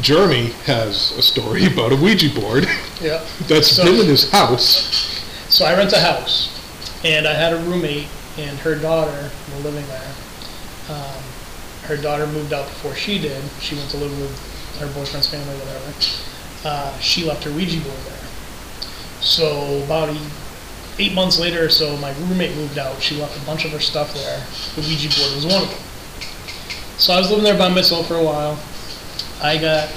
Jeremy 0.00 0.48
has 0.66 1.12
a 1.12 1.22
story 1.22 1.64
about 1.72 1.92
a 1.92 1.96
Ouija 1.96 2.28
board 2.38 2.66
Yeah. 3.00 3.24
that's 3.48 3.68
So- 3.68 3.84
been 3.84 4.00
in 4.00 4.06
his 4.06 4.30
house. 4.30 5.17
So 5.48 5.64
I 5.64 5.76
rent 5.76 5.92
a 5.92 6.00
house, 6.00 6.54
and 7.04 7.26
I 7.26 7.32
had 7.32 7.52
a 7.52 7.56
roommate 7.56 8.08
and 8.38 8.56
her 8.60 8.76
daughter 8.76 9.30
were 9.52 9.62
living 9.62 9.86
there. 9.88 10.14
Um, 10.90 11.22
her 11.84 11.96
daughter 11.96 12.26
moved 12.26 12.52
out 12.52 12.66
before 12.66 12.94
she 12.94 13.18
did. 13.18 13.42
She 13.60 13.74
went 13.74 13.90
to 13.90 13.96
live 13.96 14.16
with 14.20 14.78
her 14.78 14.86
boyfriend's 14.94 15.28
family, 15.28 15.54
whatever. 15.58 15.92
Uh, 16.64 16.98
she 16.98 17.24
left 17.24 17.44
her 17.44 17.50
Ouija 17.50 17.80
board 17.80 17.98
there. 18.06 18.28
So 19.20 19.82
about 19.84 20.16
eight 20.98 21.14
months 21.14 21.38
later 21.38 21.64
or 21.64 21.68
so, 21.68 21.96
my 21.96 22.12
roommate 22.20 22.54
moved 22.56 22.78
out. 22.78 23.00
She 23.02 23.16
left 23.16 23.40
a 23.40 23.44
bunch 23.44 23.64
of 23.64 23.72
her 23.72 23.80
stuff 23.80 24.14
there. 24.14 24.46
The 24.76 24.82
Ouija 24.82 25.08
board 25.20 25.34
was 25.34 25.46
one 25.46 25.62
of 25.64 25.70
them. 25.70 25.78
So 26.98 27.12
I 27.12 27.18
was 27.18 27.30
living 27.30 27.44
there 27.44 27.58
by 27.58 27.68
myself 27.68 28.06
for 28.06 28.16
a 28.16 28.22
while. 28.22 28.58
I 29.42 29.56
got 29.58 29.88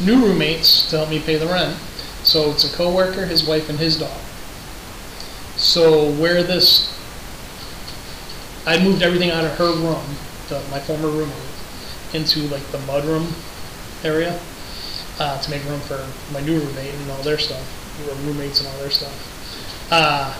new 0.00 0.24
roommates 0.24 0.88
to 0.90 0.98
help 0.98 1.10
me 1.10 1.20
pay 1.20 1.36
the 1.36 1.46
rent. 1.46 1.76
So 2.22 2.50
it's 2.50 2.64
a 2.64 2.76
coworker, 2.76 3.26
his 3.26 3.44
wife, 3.44 3.68
and 3.68 3.78
his 3.78 3.98
dog. 3.98 4.20
So 5.68 6.10
where 6.12 6.42
this, 6.42 6.88
I 8.64 8.82
moved 8.82 9.02
everything 9.02 9.30
out 9.30 9.44
of 9.44 9.52
her 9.58 9.70
room, 9.70 10.16
the, 10.48 10.64
my 10.70 10.80
former 10.80 11.08
roommate, 11.08 11.36
into 12.14 12.48
like 12.48 12.64
the 12.72 12.78
mudroom 12.88 13.28
area 14.02 14.40
uh, 15.20 15.38
to 15.38 15.50
make 15.50 15.62
room 15.66 15.80
for 15.80 16.00
my 16.32 16.40
new 16.40 16.58
roommate 16.58 16.94
and 16.94 17.10
all 17.10 17.22
their 17.22 17.36
stuff, 17.36 17.60
roommates 18.24 18.60
and 18.60 18.68
all 18.68 18.78
their 18.78 18.88
stuff. 18.88 19.12
Uh, 19.92 20.34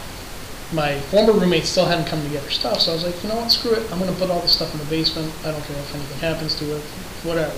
my 0.72 0.98
former 1.12 1.34
roommate 1.34 1.64
still 1.64 1.84
hadn't 1.84 2.06
come 2.06 2.22
to 2.22 2.30
get 2.30 2.42
her 2.42 2.50
stuff, 2.50 2.80
so 2.80 2.92
I 2.92 2.94
was 2.94 3.04
like, 3.04 3.22
you 3.22 3.28
know 3.28 3.36
what, 3.36 3.52
screw 3.52 3.72
it. 3.72 3.92
I'm 3.92 3.98
gonna 3.98 4.12
put 4.12 4.30
all 4.30 4.40
the 4.40 4.48
stuff 4.48 4.72
in 4.72 4.80
the 4.80 4.86
basement. 4.86 5.30
I 5.44 5.52
don't 5.52 5.62
care 5.64 5.76
if 5.76 5.94
anything 5.94 6.18
happens 6.20 6.58
to 6.58 6.64
it, 6.74 6.82
whatever. 7.22 7.52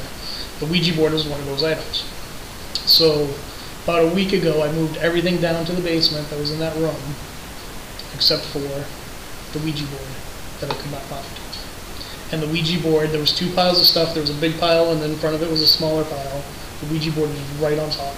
The 0.59 0.67
Ouija 0.67 0.97
board 0.97 1.13
was 1.13 1.25
one 1.25 1.39
of 1.39 1.47
those 1.47 1.63
items. 1.63 2.03
So 2.91 3.33
about 3.85 4.11
a 4.11 4.13
week 4.13 4.33
ago, 4.33 4.65
I 4.65 4.73
moved 4.73 4.97
everything 4.97 5.41
down 5.41 5.65
to 5.67 5.73
the 5.73 5.83
basement 5.83 6.29
that 6.31 6.39
was 6.41 6.51
in 6.51 6.59
that 6.59 6.75
room, 6.75 6.97
except 8.15 8.43
for 8.47 8.59
the 8.59 9.59
Ouija 9.65 9.85
board 9.87 10.11
that 10.61 10.71
I 10.71 10.75
could 10.75 10.91
not 10.93 11.03
find. 11.03 11.27
And 12.33 12.43
the 12.43 12.47
Ouija 12.47 12.81
board, 12.81 13.11
there 13.11 13.21
was 13.21 13.37
two 13.37 13.53
piles 13.55 13.81
of 13.81 13.87
stuff. 13.87 14.15
There 14.15 14.23
was 14.23 14.31
a 14.31 14.41
big 14.41 14.59
pile, 14.61 14.93
and 14.93 15.03
then 15.03 15.11
in 15.11 15.17
front 15.17 15.35
of 15.35 15.43
it 15.43 15.51
was 15.51 15.63
a 15.63 15.67
smaller 15.67 16.05
pile. 16.05 16.45
The 16.81 16.87
Ouija 16.87 17.11
board 17.13 17.29
was 17.29 17.41
right 17.61 17.79
on 17.79 17.91
top. 17.91 18.15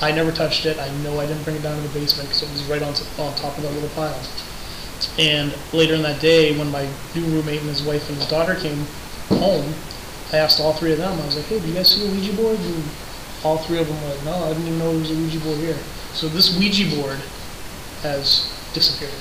I 0.00 0.10
never 0.10 0.32
touched 0.32 0.66
it. 0.66 0.78
I 0.80 0.90
know 1.02 1.20
I 1.20 1.26
didn't 1.26 1.44
bring 1.44 1.56
it 1.56 1.62
down 1.62 1.80
to 1.80 1.88
the 1.88 1.98
basement 1.98 2.28
because 2.28 2.42
it 2.42 2.50
was 2.50 2.64
right 2.64 2.82
on, 2.82 2.92
on 3.24 3.34
top 3.36 3.56
of 3.56 3.62
that 3.62 3.72
little 3.72 3.88
pile. 3.90 4.18
And 5.18 5.54
later 5.72 5.94
in 5.94 6.02
that 6.02 6.20
day, 6.20 6.58
when 6.58 6.70
my 6.70 6.88
new 7.14 7.24
roommate 7.26 7.60
and 7.60 7.68
his 7.68 7.82
wife 7.82 8.08
and 8.08 8.18
his 8.18 8.28
daughter 8.28 8.56
came 8.56 8.86
home, 9.28 9.74
I 10.32 10.38
asked 10.38 10.60
all 10.60 10.72
three 10.72 10.92
of 10.92 10.98
them. 10.98 11.20
I 11.20 11.26
was 11.26 11.36
like, 11.36 11.46
"Hey, 11.46 11.60
do 11.60 11.66
you 11.68 11.74
guys 11.74 11.88
see 11.88 12.06
the 12.06 12.12
Ouija 12.12 12.32
board?" 12.32 12.58
And 12.58 12.84
all 13.44 13.58
three 13.58 13.78
of 13.78 13.86
them 13.86 14.00
were 14.02 14.08
like, 14.08 14.24
"No, 14.24 14.44
I 14.44 14.48
didn't 14.48 14.66
even 14.66 14.78
know 14.78 14.90
there 14.90 15.00
was 15.00 15.10
a 15.10 15.14
Ouija 15.14 15.38
board 15.40 15.58
here." 15.58 15.78
So 16.14 16.28
this 16.28 16.56
Ouija 16.56 16.96
board 16.96 17.20
has 18.02 18.51
disappeared. 18.74 19.12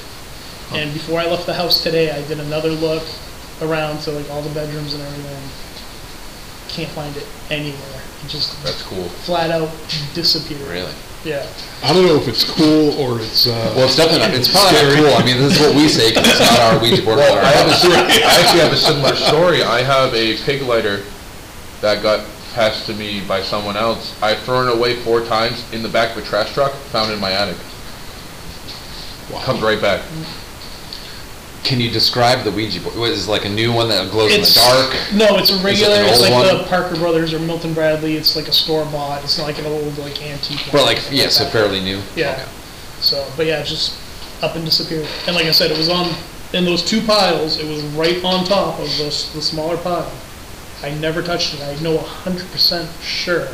And 0.73 0.93
before 0.93 1.19
I 1.19 1.25
left 1.27 1.45
the 1.45 1.53
house 1.53 1.83
today, 1.83 2.11
I 2.11 2.25
did 2.27 2.39
another 2.39 2.69
look 2.69 3.03
around 3.61 3.99
to 4.01 4.11
like 4.11 4.29
all 4.31 4.41
the 4.41 4.53
bedrooms 4.53 4.93
and 4.93 5.03
everything. 5.03 5.43
Can't 6.69 6.89
find 6.91 7.15
it 7.17 7.27
anywhere. 7.49 8.01
It 8.23 8.29
just 8.29 8.61
That's 8.63 8.81
cool. 8.83 9.03
flat 9.27 9.51
out 9.51 9.69
disappeared. 10.13 10.61
Really? 10.69 10.93
Yeah. 11.25 11.45
I 11.83 11.93
don't 11.93 12.05
know 12.05 12.15
if 12.15 12.27
it's 12.27 12.43
cool 12.49 12.97
or 12.97 13.19
it's, 13.21 13.45
uh. 13.45 13.73
Well, 13.75 13.85
it's 13.85 13.95
definitely 13.97 14.25
not, 14.27 14.33
it's 14.33 14.49
probably 14.51 14.79
not 14.79 14.95
cool. 14.95 15.13
I 15.13 15.25
mean, 15.25 15.37
this 15.37 15.53
is 15.53 15.59
what 15.59 15.75
we 15.75 15.87
say, 15.89 16.13
'cause 16.13 16.25
it's 16.27 16.39
not 16.39 16.59
our 16.61 16.79
Ouija 16.81 17.01
board. 17.03 17.17
Well, 17.17 17.45
I 17.45 17.51
have 17.51 17.67
a, 17.67 17.71
ours. 17.71 17.83
I 17.85 18.41
actually 18.41 18.61
have 18.61 18.73
a 18.73 18.77
similar 18.77 19.15
story. 19.29 19.61
I 19.63 19.83
have 19.83 20.13
a 20.15 20.37
pig 20.45 20.61
lighter 20.63 21.03
that 21.81 22.01
got 22.01 22.25
passed 22.55 22.85
to 22.87 22.93
me 22.93 23.21
by 23.27 23.41
someone 23.43 23.75
else. 23.77 24.15
I've 24.23 24.39
thrown 24.39 24.67
it 24.69 24.75
away 24.75 24.95
four 25.03 25.21
times 25.25 25.63
in 25.73 25.83
the 25.83 25.89
back 25.89 26.15
of 26.17 26.23
a 26.23 26.25
trash 26.25 26.53
truck, 26.53 26.71
found 26.91 27.11
in 27.11 27.19
my 27.19 27.31
attic. 27.31 27.57
Comes 29.39 29.61
right 29.61 29.81
back. 29.81 30.03
Can 31.63 31.79
you 31.79 31.91
describe 31.91 32.43
the 32.43 32.51
Ouija 32.51 32.81
board? 32.81 32.97
What, 32.97 33.11
is 33.11 33.27
it 33.27 33.31
like 33.31 33.45
a 33.45 33.49
new 33.49 33.71
one 33.71 33.87
that 33.89 34.09
glows 34.09 34.33
in 34.33 34.41
the 34.41 34.51
dark? 34.53 35.13
No, 35.13 35.37
it's 35.37 35.51
a 35.51 35.63
regular. 35.63 35.93
an 35.93 36.05
It's 36.09 36.21
old 36.21 36.31
like 36.31 36.57
the? 36.57 36.67
Parker 36.67 36.95
Brothers 36.95 37.33
or 37.33 37.39
Milton 37.39 37.73
Bradley. 37.73 38.15
It's 38.15 38.35
like 38.35 38.47
a 38.47 38.51
store 38.51 38.83
bought. 38.85 39.23
It's 39.23 39.37
not 39.37 39.45
like 39.45 39.59
an 39.59 39.67
old 39.67 39.97
like 39.99 40.21
antique. 40.23 40.73
Well, 40.73 40.85
one. 40.85 40.95
like, 40.95 41.03
yeah, 41.11 41.29
so 41.29 41.45
fairly 41.45 41.79
new? 41.79 42.01
Yeah. 42.15 42.31
Okay. 42.33 42.45
So, 42.99 43.31
but 43.37 43.45
yeah, 43.45 43.59
it's 43.59 43.69
just 43.69 44.43
up 44.43 44.55
and 44.55 44.65
disappeared. 44.65 45.07
And 45.27 45.35
like 45.35 45.45
I 45.45 45.51
said, 45.51 45.69
it 45.71 45.77
was 45.77 45.89
on 45.89 46.15
in 46.53 46.65
those 46.65 46.83
two 46.83 47.01
piles. 47.01 47.59
It 47.59 47.67
was 47.67 47.83
right 47.95 48.23
on 48.23 48.43
top 48.45 48.79
of 48.79 48.97
those 48.97 49.31
the 49.33 49.41
smaller 49.41 49.77
pile. 49.77 50.11
I 50.81 50.91
never 50.95 51.21
touched 51.21 51.53
it. 51.53 51.61
I 51.61 51.79
know 51.81 51.97
hundred 51.97 52.49
percent 52.51 52.89
sure 53.01 53.47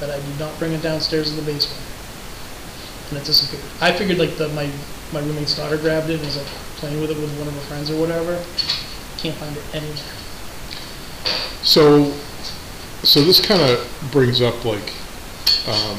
that 0.00 0.10
I 0.10 0.16
did 0.16 0.38
not 0.38 0.58
bring 0.58 0.72
it 0.72 0.82
downstairs 0.82 1.30
in 1.30 1.36
the 1.36 1.42
basement, 1.42 1.80
and 3.10 3.18
it 3.18 3.24
disappeared. 3.24 3.62
I 3.80 3.92
figured 3.92 4.18
like 4.18 4.36
the 4.36 4.48
my 4.48 4.70
my 5.12 5.20
roommate's 5.20 5.56
daughter 5.56 5.76
grabbed 5.76 6.08
it 6.10 6.14
and 6.16 6.24
was 6.24 6.36
like 6.36 6.46
playing 6.80 7.00
with 7.00 7.10
it 7.10 7.16
with 7.18 7.30
one 7.38 7.48
of 7.48 7.54
her 7.54 7.60
friends 7.60 7.90
or 7.90 8.00
whatever. 8.00 8.34
Can't 9.18 9.36
find 9.36 9.56
it 9.56 9.62
anywhere. 9.74 9.96
So, 11.62 12.10
so 13.02 13.22
this 13.22 13.44
kind 13.44 13.62
of 13.62 14.08
brings 14.10 14.40
up 14.40 14.64
like, 14.64 14.92
um, 15.68 15.98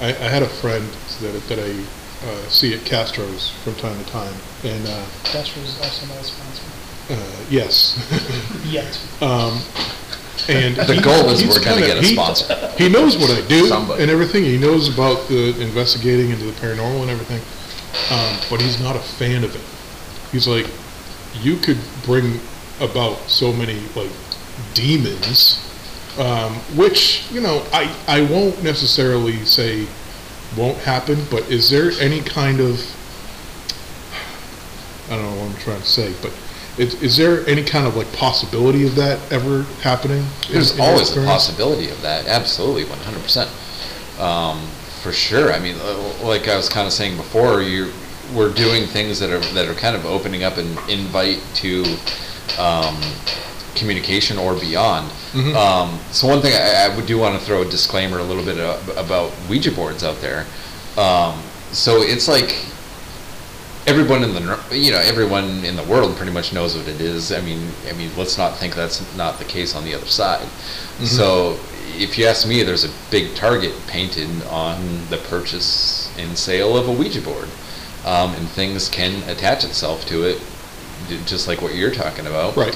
I, 0.00 0.08
I 0.08 0.28
had 0.28 0.42
a 0.42 0.48
friend 0.48 0.84
that, 1.20 1.42
that 1.48 1.58
I, 1.58 1.70
uh, 2.28 2.48
see 2.48 2.74
at 2.74 2.84
Castro's 2.84 3.50
from 3.64 3.74
time 3.76 3.98
to 4.02 4.10
time, 4.10 4.34
and, 4.64 4.86
uh, 4.86 5.04
Cash 5.24 5.56
was 5.56 5.80
also 5.80 6.06
not 6.06 6.18
a 6.20 6.24
sponsor 6.24 6.62
uh, 7.10 7.44
yes. 7.50 7.98
yet. 8.66 9.00
Um, 9.20 9.60
and. 10.48 10.76
The 10.76 10.94
he- 10.94 11.00
goal 11.00 11.28
is 11.30 11.42
we're 11.42 11.54
gonna 11.64 11.80
kinda- 11.80 11.86
get 11.86 11.96
a 11.96 12.00
he- 12.02 12.14
sponsor. 12.14 12.72
He 12.78 12.88
knows 12.88 13.16
what 13.16 13.30
I 13.30 13.46
do 13.48 13.66
Somebody. 13.66 14.02
and 14.02 14.10
everything, 14.10 14.44
he 14.44 14.58
knows 14.58 14.92
about 14.92 15.26
the 15.28 15.58
investigating 15.60 16.30
into 16.30 16.44
the 16.44 16.52
paranormal 16.52 17.02
and 17.02 17.10
everything, 17.10 17.40
um, 18.10 18.38
but 18.50 18.60
he's 18.60 18.80
not 18.80 18.96
a 18.96 19.00
fan 19.00 19.44
of 19.44 19.54
it. 19.54 20.32
He's 20.32 20.46
like, 20.48 20.66
you 21.42 21.56
could 21.56 21.78
bring 22.04 22.40
about 22.80 23.18
so 23.28 23.52
many, 23.52 23.80
like, 23.94 24.10
demons, 24.74 25.58
um, 26.18 26.54
which, 26.76 27.24
you 27.30 27.40
know, 27.40 27.64
I, 27.72 27.94
I 28.06 28.22
won't 28.22 28.62
necessarily 28.62 29.44
say 29.44 29.86
won't 30.56 30.76
happen, 30.78 31.18
but 31.30 31.50
is 31.50 31.70
there 31.70 31.90
any 32.00 32.20
kind 32.20 32.60
of, 32.60 32.78
I 35.10 35.16
don't 35.16 35.24
know 35.24 35.42
what 35.42 35.50
I'm 35.54 35.56
trying 35.60 35.80
to 35.80 35.86
say, 35.86 36.14
but 36.22 36.32
is, 36.78 37.02
is 37.02 37.16
there 37.16 37.46
any 37.46 37.62
kind 37.64 37.86
of 37.86 37.96
like 37.96 38.10
possibility 38.12 38.86
of 38.86 38.94
that 38.96 39.18
ever 39.32 39.62
happening? 39.82 40.18
in- 40.48 40.52
There's 40.52 40.72
in 40.72 40.78
your 40.78 40.86
always 40.86 41.10
a 41.16 41.24
possibility 41.24 41.90
of 41.90 42.00
that, 42.02 42.26
absolutely, 42.26 42.84
one 42.84 42.98
hundred 43.00 43.22
percent. 43.22 43.50
Um, 44.18 44.66
for 45.02 45.12
sure, 45.12 45.52
I 45.52 45.58
mean, 45.58 45.76
uh, 45.80 46.14
like 46.24 46.48
I 46.48 46.56
was 46.56 46.68
kind 46.68 46.86
of 46.86 46.92
saying 46.92 47.16
before, 47.16 47.62
you, 47.62 47.92
we're 48.34 48.52
doing 48.52 48.86
things 48.86 49.18
that 49.20 49.30
are, 49.30 49.40
that 49.54 49.68
are 49.68 49.74
kind 49.74 49.96
of 49.96 50.06
opening 50.06 50.42
up 50.44 50.56
an 50.56 50.76
invite 50.88 51.42
to, 51.56 51.84
um, 52.58 52.96
communication 53.74 54.38
or 54.38 54.54
beyond. 54.54 55.10
Mhm. 55.32 55.54
Um, 55.56 55.98
so 56.12 56.26
one 56.28 56.40
thing 56.40 56.52
I, 56.54 56.86
I 56.92 56.96
would 56.96 57.06
do 57.06 57.18
want 57.18 57.38
to 57.38 57.44
throw 57.44 57.62
a 57.62 57.64
disclaimer 57.64 58.18
a 58.18 58.22
little 58.22 58.44
bit 58.44 58.58
about 58.96 59.32
Ouija 59.48 59.72
boards 59.72 60.04
out 60.04 60.20
there. 60.20 60.46
Um, 60.96 61.40
so 61.72 62.02
it's 62.02 62.28
like, 62.28 62.54
everyone 63.86 64.22
in 64.22 64.32
the 64.32 64.58
you 64.70 64.92
know 64.92 64.98
everyone 64.98 65.64
in 65.64 65.74
the 65.74 65.82
world 65.84 66.14
pretty 66.16 66.30
much 66.30 66.52
knows 66.52 66.76
what 66.76 66.86
it 66.86 67.00
is. 67.00 67.32
I 67.32 67.40
mean, 67.40 67.68
I 67.88 67.92
mean, 67.94 68.10
let's 68.16 68.38
not 68.38 68.56
think 68.56 68.74
that's 68.76 69.02
not 69.16 69.38
the 69.38 69.44
case 69.44 69.74
on 69.74 69.84
the 69.84 69.94
other 69.94 70.06
side. 70.06 70.46
So 71.04 71.58
if 71.96 72.18
you 72.18 72.26
ask 72.26 72.46
me, 72.46 72.62
there's 72.62 72.84
a 72.84 72.90
big 73.10 73.34
target 73.34 73.72
painted 73.86 74.28
on 74.46 75.08
the 75.10 75.18
purchase 75.28 76.12
and 76.18 76.36
sale 76.36 76.76
of 76.76 76.88
a 76.88 76.92
Ouija 76.92 77.20
board, 77.20 77.48
um, 78.04 78.34
and 78.34 78.48
things 78.48 78.88
can 78.88 79.28
attach 79.28 79.64
itself 79.64 80.04
to 80.06 80.24
it, 80.24 80.40
just 81.26 81.48
like 81.48 81.62
what 81.62 81.74
you're 81.74 81.90
talking 81.90 82.26
about. 82.26 82.56
Right. 82.56 82.74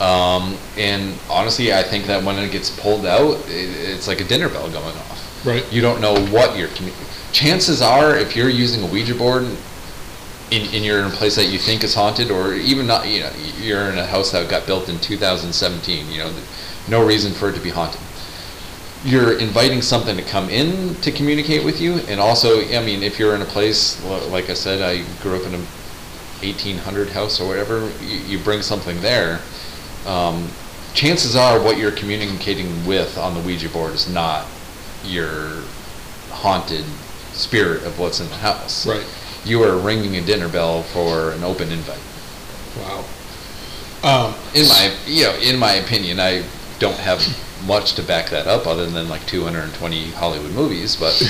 Um, 0.00 0.56
and 0.76 1.18
honestly, 1.30 1.72
I 1.72 1.82
think 1.82 2.06
that 2.06 2.22
when 2.22 2.38
it 2.38 2.52
gets 2.52 2.70
pulled 2.80 3.06
out, 3.06 3.38
it, 3.48 3.50
it's 3.50 4.06
like 4.06 4.20
a 4.20 4.24
dinner 4.24 4.48
bell 4.48 4.68
going 4.70 4.84
off. 4.84 5.46
Right. 5.46 5.70
You 5.72 5.80
don't 5.80 6.00
know 6.00 6.14
what 6.26 6.56
you're. 6.56 6.68
Chances 7.32 7.80
are, 7.82 8.16
if 8.16 8.36
you're 8.36 8.50
using 8.50 8.82
a 8.82 8.86
Ouija 8.86 9.14
board, 9.14 9.44
in, 10.50 10.74
in 10.74 10.84
you're 10.84 11.00
in 11.00 11.06
a 11.06 11.10
place 11.10 11.36
that 11.36 11.46
you 11.46 11.58
think 11.58 11.82
is 11.82 11.94
haunted, 11.94 12.30
or 12.30 12.54
even 12.54 12.86
not, 12.86 13.08
you 13.08 13.20
know, 13.20 13.30
you're 13.60 13.90
in 13.90 13.98
a 13.98 14.06
house 14.06 14.32
that 14.32 14.48
got 14.48 14.66
built 14.66 14.88
in 14.88 14.98
2017. 14.98 16.10
You 16.10 16.18
know, 16.18 16.34
no 16.88 17.04
reason 17.04 17.32
for 17.32 17.48
it 17.50 17.54
to 17.54 17.60
be 17.60 17.70
haunted. 17.70 18.00
You're 19.04 19.38
inviting 19.38 19.82
something 19.82 20.16
to 20.16 20.22
come 20.22 20.48
in 20.48 20.94
to 20.96 21.12
communicate 21.12 21.64
with 21.64 21.80
you, 21.80 21.98
and 22.08 22.18
also, 22.18 22.60
I 22.60 22.84
mean, 22.84 23.02
if 23.02 23.18
you're 23.18 23.34
in 23.34 23.42
a 23.42 23.46
place 23.46 24.02
like 24.30 24.50
I 24.50 24.54
said, 24.54 24.82
I 24.82 25.04
grew 25.22 25.36
up 25.36 25.46
in 25.46 25.54
a 25.54 25.64
1800 26.42 27.10
house 27.10 27.40
or 27.40 27.48
whatever, 27.48 27.90
you, 28.02 28.16
you 28.18 28.38
bring 28.38 28.62
something 28.62 29.00
there. 29.00 29.40
Um, 30.06 30.48
chances 30.94 31.36
are, 31.36 31.60
what 31.62 31.78
you're 31.78 31.92
communicating 31.92 32.86
with 32.86 33.18
on 33.18 33.34
the 33.34 33.40
Ouija 33.40 33.68
board 33.68 33.92
is 33.92 34.08
not 34.08 34.46
your 35.04 35.62
haunted 36.30 36.84
spirit 37.32 37.84
of 37.84 37.98
what's 37.98 38.20
in 38.20 38.28
the 38.28 38.36
house. 38.36 38.86
Right. 38.86 39.06
You 39.44 39.62
are 39.62 39.76
ringing 39.76 40.16
a 40.16 40.22
dinner 40.22 40.48
bell 40.48 40.82
for 40.82 41.32
an 41.32 41.44
open 41.44 41.70
invite. 41.70 42.00
Wow. 42.78 43.04
Um, 44.02 44.34
In 44.54 44.68
my, 44.68 44.94
you 45.06 45.24
know, 45.24 45.34
in 45.36 45.58
my 45.58 45.72
opinion, 45.74 46.20
I 46.20 46.44
don't 46.78 46.98
have 46.98 47.20
much 47.66 47.94
to 47.94 48.02
back 48.02 48.30
that 48.30 48.46
up 48.46 48.66
other 48.66 48.86
than 48.86 49.08
like 49.08 49.26
220 49.26 50.10
Hollywood 50.12 50.52
movies, 50.52 50.96
but 50.96 51.14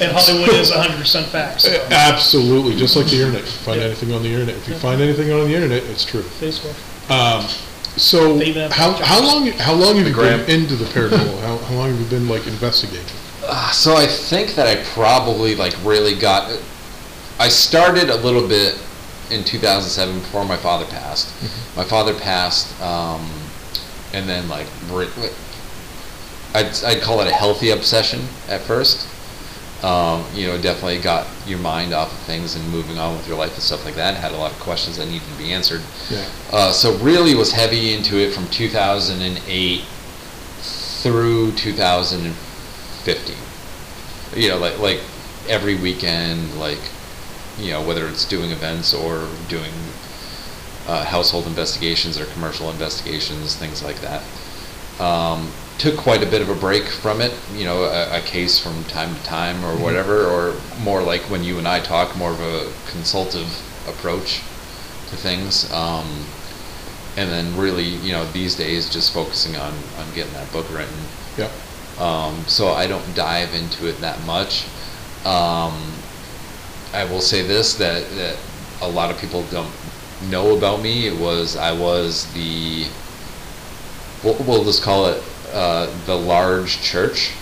And 0.00 0.10
Hollywood 0.12 0.48
is 0.54 0.70
100% 0.72 1.24
facts. 1.26 1.66
Uh, 1.66 1.86
Absolutely, 1.90 2.76
just 2.76 2.96
like 2.96 3.06
the 3.06 3.20
internet. 3.22 3.42
If 3.42 3.46
you 3.52 3.58
find 3.64 3.80
anything 3.80 4.12
on 4.12 4.22
the 4.22 4.28
internet, 4.28 4.56
if 4.56 4.68
you 4.68 4.74
find 4.74 5.00
anything 5.00 5.32
on 5.32 5.46
the 5.48 5.54
internet, 5.54 5.84
it's 5.84 6.04
true. 6.04 6.22
Facebook. 6.22 6.74
Um, 7.10 7.46
so, 7.96 8.36
They 8.38 8.46
even 8.46 8.62
have 8.62 8.72
how, 8.72 8.92
how 9.04 9.22
long, 9.24 9.46
how 9.52 9.72
long 9.72 9.96
have 9.96 10.06
you 10.06 10.12
Gram. 10.12 10.44
been 10.46 10.62
into 10.62 10.74
the 10.74 10.84
paranormal? 10.86 11.40
How, 11.42 11.56
how 11.58 11.74
long 11.76 11.90
have 11.90 12.00
you 12.00 12.06
been, 12.06 12.28
like, 12.28 12.44
investigating? 12.48 13.06
Uh, 13.46 13.70
so 13.70 13.94
I 13.94 14.06
think 14.06 14.54
that 14.56 14.66
I 14.66 14.82
probably 14.94 15.54
like 15.54 15.74
really 15.84 16.14
got. 16.18 16.50
I 17.38 17.48
started 17.48 18.08
a 18.10 18.16
little 18.16 18.46
bit 18.48 18.78
in 19.30 19.44
2007 19.44 20.18
before 20.20 20.44
my 20.44 20.56
father 20.56 20.86
passed. 20.86 21.28
My 21.76 21.84
father 21.84 22.14
passed, 22.14 22.66
um, 22.80 23.30
and 24.14 24.28
then 24.28 24.48
like 24.48 24.66
I'd 26.54 26.84
I'd 26.84 27.02
call 27.02 27.20
it 27.20 27.26
a 27.26 27.32
healthy 27.34 27.70
obsession 27.70 28.20
at 28.48 28.60
first. 28.62 29.08
Um, 29.82 30.24
you 30.32 30.46
know, 30.46 30.56
definitely 30.60 31.00
got 31.00 31.26
your 31.46 31.58
mind 31.58 31.92
off 31.92 32.10
of 32.10 32.18
things 32.20 32.54
and 32.54 32.66
moving 32.70 32.96
on 32.96 33.16
with 33.16 33.28
your 33.28 33.36
life 33.36 33.52
and 33.52 33.62
stuff 33.62 33.84
like 33.84 33.96
that. 33.96 34.14
Had 34.16 34.32
a 34.32 34.36
lot 34.36 34.52
of 34.52 34.58
questions 34.60 34.96
that 34.96 35.06
needed 35.06 35.28
to 35.28 35.36
be 35.36 35.52
answered. 35.52 35.82
Yeah. 36.08 36.26
Uh, 36.50 36.72
so 36.72 36.96
really 36.98 37.34
was 37.34 37.52
heavy 37.52 37.92
into 37.92 38.16
it 38.16 38.32
from 38.32 38.46
2008 38.48 39.82
through 41.02 41.52
2015. 41.52 43.36
You 44.36 44.48
know, 44.48 44.58
like 44.58 44.78
like 44.78 45.00
every 45.48 45.74
weekend, 45.74 46.58
like 46.58 46.80
you 47.58 47.72
know, 47.72 47.82
whether 47.86 48.06
it's 48.06 48.24
doing 48.24 48.52
events 48.52 48.94
or 48.94 49.28
doing 49.48 49.72
uh, 50.86 51.04
household 51.04 51.46
investigations 51.46 52.18
or 52.18 52.26
commercial 52.26 52.70
investigations, 52.70 53.56
things 53.56 53.82
like 53.82 54.00
that. 54.00 54.22
Um, 55.00 55.50
took 55.78 55.96
quite 55.96 56.22
a 56.22 56.26
bit 56.26 56.40
of 56.40 56.48
a 56.48 56.54
break 56.54 56.84
from 56.84 57.20
it, 57.20 57.34
you 57.54 57.64
know, 57.64 57.84
a, 57.84 58.18
a 58.18 58.20
case 58.20 58.58
from 58.58 58.84
time 58.84 59.14
to 59.14 59.22
time 59.24 59.64
or 59.64 59.76
whatever, 59.76 60.26
or 60.26 60.54
more 60.80 61.02
like 61.02 61.22
when 61.22 61.42
you 61.42 61.58
and 61.58 61.66
I 61.66 61.80
talk, 61.80 62.16
more 62.16 62.30
of 62.30 62.40
a 62.40 62.72
consultative 62.90 63.50
approach 63.88 64.38
to 65.08 65.16
things. 65.16 65.70
Um, 65.72 66.26
and 67.16 67.30
then 67.30 67.56
really, 67.56 67.84
you 67.84 68.12
know, 68.12 68.24
these 68.32 68.54
days 68.56 68.90
just 68.90 69.12
focusing 69.12 69.56
on, 69.56 69.72
on 69.98 70.14
getting 70.14 70.32
that 70.34 70.50
book 70.52 70.68
written. 70.72 70.94
Yeah. 71.36 71.50
Um, 71.98 72.44
so 72.46 72.68
I 72.68 72.86
don't 72.86 73.14
dive 73.14 73.54
into 73.54 73.88
it 73.88 74.00
that 74.00 74.24
much. 74.26 74.64
Um, 75.24 75.92
I 76.92 77.06
will 77.08 77.20
say 77.20 77.42
this 77.42 77.74
that, 77.74 78.08
that 78.10 78.36
a 78.82 78.88
lot 78.88 79.10
of 79.10 79.18
people 79.18 79.44
don't 79.50 79.72
know 80.30 80.56
about 80.56 80.80
me. 80.82 81.06
It 81.06 81.18
was 81.18 81.56
I 81.56 81.72
was 81.72 82.32
the 82.34 82.86
we'll, 84.22 84.36
we'll 84.44 84.64
just 84.64 84.82
call 84.82 85.06
it 85.06 85.22
uh, 85.52 85.86
the 86.06 86.14
large 86.16 86.80
church. 86.82 87.32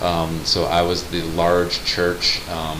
Um, 0.00 0.44
so 0.44 0.64
I 0.64 0.82
was 0.82 1.08
the 1.10 1.22
large 1.34 1.84
church 1.84 2.40
um, 2.48 2.78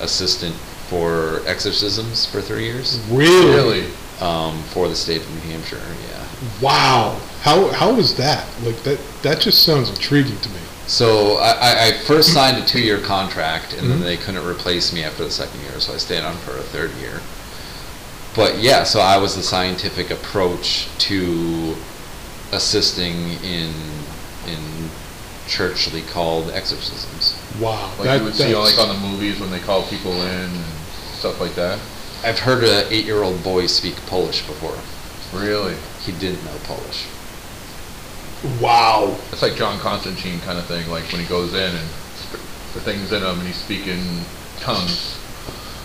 assistant 0.00 0.54
for 0.88 1.40
exorcisms 1.46 2.26
for 2.26 2.40
three 2.42 2.64
years 2.64 2.98
Really? 3.10 3.46
Really? 3.80 3.86
um, 4.20 4.62
for 4.64 4.88
the 4.88 4.94
state 4.96 5.20
of 5.22 5.30
New 5.34 5.40
Hampshire. 5.52 5.80
Yeah. 6.10 6.26
Wow. 6.60 7.20
How, 7.42 7.68
how 7.68 7.94
was 7.94 8.16
that? 8.18 8.46
Like, 8.64 8.76
that, 8.82 8.98
that 9.22 9.40
just 9.40 9.62
sounds 9.64 9.88
intriguing 9.90 10.38
to 10.40 10.48
me. 10.50 10.60
So 10.86 11.36
I, 11.36 11.88
I- 11.88 11.92
first 12.04 12.32
signed 12.34 12.62
a 12.62 12.66
two-year 12.66 13.00
contract, 13.00 13.72
and 13.74 13.82
Mhm. 13.82 13.88
then 13.90 14.00
they 14.00 14.16
couldn't 14.16 14.46
replace 14.46 14.92
me 14.92 15.02
after 15.04 15.24
the 15.24 15.30
second 15.30 15.60
year, 15.62 15.78
so 15.80 15.92
I 15.94 15.98
stayed 15.98 16.22
on 16.22 16.34
for 16.38 16.52
a 16.56 16.62
third 16.62 16.90
year. 17.00 17.20
But 18.38 18.58
yeah, 18.58 18.84
so 18.84 19.00
I 19.00 19.18
was 19.18 19.34
the 19.34 19.42
scientific 19.42 20.10
approach 20.12 20.88
to 20.98 21.74
assisting 22.52 23.32
in 23.42 23.74
in 24.46 24.88
churchly 25.48 26.02
called 26.02 26.50
exorcisms. 26.50 27.36
Wow. 27.60 27.90
Like 27.98 28.04
that, 28.04 28.18
you 28.18 28.24
would 28.24 28.34
see 28.34 28.54
like 28.54 28.78
on 28.78 28.88
the 28.88 29.08
movies 29.08 29.40
when 29.40 29.50
they 29.50 29.58
call 29.58 29.82
people 29.88 30.12
in 30.12 30.50
and 30.50 30.64
stuff 31.18 31.40
like 31.40 31.56
that? 31.56 31.80
I've 32.22 32.38
heard 32.38 32.62
an 32.62 32.86
eight-year-old 32.92 33.42
boy 33.42 33.66
speak 33.66 33.96
Polish 34.06 34.46
before. 34.46 34.78
Really? 35.38 35.74
He 36.04 36.12
didn't 36.12 36.44
know 36.44 36.56
Polish. 36.62 37.06
Wow. 38.60 39.16
It's 39.32 39.42
like 39.42 39.56
John 39.56 39.78
Constantine 39.80 40.38
kind 40.40 40.58
of 40.58 40.66
thing, 40.66 40.88
like 40.88 41.10
when 41.10 41.20
he 41.20 41.26
goes 41.26 41.54
in 41.54 41.74
and 41.74 41.88
the 42.74 42.80
thing's 42.80 43.10
in 43.10 43.22
him 43.22 43.38
and 43.38 43.46
he's 43.46 43.56
speaking 43.56 44.04
tongues. 44.60 45.18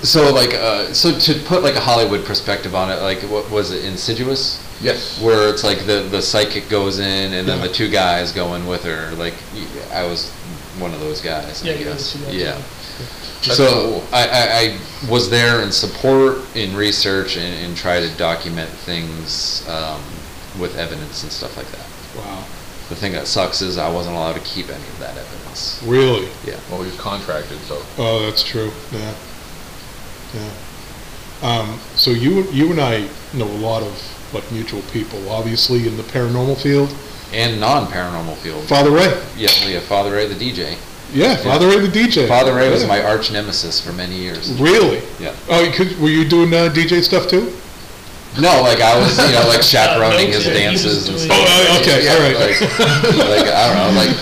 So 0.03 0.33
like, 0.33 0.53
uh, 0.53 0.93
so 0.93 1.17
to 1.17 1.33
put 1.45 1.63
like 1.63 1.75
a 1.75 1.79
Hollywood 1.79 2.25
perspective 2.25 2.75
on 2.75 2.91
it, 2.91 3.01
like 3.01 3.19
what 3.23 3.49
was 3.49 3.71
it, 3.71 3.85
Insidious? 3.85 4.59
Yes. 4.81 5.21
where 5.21 5.49
it's 5.49 5.63
like 5.63 5.85
the 5.85 6.01
the 6.11 6.21
psychic 6.21 6.67
goes 6.67 6.99
in 6.99 7.31
and 7.33 7.47
then 7.47 7.59
Yeah. 7.59 7.67
the 7.67 7.73
two 7.73 7.89
guys 7.89 8.33
go 8.33 8.53
in 8.55 8.67
with 8.67 8.83
her. 8.83 9.11
Like 9.15 9.33
y- 9.55 9.65
I 9.93 10.03
was 10.05 10.29
one 10.77 10.93
of 10.93 10.99
those 10.99 11.21
guys. 11.21 11.63
I 11.63 11.67
Yeah, 11.67 11.73
you 11.77 11.85
guess. 11.85 12.15
guys, 12.17 12.33
yeah. 12.35 12.43
yeah. 12.47 12.61
That's 13.45 13.57
so 13.57 13.71
cool. 13.71 14.03
I, 14.11 14.27
I, 14.27 14.43
I 14.59 15.09
was 15.09 15.29
there 15.29 15.61
in 15.61 15.71
support, 15.71 16.37
in 16.55 16.75
research, 16.75 17.37
and, 17.37 17.65
and 17.65 17.77
try 17.77 17.99
to 18.01 18.09
document 18.17 18.69
things 18.69 19.65
um, 19.69 20.01
with 20.59 20.77
evidence 20.77 21.23
and 21.23 21.31
stuff 21.31 21.55
like 21.57 21.67
that. 21.71 21.85
Wow. 22.17 22.43
The 22.89 22.95
thing 22.95 23.11
that 23.13 23.27
sucks 23.27 23.61
is 23.61 23.77
I 23.77 23.89
wasn't 23.89 24.15
allowed 24.15 24.33
to 24.33 24.41
keep 24.41 24.69
any 24.69 24.83
of 24.87 24.99
that 24.99 25.15
evidence. 25.17 25.81
Really? 25.85 26.27
Yeah. 26.45 26.59
Well, 26.69 26.81
he 26.83 26.91
was 26.91 26.99
contracted, 26.99 27.57
so. 27.59 27.81
Oh, 27.97 28.25
that's 28.25 28.43
true. 28.43 28.71
Yeah. 28.91 29.13
Yeah. 30.33 30.51
Um, 31.41 31.79
so 31.95 32.11
you 32.11 32.43
you 32.51 32.71
and 32.71 32.79
I 32.79 33.09
know 33.33 33.45
a 33.45 33.59
lot 33.59 33.83
of 33.83 34.33
like 34.33 34.49
mutual 34.51 34.81
people, 34.93 35.29
obviously 35.29 35.87
in 35.87 35.97
the 35.97 36.03
paranormal 36.03 36.61
field. 36.61 36.93
And 37.33 37.59
non-paranormal 37.59 38.37
field. 38.37 38.63
Father 38.65 38.91
Ray. 38.91 39.09
yeah, 39.35 39.49
yeah. 39.65 39.79
Father 39.79 40.11
Ray, 40.11 40.27
the 40.27 40.35
DJ. 40.35 40.77
Yeah, 41.13 41.35
Father 41.37 41.67
Ray 41.67 41.79
the 41.79 41.87
DJ. 41.87 42.27
Father 42.27 42.53
Ray 42.55 42.69
was 42.69 42.87
my 42.87 43.03
arch 43.03 43.31
nemesis 43.31 43.79
for 43.79 43.93
many 43.93 44.15
years. 44.15 44.51
Really? 44.59 45.01
Yeah. 45.19 45.35
Oh, 45.49 45.61
you 45.63 45.71
could, 45.71 45.99
were 45.99 46.09
you 46.09 46.27
doing 46.27 46.53
uh, 46.53 46.73
DJ 46.73 47.03
stuff 47.03 47.27
too? 47.27 47.53
No, 48.41 48.61
like 48.61 48.81
I 48.81 48.97
was, 48.97 49.17
you 49.17 49.33
know, 49.33 49.45
like 49.47 49.61
chaperoning 49.65 50.33
no, 50.33 50.37
his 50.37 50.45
yeah, 50.47 50.53
he 50.57 50.73
was 50.73 50.83
dances 50.83 51.09
and 51.09 51.19
stuff. 51.19 51.37
Oh, 51.37 51.79
okay, 51.81 52.05
Yeah, 52.05 52.13
all 52.13 52.21
right. 52.25 52.33
Like, 52.33 52.61
like, 53.29 53.47
I 53.53 53.61
don't 53.69 53.77
know, 53.77 54.01
like 54.01 54.15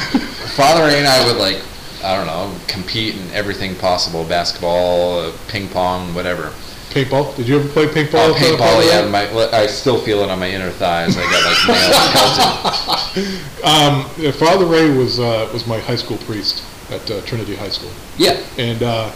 Father 0.55 0.83
Ray 0.83 0.99
and 0.99 1.07
I 1.07 1.25
would 1.25 1.37
like, 1.37 1.63
I 2.03 2.15
don't 2.17 2.27
know, 2.27 2.57
compete 2.67 3.15
in 3.15 3.29
everything 3.31 3.75
possible: 3.75 4.23
basketball, 4.23 5.19
uh, 5.19 5.31
ping 5.47 5.69
pong, 5.69 6.13
whatever. 6.13 6.53
Paintball? 6.91 7.33
Did 7.37 7.47
you 7.47 7.57
ever 7.57 7.69
play 7.69 7.85
paintball? 7.85 8.31
Oh, 8.31 8.33
paintball, 8.33 8.85
yeah. 8.85 9.07
My, 9.09 9.25
I 9.57 9.65
still 9.67 9.97
feel 10.01 10.19
it 10.19 10.29
on 10.29 10.39
my 10.39 10.49
inner 10.49 10.71
thighs. 10.71 11.15
I 11.17 11.21
got 11.21 11.45
like 11.45 11.67
nails 11.79 13.15
pelted. 13.15 14.27
Um, 14.27 14.33
Father 14.33 14.65
Ray 14.65 14.89
was 14.89 15.17
uh, 15.17 15.49
was 15.53 15.65
my 15.65 15.79
high 15.79 15.95
school 15.95 16.17
priest 16.17 16.63
at 16.89 17.09
uh, 17.09 17.21
Trinity 17.21 17.55
High 17.55 17.69
School, 17.69 17.91
Yeah, 18.17 18.43
and 18.57 18.83
uh, 18.83 19.09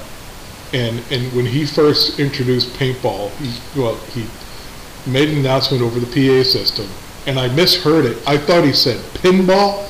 and 0.72 1.04
and 1.12 1.32
when 1.34 1.46
he 1.46 1.66
first 1.66 2.18
introduced 2.18 2.70
paintball, 2.78 3.30
he 3.38 3.80
well 3.80 3.96
he 4.14 4.26
made 5.06 5.30
an 5.30 5.40
announcement 5.40 5.84
over 5.84 6.00
the 6.00 6.08
PA 6.08 6.48
system, 6.48 6.88
and 7.28 7.38
I 7.38 7.50
misheard 7.54 8.06
it. 8.06 8.18
I 8.26 8.38
thought 8.38 8.64
he 8.64 8.72
said 8.74 8.98
pinball. 9.16 9.84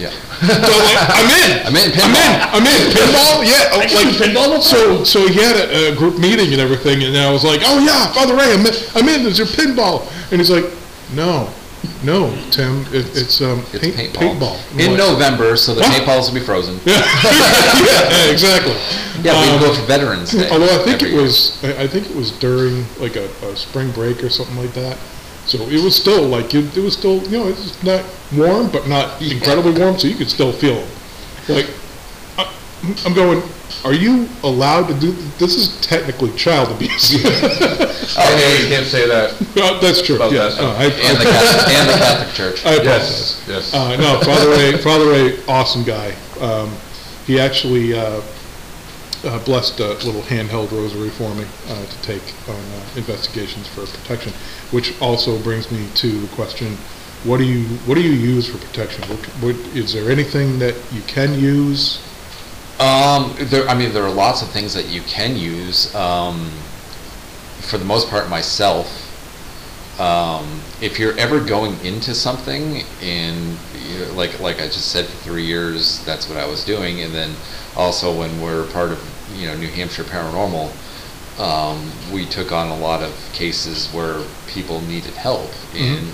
Yeah. 0.00 0.10
So 0.40 0.72
like, 0.72 0.96
I'm 1.12 1.28
in. 1.28 1.50
I'm 1.68 1.76
in 1.76 1.88
I'm 2.00 2.16
in. 2.16 2.32
I'm 2.56 2.66
in. 2.66 2.80
Pinball. 2.96 3.44
Yeah. 3.44 3.76
I 3.76 3.76
like 3.84 4.16
pinball. 4.16 4.60
So 4.62 5.04
so 5.04 5.28
he 5.28 5.34
had 5.42 5.56
a, 5.56 5.92
a 5.92 5.96
group 5.96 6.18
meeting 6.18 6.52
and 6.52 6.60
everything, 6.60 7.04
and 7.04 7.14
I 7.16 7.30
was 7.30 7.44
like, 7.44 7.60
oh 7.64 7.78
yeah, 7.84 8.10
Father 8.16 8.34
Ray, 8.34 8.52
I'm 8.54 8.64
in. 8.64 8.74
I'm 8.96 9.08
in. 9.08 9.22
There's 9.24 9.36
your 9.38 9.46
pinball, 9.48 10.08
and 10.32 10.40
he's 10.40 10.50
like, 10.50 10.64
no, 11.14 11.48
No, 12.04 12.30
Tim, 12.50 12.84
it, 12.92 13.04
it's, 13.16 13.40
um, 13.42 13.60
It's 13.72 13.80
paint, 13.84 13.96
paintball. 14.16 14.56
paintball. 14.56 14.80
In 14.80 14.90
What? 14.92 14.98
November, 14.98 15.56
so 15.56 15.74
the 15.74 15.80
What? 15.82 15.92
paintballs 15.92 16.28
will 16.32 16.38
be 16.40 16.44
frozen. 16.44 16.78
Yeah, 16.86 18.30
exactly. 18.32 18.72
Yeah, 19.22 19.36
we 19.40 19.48
Um, 19.56 19.60
go 19.60 19.74
for 19.74 19.82
Veterans 19.86 20.30
Day. 20.32 20.48
Although 20.50 20.72
I 20.80 20.82
think 20.84 21.02
it 21.02 21.10
year. 21.10 21.20
was, 21.22 21.62
I 21.64 21.82
I 21.84 21.86
think 21.86 22.08
it 22.08 22.16
was 22.16 22.30
during 22.32 22.84
like 22.98 23.16
a, 23.16 23.28
a 23.44 23.56
spring 23.56 23.90
break 23.92 24.22
or 24.24 24.30
something 24.30 24.56
like 24.56 24.72
that. 24.74 24.96
So 25.50 25.58
it 25.68 25.82
was 25.82 25.96
still 25.96 26.22
like, 26.28 26.54
it, 26.54 26.76
it 26.76 26.80
was 26.80 26.92
still, 26.94 27.18
you 27.24 27.38
know, 27.38 27.48
it's 27.48 27.82
not 27.82 28.04
warm, 28.36 28.70
but 28.70 28.86
not 28.86 29.20
incredibly 29.20 29.72
warm, 29.72 29.98
so 29.98 30.06
you 30.06 30.14
could 30.14 30.30
still 30.30 30.52
feel 30.52 30.76
it. 30.76 30.88
Like, 31.48 31.66
I- 32.38 32.54
I'm 33.04 33.14
going, 33.14 33.42
are 33.84 33.92
you 33.92 34.28
allowed 34.44 34.86
to 34.86 34.94
do, 35.00 35.10
this 35.38 35.56
is 35.56 35.80
technically 35.80 36.30
child 36.36 36.70
abuse. 36.70 37.16
Oh, 38.12 38.36
yeah, 38.38 38.62
you 38.62 38.68
can't 38.68 38.86
say 38.86 39.06
that. 39.06 39.30
Uh, 39.56 39.78
That's 39.80 40.02
true, 40.02 40.16
About 40.16 40.32
yeah. 40.32 40.48
that 40.48 40.58
Uh, 40.60 40.72
I- 40.78 40.84
And 40.84 41.16
the 41.18 41.24
Catholic, 41.24 41.74
and 41.78 41.88
the 41.88 41.94
Catholic 41.94 42.34
Church. 42.34 42.66
I 42.66 42.72
apologize. 42.74 43.40
Yes, 43.46 43.72
yes. 43.72 43.74
Uh, 43.74 43.96
no, 43.96 44.20
Father 44.20 44.50
Ray, 44.50 44.76
Father 44.78 45.06
Ray, 45.10 45.38
awesome 45.46 45.84
guy. 45.84 46.12
Um, 46.40 46.74
he 47.26 47.38
actually, 47.38 47.94
uh, 47.94 48.20
uh, 49.24 49.38
blessed 49.44 49.80
a 49.80 49.94
little 50.04 50.22
handheld 50.22 50.70
rosary 50.72 51.10
for 51.10 51.34
me, 51.34 51.44
uh, 51.68 51.86
to 51.86 52.02
take 52.02 52.22
on, 52.48 52.54
uh, 52.54 52.86
investigations 52.96 53.66
for 53.68 53.86
protection, 53.86 54.32
which 54.70 55.00
also 55.00 55.38
brings 55.42 55.70
me 55.70 55.88
to 55.94 56.20
the 56.20 56.28
question, 56.34 56.76
what 57.24 57.36
do 57.36 57.44
you, 57.44 57.64
what 57.86 57.96
do 57.96 58.02
you 58.02 58.12
use 58.12 58.48
for 58.48 58.58
protection? 58.58 59.02
What, 59.08 59.18
what, 59.42 59.56
is 59.76 59.92
there 59.92 60.10
anything 60.10 60.58
that 60.60 60.74
you 60.92 61.02
can 61.02 61.38
use? 61.38 62.00
Um, 62.78 63.34
there, 63.38 63.68
I 63.68 63.74
mean, 63.74 63.92
there 63.92 64.04
are 64.04 64.10
lots 64.10 64.40
of 64.40 64.48
things 64.48 64.72
that 64.72 64.88
you 64.88 65.02
can 65.02 65.36
use. 65.36 65.94
Um, 65.94 66.50
for 67.60 67.78
the 67.78 67.84
most 67.84 68.08
part, 68.08 68.28
myself. 68.28 69.06
Um, 70.00 70.62
if 70.80 70.98
you're 70.98 71.16
ever 71.18 71.40
going 71.40 71.78
into 71.84 72.14
something, 72.14 72.82
and 73.02 73.58
you 73.86 73.98
know, 73.98 74.12
like 74.14 74.40
like 74.40 74.56
I 74.60 74.66
just 74.66 74.88
said, 74.88 75.06
for 75.06 75.16
three 75.18 75.44
years, 75.44 76.02
that's 76.04 76.28
what 76.28 76.38
I 76.38 76.46
was 76.46 76.64
doing, 76.64 77.02
and 77.02 77.14
then 77.14 77.34
also 77.76 78.16
when 78.16 78.40
we're 78.40 78.66
part 78.72 78.90
of 78.92 78.98
you 79.36 79.46
know 79.46 79.56
New 79.56 79.68
Hampshire 79.68 80.04
Paranormal, 80.04 80.70
um, 81.40 81.90
we 82.12 82.26
took 82.26 82.52
on 82.52 82.68
a 82.68 82.76
lot 82.76 83.02
of 83.02 83.12
cases 83.32 83.88
where 83.92 84.22
people 84.48 84.80
needed 84.82 85.14
help, 85.14 85.50
and 85.74 86.08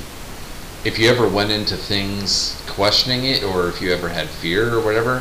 if 0.84 0.98
you 0.98 1.08
ever 1.08 1.28
went 1.28 1.50
into 1.50 1.76
things 1.76 2.60
questioning 2.68 3.24
it, 3.24 3.42
or 3.42 3.68
if 3.68 3.80
you 3.80 3.92
ever 3.92 4.08
had 4.08 4.28
fear 4.28 4.72
or 4.74 4.80
whatever, 4.84 5.20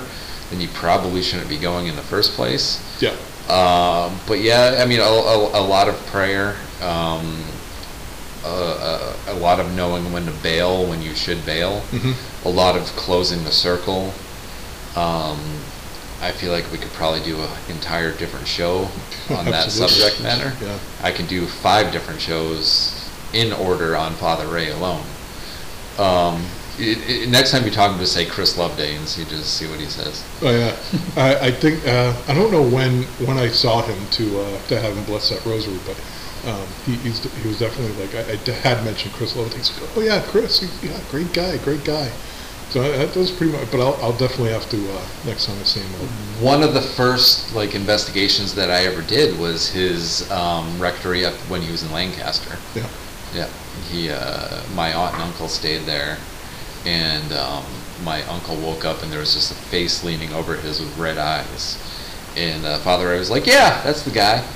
then 0.51 0.61
you 0.61 0.67
probably 0.69 1.23
shouldn't 1.23 1.49
be 1.49 1.57
going 1.57 1.87
in 1.87 1.95
the 1.95 2.03
first 2.03 2.33
place. 2.33 2.79
Yeah, 3.01 3.15
Um, 3.49 4.19
but 4.27 4.41
yeah, 4.41 4.79
I 4.79 4.85
mean, 4.85 4.99
a, 4.99 5.03
a, 5.03 5.59
a 5.59 5.63
lot 5.65 5.87
of 5.87 5.95
prayer, 6.07 6.55
um, 6.83 7.41
a, 8.43 8.47
a, 8.47 9.15
a 9.29 9.33
lot 9.35 9.59
of 9.59 9.73
knowing 9.73 10.11
when 10.11 10.25
to 10.25 10.31
bail, 10.43 10.85
when 10.85 11.01
you 11.01 11.15
should 11.15 11.43
bail, 11.47 11.81
Mhm. 11.91 12.13
a 12.45 12.49
lot 12.49 12.75
of 12.75 12.83
closing 12.95 13.43
the 13.43 13.51
circle. 13.51 14.13
Um, 14.95 15.39
I 16.21 16.31
feel 16.31 16.51
like 16.51 16.71
we 16.71 16.77
could 16.77 16.91
probably 16.91 17.21
do 17.21 17.39
an 17.41 17.49
entire 17.69 18.15
different 18.15 18.47
show 18.47 18.89
on 19.29 19.45
that 19.45 19.71
subject 19.71 20.21
matter. 20.21 20.53
Yeah. 20.63 20.79
I 21.01 21.11
could 21.11 21.27
do 21.27 21.45
five 21.45 21.91
different 21.91 22.21
shows 22.21 23.09
in 23.33 23.51
order 23.51 23.95
on 23.95 24.13
Father 24.13 24.47
Ray 24.47 24.71
alone. 24.71 25.03
Um, 25.97 26.45
it, 26.77 26.97
it, 27.09 27.29
next 27.29 27.51
time 27.51 27.63
you 27.63 27.71
talk 27.71 27.97
just 27.99 28.13
say 28.13 28.25
Chris 28.25 28.57
Loveday 28.57 28.95
and 28.95 29.07
see 29.07 29.23
just 29.25 29.53
see 29.55 29.67
what 29.67 29.79
he 29.79 29.85
says. 29.85 30.23
Oh, 30.41 30.51
yeah. 30.51 30.75
I, 31.21 31.47
I 31.47 31.51
think, 31.51 31.85
uh, 31.87 32.13
I 32.27 32.33
don't 32.33 32.51
know 32.51 32.63
when, 32.63 33.03
when 33.25 33.37
I 33.37 33.47
saw 33.47 33.81
him 33.81 34.07
to, 34.11 34.41
uh, 34.41 34.61
to 34.67 34.79
have 34.79 34.95
him 34.95 35.03
bless 35.05 35.29
that 35.29 35.45
rosary, 35.45 35.79
but, 35.85 35.97
um, 36.49 36.67
he, 36.85 36.95
he's, 36.95 37.23
he 37.41 37.47
was 37.47 37.59
definitely 37.59 37.95
like, 38.05 38.15
I 38.15 38.51
had 38.59 38.83
mentioned 38.83 39.13
Chris 39.13 39.35
Loveday. 39.35 39.57
He's 39.57 39.79
like, 39.79 39.89
oh, 39.97 40.01
yeah, 40.01 40.21
Chris, 40.27 40.63
yeah, 40.83 40.99
great 41.11 41.33
guy, 41.33 41.57
great 41.57 41.83
guy. 41.83 42.11
So 42.75 42.83
I- 42.83 43.05
that 43.05 43.15
was 43.15 43.31
pretty 43.31 43.53
much, 43.53 43.71
but 43.71 43.79
I'll, 43.79 43.97
I'll 44.03 44.17
definitely 44.17 44.49
have 44.51 44.69
to, 44.69 44.75
uh, 44.75 45.01
next 45.25 45.45
time 45.45 45.57
I 45.61 45.63
see 45.63 45.79
him. 45.79 45.91
One 46.41 46.61
of 46.61 46.73
the 46.73 46.81
first 46.81 47.55
like 47.55 47.73
investigations 47.73 48.53
that 48.55 48.69
I 48.69 48.83
ever 48.83 49.01
did 49.01 49.39
was 49.39 49.69
his 49.69 50.29
um, 50.29 50.77
rectory 50.77 51.23
up 51.23 51.35
when 51.47 51.61
he 51.61 51.71
was 51.71 51.83
in 51.83 51.93
Lancaster. 51.93 52.57
Yeah. 52.75 52.89
Yeah, 53.33 53.47
he, 53.89 54.09
uh, 54.09 54.59
my 54.75 54.93
aunt 54.93 55.13
and 55.13 55.23
uncle 55.23 55.47
stayed 55.47 55.83
there, 55.85 56.17
and 56.85 57.31
um, 57.31 57.63
my 58.03 58.23
uncle 58.23 58.57
woke 58.57 58.83
up 58.83 59.03
and 59.03 59.09
there 59.09 59.21
was 59.21 59.33
just 59.33 59.51
a 59.51 59.55
face 59.55 60.03
leaning 60.03 60.33
over 60.33 60.57
his 60.57 60.81
with 60.81 60.97
red 60.97 61.17
eyes. 61.17 61.77
And 62.37 62.65
uh, 62.65 62.77
Father 62.79 63.07
Ray 63.07 63.17
was 63.17 63.29
like, 63.31 63.45
"Yeah, 63.45 63.81
that's 63.83 64.01
the 64.03 64.11
guy." 64.11 64.43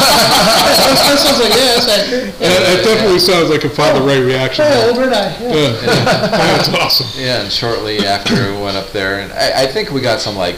That 0.00 1.18
sounds 1.18 1.40
like, 1.40 1.50
yeah, 1.50 1.74
that's 1.74 1.88
accurate. 1.88 2.38
That, 2.38 2.60
that 2.60 2.84
definitely 2.84 3.18
sounds 3.18 3.50
like 3.50 3.64
a 3.64 3.68
Father 3.68 4.02
Ray 4.02 4.20
reaction. 4.22 4.64
Hey, 4.64 4.88
old 4.88 4.98
red 4.98 5.12
eye, 5.12 5.36
yeah. 5.40 5.52
Yeah. 5.54 5.70
That's 6.30 6.68
awesome. 6.68 7.06
Yeah, 7.20 7.42
and 7.42 7.50
shortly 7.52 7.98
after 8.06 8.34
we 8.34 8.62
went 8.62 8.76
up 8.76 8.90
there, 8.92 9.20
and 9.20 9.32
I, 9.32 9.62
I 9.64 9.66
think 9.66 9.90
we 9.90 10.00
got 10.00 10.20
some 10.20 10.36
like 10.36 10.56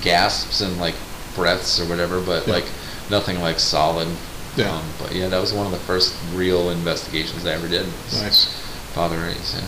gasps 0.00 0.60
and 0.60 0.78
like 0.78 0.94
breaths 1.34 1.80
or 1.80 1.88
whatever, 1.88 2.20
but 2.20 2.46
Yeah. 2.46 2.54
like 2.54 2.64
nothing 3.10 3.40
like 3.40 3.58
solid. 3.58 4.08
Yeah. 4.56 4.70
Um, 4.74 4.84
but 5.00 5.14
yeah, 5.14 5.28
that 5.28 5.40
was 5.40 5.52
one 5.52 5.66
of 5.66 5.72
the 5.72 5.78
first 5.78 6.14
real 6.34 6.70
investigations 6.70 7.46
I 7.46 7.52
ever 7.52 7.68
did. 7.68 7.86
Nice. 8.12 8.46
Father 8.92 9.18
Ray's. 9.18 9.60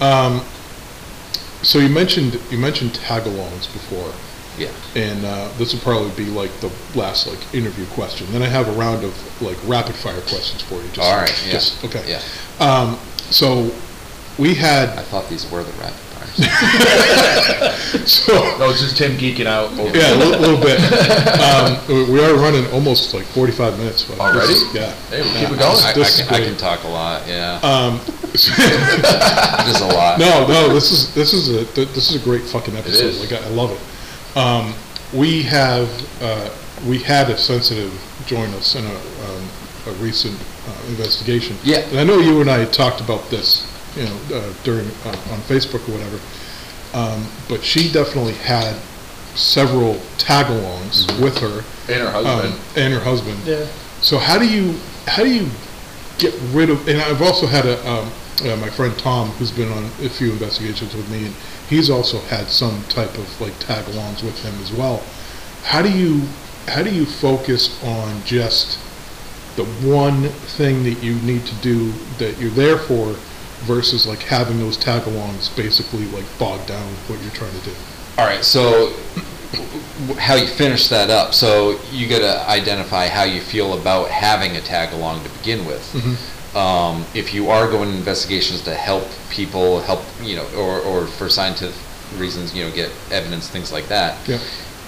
Yeah. 0.00 0.08
Um, 0.26 0.40
so 1.62 1.78
you 1.78 1.88
mentioned, 1.88 2.40
you 2.50 2.58
mentioned 2.58 2.92
tagalongs 2.92 3.72
before. 3.72 4.12
Yeah. 4.60 4.70
and 4.94 5.24
uh, 5.24 5.48
this 5.58 5.72
will 5.72 5.80
probably 5.80 6.10
be 6.22 6.30
like 6.30 6.50
the 6.60 6.70
last 6.94 7.26
like 7.26 7.40
interview 7.54 7.86
question. 7.94 8.26
Then 8.30 8.42
I 8.42 8.46
have 8.48 8.68
a 8.68 8.72
round 8.72 9.04
of 9.04 9.14
like 9.42 9.56
rapid 9.66 9.94
fire 9.96 10.20
questions 10.22 10.62
for 10.62 10.74
you. 10.76 10.88
Just, 10.92 11.00
All 11.00 11.16
right. 11.16 11.42
Yeah. 11.46 11.52
Just, 11.52 11.84
okay. 11.84 12.04
Yeah. 12.06 12.20
Um, 12.60 12.98
so 13.30 13.70
we 14.38 14.54
had. 14.54 14.90
I 14.90 15.02
thought 15.02 15.28
these 15.28 15.50
were 15.50 15.62
the 15.64 15.72
rapid 15.80 15.94
fires. 15.94 16.36
so 18.10 18.32
No, 18.58 18.70
it's 18.70 18.80
just 18.80 18.96
Tim 18.96 19.12
geeking 19.16 19.46
out 19.46 19.72
over. 19.78 19.96
yeah 19.96 20.14
a 20.14 20.16
little, 20.16 20.40
little 20.40 20.60
bit. 20.60 20.78
Um, 21.40 21.78
we- 21.88 22.12
we 22.12 22.20
are 22.24 22.34
running 22.34 22.66
almost 22.72 23.14
like 23.14 23.24
45 23.26 23.78
minutes. 23.78 24.04
but 24.04 24.18
Already? 24.20 24.52
is- 24.52 24.74
yeah. 24.74 24.92
Hey, 25.10 25.22
we'll 25.22 25.32
Yeah. 25.32 25.40
keep 25.40 25.50
it 25.56 25.58
going. 25.58 25.76
I, 25.82 25.90
I, 25.90 25.94
can, 25.94 26.34
I 26.34 26.40
can 26.44 26.56
talk 26.56 26.84
a 26.84 26.88
lot. 26.88 27.26
Yeah. 27.26 27.60
Um, 27.62 28.00
Just 28.32 29.82
a 29.82 29.86
lot. 29.92 30.18
no, 30.18 30.46
no, 30.46 30.72
this 30.72 30.92
is 30.92 31.12
this 31.14 31.32
is 31.32 31.48
a 31.48 31.64
this 31.74 32.10
is 32.10 32.20
a 32.20 32.24
great 32.24 32.42
fucking 32.42 32.76
episode. 32.76 33.06
is. 33.06 33.20
Like 33.20 33.32
I, 33.32 33.44
I 33.44 33.48
love 33.50 33.70
it. 33.72 33.80
Um, 34.36 34.74
we 35.12 35.42
have 35.42 35.88
uh, 36.22 36.50
we 36.86 36.98
had 36.98 37.30
a 37.30 37.36
sensitive 37.36 37.92
join 38.26 38.48
us 38.54 38.74
in 38.76 38.84
a, 38.84 38.88
um, 38.94 39.48
a 39.88 39.92
recent 40.02 40.38
uh, 40.68 40.86
investigation. 40.88 41.56
Yeah. 41.64 41.78
And 41.90 41.98
I 41.98 42.04
know 42.04 42.18
you 42.18 42.40
and 42.40 42.50
I 42.50 42.64
talked 42.66 43.00
about 43.00 43.28
this, 43.30 43.66
you 43.96 44.04
know, 44.04 44.16
uh, 44.32 44.52
during 44.62 44.86
uh, 45.04 45.32
on 45.32 45.40
Facebook 45.48 45.86
or 45.88 45.92
whatever. 45.92 46.18
Um, 46.94 47.26
but 47.48 47.62
she 47.64 47.90
definitely 47.92 48.34
had 48.34 48.74
several 49.34 49.94
tagalongs 50.18 51.06
Mm-hmm. 51.06 51.22
with 51.22 51.38
her 51.38 51.62
And 51.92 52.02
her 52.02 52.10
husband. 52.10 52.54
um, 52.54 52.60
and 52.76 52.94
her 52.94 53.00
husband. 53.00 53.38
Yeah. 53.44 53.66
So 54.00 54.18
how 54.18 54.38
do 54.38 54.48
you 54.48 54.74
how 55.06 55.22
do 55.24 55.30
you 55.30 55.48
get 56.18 56.34
rid 56.52 56.70
of? 56.70 56.86
And 56.88 57.00
I've 57.00 57.22
also 57.22 57.46
had 57.46 57.66
a 57.66 57.76
um, 57.88 58.10
uh, 58.44 58.56
my 58.56 58.70
friend 58.70 58.96
Tom 58.98 59.28
who's 59.38 59.50
been 59.50 59.70
on 59.72 59.84
a 60.02 60.08
few 60.08 60.32
investigations 60.32 60.94
with 60.94 61.08
me, 61.10 61.26
and 61.26 61.34
he's 61.70 61.88
also 61.88 62.18
had 62.22 62.48
some 62.48 62.82
type 62.88 63.16
of 63.16 63.40
like 63.40 63.58
tag-alongs 63.60 64.22
with 64.22 64.38
him 64.44 64.54
as 64.60 64.72
well. 64.72 65.02
How 65.62 65.80
do 65.80 65.90
you 65.90 66.26
how 66.66 66.82
do 66.82 66.90
you 66.90 67.06
focus 67.06 67.82
on 67.82 68.22
just 68.24 68.78
the 69.56 69.64
one 69.88 70.28
thing 70.58 70.84
that 70.84 71.02
you 71.02 71.14
need 71.20 71.46
to 71.46 71.54
do 71.56 71.92
that 72.18 72.38
you're 72.38 72.50
there 72.50 72.76
for 72.76 73.14
versus 73.64 74.06
like 74.06 74.20
having 74.20 74.58
those 74.58 74.76
tag-alongs 74.76 75.54
basically 75.56 76.04
like 76.06 76.24
bog 76.38 76.64
down 76.66 76.86
with 76.86 77.10
what 77.10 77.22
you're 77.22 77.32
trying 77.32 77.58
to 77.58 77.64
do? 77.64 77.74
All 78.18 78.26
right, 78.26 78.44
so 78.44 78.92
how 80.18 80.34
you 80.34 80.46
finish 80.46 80.88
that 80.88 81.10
up. 81.10 81.34
So 81.34 81.80
you 81.90 82.08
got 82.08 82.20
to 82.20 82.48
identify 82.48 83.08
how 83.08 83.24
you 83.24 83.40
feel 83.40 83.78
about 83.78 84.10
having 84.10 84.56
a 84.56 84.60
tag 84.60 84.92
along 84.92 85.22
to 85.24 85.30
begin 85.38 85.66
with. 85.66 85.82
Mm-hmm. 85.92 86.39
Um, 86.54 87.04
if 87.14 87.32
you 87.32 87.48
are 87.50 87.70
going 87.70 87.90
to 87.90 87.96
investigations 87.96 88.62
to 88.62 88.74
help 88.74 89.04
people, 89.30 89.80
help 89.80 90.02
you 90.22 90.36
know, 90.36 90.46
or, 90.56 90.80
or 90.80 91.06
for 91.06 91.28
scientific 91.28 91.76
reasons, 92.18 92.54
you 92.54 92.64
know, 92.64 92.70
get 92.72 92.90
evidence, 93.10 93.48
things 93.48 93.72
like 93.72 93.86
that. 93.88 94.16
Yeah. 94.28 94.40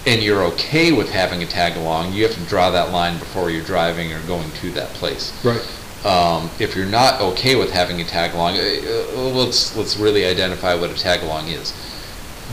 And 0.05 0.21
you're 0.21 0.43
okay 0.55 0.91
with 0.91 1.11
having 1.11 1.43
a 1.45 1.47
tag 1.47 1.77
along, 1.77 2.13
you 2.13 2.25
have 2.25 2.35
to 2.35 2.45
draw 2.47 2.71
that 2.71 2.91
line 2.91 3.19
before 3.19 3.51
you're 3.51 3.65
driving 3.65 4.13
or 4.13 4.21
going 4.27 4.51
to 4.51 4.71
that 4.73 4.89
place. 4.95 5.33
Right. 5.45 5.63
Um, 6.05 6.51
if 6.59 6.75
you're 6.75 6.87
not 6.87 7.21
okay 7.21 7.55
with 7.55 7.71
having 7.71 8.01
a 8.01 8.05
tag 8.05 8.35
along, 8.35 8.57
uh, 8.57 8.61
uh, 8.61 9.21
let's 9.31 9.77
let's 9.77 9.97
really 9.97 10.25
identify 10.25 10.75
what 10.75 10.91
a 10.91 10.95
tag 10.95 11.23
along 11.23 11.47
is. 11.47 11.73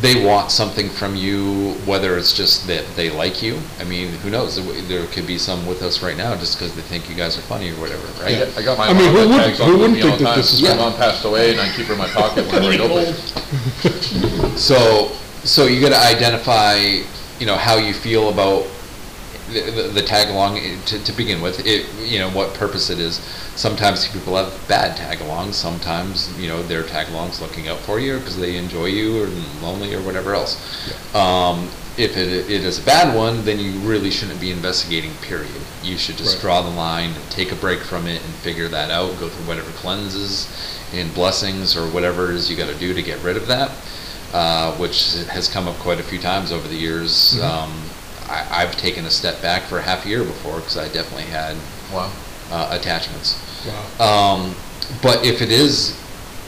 They 0.02 0.24
want 0.26 0.50
something 0.52 0.88
from 0.90 1.16
you, 1.16 1.74
whether 1.86 2.18
it's 2.18 2.32
just 2.32 2.68
that 2.68 2.86
they 2.96 3.10
like 3.10 3.42
you. 3.44 3.60
I 3.82 3.84
mean, 3.84 4.10
who 4.24 4.30
knows? 4.30 4.56
There- 4.56 4.82
There 4.84 5.06
could 5.08 5.28
be 5.28 5.38
some 5.38 5.66
with 5.66 5.82
us 5.82 6.02
right 6.02 6.16
now 6.16 6.36
just 6.36 6.58
because 6.58 6.74
they 6.76 6.82
think 6.84 7.10
you 7.10 7.16
guys 7.16 7.38
are 7.38 7.42
funny 7.42 7.72
or 7.72 7.76
whatever, 7.76 8.06
right? 8.24 8.38
Yeah. 8.38 8.48
I 8.58 8.62
got 8.62 8.78
my 8.78 8.88
I 8.88 8.94
mean, 8.94 9.10
who 9.12 9.28
wouldn't- 9.28 9.34
tags 9.44 9.58
who 9.58 9.64
on 9.66 9.72
wouldn't 9.80 9.94
me 9.98 10.02
all 10.04 10.08
think 10.10 10.20
the 10.20 10.24
that 10.26 10.30
time. 10.32 10.38
this 10.40 10.54
is 10.54 10.62
My 10.62 10.70
fun? 10.70 10.78
mom 10.78 10.94
passed 10.96 11.26
away, 11.26 11.52
and 11.52 11.60
I 11.60 11.70
keep 11.76 11.86
her 11.88 11.94
in 11.94 12.00
my 12.00 12.08
pocket 12.08 12.46
whenever 12.48 12.72
I 12.72 12.78
go 12.78 12.88
places. 12.88 13.34
So 14.56 15.12
so 15.44 15.66
you 15.68 15.80
got 15.82 15.90
to 15.90 16.00
identify, 16.16 16.76
you 17.40 17.46
know, 17.46 17.56
how 17.56 17.76
you 17.78 17.94
feel 17.94 18.30
about 18.30 18.66
the, 19.50 19.92
the, 19.94 20.02
tag 20.02 20.30
along 20.30 20.58
eh, 20.58 20.78
to, 20.86 21.04
to 21.04 21.12
begin 21.12 21.42
with, 21.42 21.66
it, 21.66 21.86
you 22.00 22.20
know, 22.20 22.30
what 22.30 22.54
purpose 22.54 22.90
it 22.90 23.00
is. 23.00 23.18
Sometimes 23.56 24.08
people 24.08 24.36
have 24.36 24.54
bad 24.68 24.96
tag 24.96 25.20
alongs. 25.20 25.54
Sometimes, 25.54 26.38
you 26.40 26.48
know, 26.48 26.64
their 26.64 26.84
tag 26.84 27.08
alongs 27.08 27.42
looking 27.42 27.68
out 27.68 27.80
for 27.80 28.00
you 28.00 28.18
because 28.20 28.38
they 28.38 28.56
enjoy 28.58 28.86
you 28.86 29.24
or 29.24 29.28
lonely 29.62 29.94
or 29.94 30.02
whatever 30.02 30.34
else. 30.34 30.56
Um, 31.14 31.70
if 31.98 32.16
it, 32.16 32.50
it 32.50 32.64
is 32.64 32.80
a 32.80 32.84
bad 32.84 33.14
one, 33.16 33.44
then 33.44 33.60
you 33.60 33.72
really 33.80 34.10
shouldn't 34.10 34.40
be 34.40 34.52
investigating, 34.52 35.12
period. 35.22 35.52
You 35.84 35.98
should 35.98 36.18
just 36.18 36.36
Right. 36.36 36.42
draw 36.42 36.62
the 36.62 36.70
line, 36.70 37.12
and 37.12 37.30
take 37.30 37.52
a 37.52 37.56
break 37.56 37.82
from 37.82 38.08
it, 38.08 38.22
and 38.24 38.34
figure 38.36 38.70
that 38.70 38.90
out. 38.90 39.20
Go 39.20 39.28
through 39.28 39.46
whatever 39.46 39.72
cleanses 39.72 40.48
and 40.94 41.14
blessings 41.14 41.76
or 41.76 41.88
whatever 41.90 42.30
it 42.30 42.36
is 42.38 42.50
you 42.50 42.56
got 42.56 42.70
to 42.70 42.76
do 42.76 42.94
to 42.94 43.02
get 43.02 43.22
rid 43.22 43.36
of 43.36 43.48
that, 43.48 43.72
uh, 44.34 44.72
which 44.78 45.14
has 45.30 45.50
come 45.50 45.68
up 45.68 45.78
quite 45.80 46.00
a 46.00 46.04
few 46.04 46.20
times 46.20 46.52
over 46.54 46.68
the 46.68 46.76
years. 46.76 47.36
Mhm. 47.36 47.44
Um, 47.44 47.89
I, 48.30 48.62
I've 48.64 48.76
taken 48.78 49.06
a 49.06 49.10
step 49.12 49.42
back 49.42 49.64
for 49.64 49.80
a 49.80 49.82
half 49.82 50.06
a 50.06 50.10
year 50.10 50.24
before 50.24 50.58
because 50.58 50.78
I 50.78 50.88
definitely 50.90 51.24
had 51.32 51.56
Wow. 51.94 52.12
uh, 52.52 52.78
attachments. 52.80 53.36
Wow. 53.66 54.34
Um, 54.36 54.56
but 55.02 55.26
if 55.26 55.42
it 55.42 55.52
is, 55.52 55.98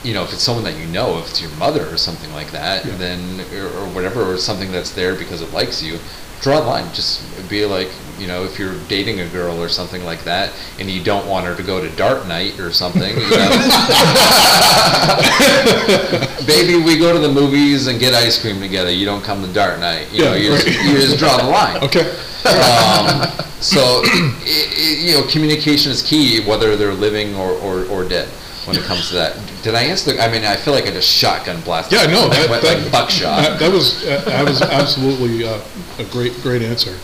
you 0.03 0.13
know, 0.13 0.23
if 0.23 0.33
it's 0.33 0.41
someone 0.43 0.63
that 0.65 0.77
you 0.77 0.85
know, 0.85 1.17
if 1.19 1.29
it's 1.29 1.41
your 1.41 1.51
mother 1.51 1.87
or 1.93 1.97
something 1.97 2.31
like 2.33 2.51
that, 2.51 2.85
Yeah. 2.85 2.95
then 2.95 3.41
or, 3.55 3.67
or 3.67 3.87
whatever, 3.93 4.21
or 4.31 4.37
something 4.37 4.71
that's 4.71 4.91
there 4.91 5.15
because 5.15 5.41
it 5.41 5.51
likes 5.53 5.81
you, 5.81 5.99
draw 6.41 6.59
a 6.59 6.65
line. 6.65 6.85
Just 6.93 7.21
be 7.49 7.65
like, 7.65 7.89
you 8.21 8.27
know, 8.27 8.43
if 8.43 8.59
you're 8.59 8.75
dating 8.87 9.19
a 9.21 9.27
girl 9.29 9.59
or 9.61 9.67
something 9.67 10.05
like 10.05 10.23
that, 10.25 10.53
and 10.79 10.87
you 10.87 11.03
don't 11.03 11.27
want 11.27 11.47
her 11.47 11.55
to 11.55 11.63
go 11.63 11.81
to 11.81 11.89
dart 11.95 12.27
night 12.27 12.59
or 12.59 12.71
something, 12.71 13.15
you 13.15 13.29
know, 13.29 13.49
baby, 16.45 16.75
we 16.83 16.99
go 16.99 17.11
to 17.11 17.19
the 17.19 17.31
movies 17.33 17.87
and 17.87 17.99
get 17.99 18.13
ice 18.13 18.39
cream 18.39 18.59
together. 18.59 18.91
You 18.91 19.05
don't 19.05 19.23
come 19.23 19.41
to 19.41 19.51
dart 19.51 19.79
night. 19.79 20.07
You 20.13 20.25
know, 20.25 20.33
Yeah, 20.35 20.51
you, 20.51 20.51
just, 20.51 20.67
you 20.67 20.93
just 20.97 21.17
draw 21.17 21.37
the 21.37 21.49
line. 21.49 21.81
Okay. 21.91 22.07
Um, 22.45 23.27
so, 23.59 23.81
i 24.05 24.35
i 24.45 24.97
you 24.99 25.13
know, 25.13 25.27
communication 25.27 25.91
is 25.91 26.01
key, 26.01 26.43
whether 26.45 26.75
they're 26.75 26.93
living 26.93 27.35
or, 27.35 27.51
or, 27.51 27.85
or 27.85 28.07
dead. 28.07 28.27
When 28.65 28.77
it 28.77 28.83
comes 28.83 29.09
to 29.09 29.15
that, 29.15 29.35
did 29.63 29.73
I 29.73 29.81
answer? 29.81 30.13
The, 30.13 30.23
I 30.23 30.31
mean, 30.31 30.45
I 30.45 30.55
feel 30.55 30.75
like 30.75 30.85
I 30.85 30.91
just 30.91 31.09
shotgun 31.09 31.61
blasted. 31.61 31.99
Yeah, 31.99 32.05
no, 32.05 32.29
that, 32.29 32.49
like, 32.49 32.61
that, 32.61 32.83
like 32.83 32.91
buckshot. 32.91 33.41
That, 33.41 33.59
that 33.59 33.71
was 33.71 34.05
uh, 34.05 34.21
that 34.25 34.47
was 34.47 34.61
absolutely 34.61 35.43
uh, 35.43 35.59
a 35.97 36.03
great 36.05 36.39
great 36.43 36.61
answer. 36.61 36.95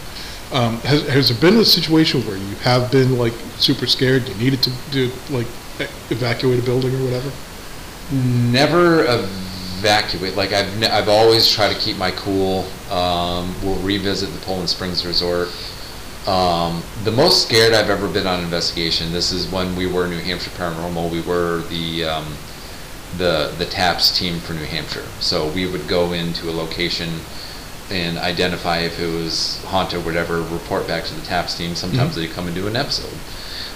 Um, 0.51 0.77
has 0.81 1.05
has 1.07 1.29
there 1.29 1.37
been 1.39 1.59
a 1.59 1.65
situation 1.65 2.21
where 2.21 2.37
you 2.37 2.55
have 2.57 2.91
been 2.91 3.17
like 3.17 3.33
super 3.57 3.85
scared, 3.85 4.27
you 4.29 4.35
needed 4.35 4.63
to 4.63 4.71
do 4.91 5.11
like 5.29 5.47
evacuate 6.09 6.59
a 6.59 6.63
building 6.63 6.95
or 6.95 7.03
whatever? 7.03 7.31
Never 8.11 9.03
evacuate. 9.05 10.35
Like 10.35 10.53
I've 10.53 10.77
ne- 10.79 10.89
I've 10.89 11.09
always 11.09 11.49
tried 11.51 11.73
to 11.73 11.79
keep 11.79 11.97
my 11.97 12.11
cool. 12.11 12.65
Um, 12.89 13.53
we'll 13.61 13.79
revisit 13.81 14.31
the 14.31 14.39
Poland 14.39 14.69
Springs 14.69 15.05
Resort. 15.05 15.49
Um, 16.27 16.83
the 17.03 17.11
most 17.11 17.43
scared 17.47 17.73
I've 17.73 17.89
ever 17.89 18.07
been 18.07 18.27
on 18.27 18.41
investigation. 18.41 19.11
This 19.11 19.31
is 19.31 19.49
when 19.51 19.75
we 19.75 19.87
were 19.87 20.07
New 20.07 20.19
Hampshire 20.19 20.51
Paranormal. 20.51 21.11
We 21.11 21.21
were 21.21 21.61
the 21.69 22.05
um, 22.05 22.37
the 23.17 23.53
the 23.57 23.65
TAPS 23.65 24.17
team 24.17 24.39
for 24.39 24.53
New 24.53 24.65
Hampshire. 24.65 25.05
So 25.19 25.49
we 25.49 25.69
would 25.69 25.87
go 25.87 26.13
into 26.13 26.49
a 26.49 26.53
location 26.53 27.09
and 27.89 28.17
identify 28.17 28.79
if 28.79 28.99
it 28.99 29.07
was 29.07 29.63
haunted 29.65 29.99
or 29.99 30.03
whatever. 30.03 30.41
Report 30.41 30.87
back 30.87 31.05
to 31.05 31.13
the 31.13 31.21
TAPS 31.25 31.55
team. 31.55 31.75
Sometimes 31.75 32.13
Mhm. 32.13 32.15
they 32.15 32.27
come 32.27 32.47
and 32.47 32.55
do 32.55 32.67
an 32.67 32.75
episode. 32.75 33.13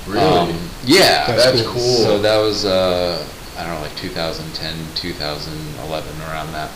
Really? 0.07 0.25
Um, 0.25 0.69
yeah, 0.85 1.25
That's 1.27 1.45
That's 1.45 1.61
cool. 1.61 1.73
cool. 1.73 2.03
so 2.03 2.17
that 2.19 2.37
was, 2.37 2.65
uh, 2.65 3.23
I 3.57 3.63
don't 3.63 3.75
know, 3.75 3.81
like 3.81 3.95
2010, 3.95 4.73
2011, 4.95 6.09
around 6.29 6.51
that. 6.53 6.71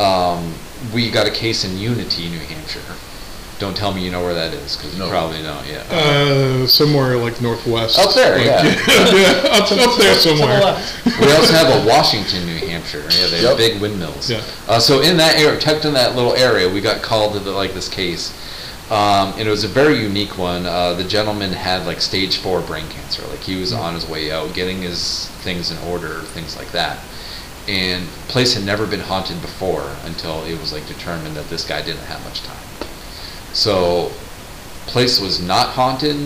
Um, 0.00 0.54
we 0.92 1.10
got 1.10 1.26
a 1.26 1.30
case 1.30 1.64
in 1.64 1.78
Unity, 1.78 2.28
New 2.28 2.38
Hampshire. 2.40 2.80
Don't 3.58 3.74
tell 3.74 3.92
me 3.94 4.04
you 4.04 4.10
know 4.10 4.22
where 4.22 4.34
that 4.34 4.52
is, 4.52 4.76
because 4.76 4.98
No. 4.98 5.06
you 5.06 5.10
probably 5.10 5.42
don't. 5.42 5.66
Yeah. 5.66 5.82
Uh, 5.90 6.66
somewhere 6.66 7.16
like 7.16 7.40
northwest. 7.40 7.98
Up 7.98 8.12
there, 8.14 8.36
Like, 8.36 8.46
yeah. 8.46 8.62
yeah, 9.16 9.48
up, 9.56 9.72
up 9.72 9.98
there 9.98 10.14
somewhere. 10.14 10.60
we 11.20 11.32
also 11.32 11.54
have 11.54 11.82
a 11.82 11.88
Washington, 11.88 12.44
New 12.44 12.58
Hampshire. 12.68 13.00
Yeah, 13.18 13.26
they 13.28 13.36
have 13.38 13.42
Yep. 13.42 13.56
big 13.56 13.80
windmills. 13.80 14.28
Yeah. 14.30 14.42
Uh, 14.68 14.78
so 14.78 15.00
in 15.00 15.16
that 15.16 15.36
area, 15.38 15.58
tucked 15.58 15.86
in 15.86 15.94
that 15.94 16.14
little 16.14 16.34
area, 16.34 16.68
we 16.68 16.82
got 16.82 17.00
called 17.00 17.32
to 17.32 17.38
the, 17.38 17.50
like 17.50 17.72
this 17.72 17.88
case, 17.88 18.30
um, 18.90 19.32
and 19.38 19.48
it 19.48 19.50
was 19.50 19.64
a 19.64 19.68
very 19.68 19.98
unique 20.02 20.36
one. 20.36 20.66
Uh, 20.66 20.92
the 20.92 21.04
gentleman 21.04 21.50
had 21.52 21.86
like 21.86 22.02
stage 22.02 22.36
four 22.36 22.60
brain 22.60 22.86
cancer. 22.90 23.22
Like 23.28 23.40
he 23.40 23.56
was 23.58 23.72
on 23.72 23.94
his 23.94 24.06
way 24.06 24.30
out, 24.30 24.52
getting 24.52 24.82
his 24.82 25.28
things 25.42 25.70
in 25.70 25.78
order, 25.88 26.20
things 26.34 26.56
like 26.58 26.72
that. 26.72 26.98
And 27.68 28.06
the 28.06 28.28
place 28.28 28.52
had 28.54 28.64
never 28.66 28.86
been 28.86 29.00
haunted 29.00 29.40
before 29.40 29.90
until 30.04 30.44
it 30.44 30.60
was 30.60 30.72
like 30.74 30.86
determined 30.86 31.36
that 31.36 31.48
this 31.48 31.64
guy 31.66 31.80
didn't 31.82 32.04
have 32.04 32.22
much 32.22 32.42
time. 32.42 32.56
So, 33.56 34.10
place 34.86 35.18
was 35.18 35.40
not 35.40 35.68
haunted. 35.70 36.16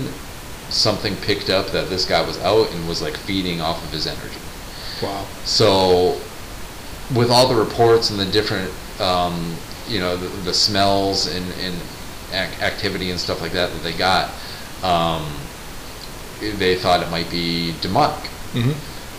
Something 0.68 1.14
picked 1.16 1.48
up 1.48 1.68
that 1.68 1.88
this 1.88 2.04
guy 2.04 2.26
was 2.26 2.38
out 2.40 2.70
and 2.72 2.88
was 2.88 3.00
like 3.00 3.16
feeding 3.16 3.60
off 3.60 3.82
of 3.84 3.92
his 3.92 4.08
energy. 4.08 4.40
Wow. 5.00 5.24
So, 5.44 6.18
with 7.14 7.30
all 7.30 7.46
the 7.48 7.54
reports 7.54 8.10
and 8.10 8.18
the 8.18 8.26
different, 8.26 8.68
um, 9.00 9.54
you 9.88 10.00
know, 10.00 10.16
the, 10.16 10.26
the 10.42 10.52
smells 10.52 11.28
and, 11.32 11.44
and 11.60 11.74
ac- 12.32 12.60
activity 12.62 13.10
and 13.10 13.18
stuff 13.20 13.40
like 13.40 13.52
that 13.52 13.70
that 13.72 13.82
they 13.84 13.92
got, 13.96 14.30
um, 14.82 15.24
they 16.58 16.74
thought 16.74 17.00
it 17.00 17.10
might 17.10 17.30
be 17.30 17.74
demonic. 17.80 18.26
hmm 18.52 18.72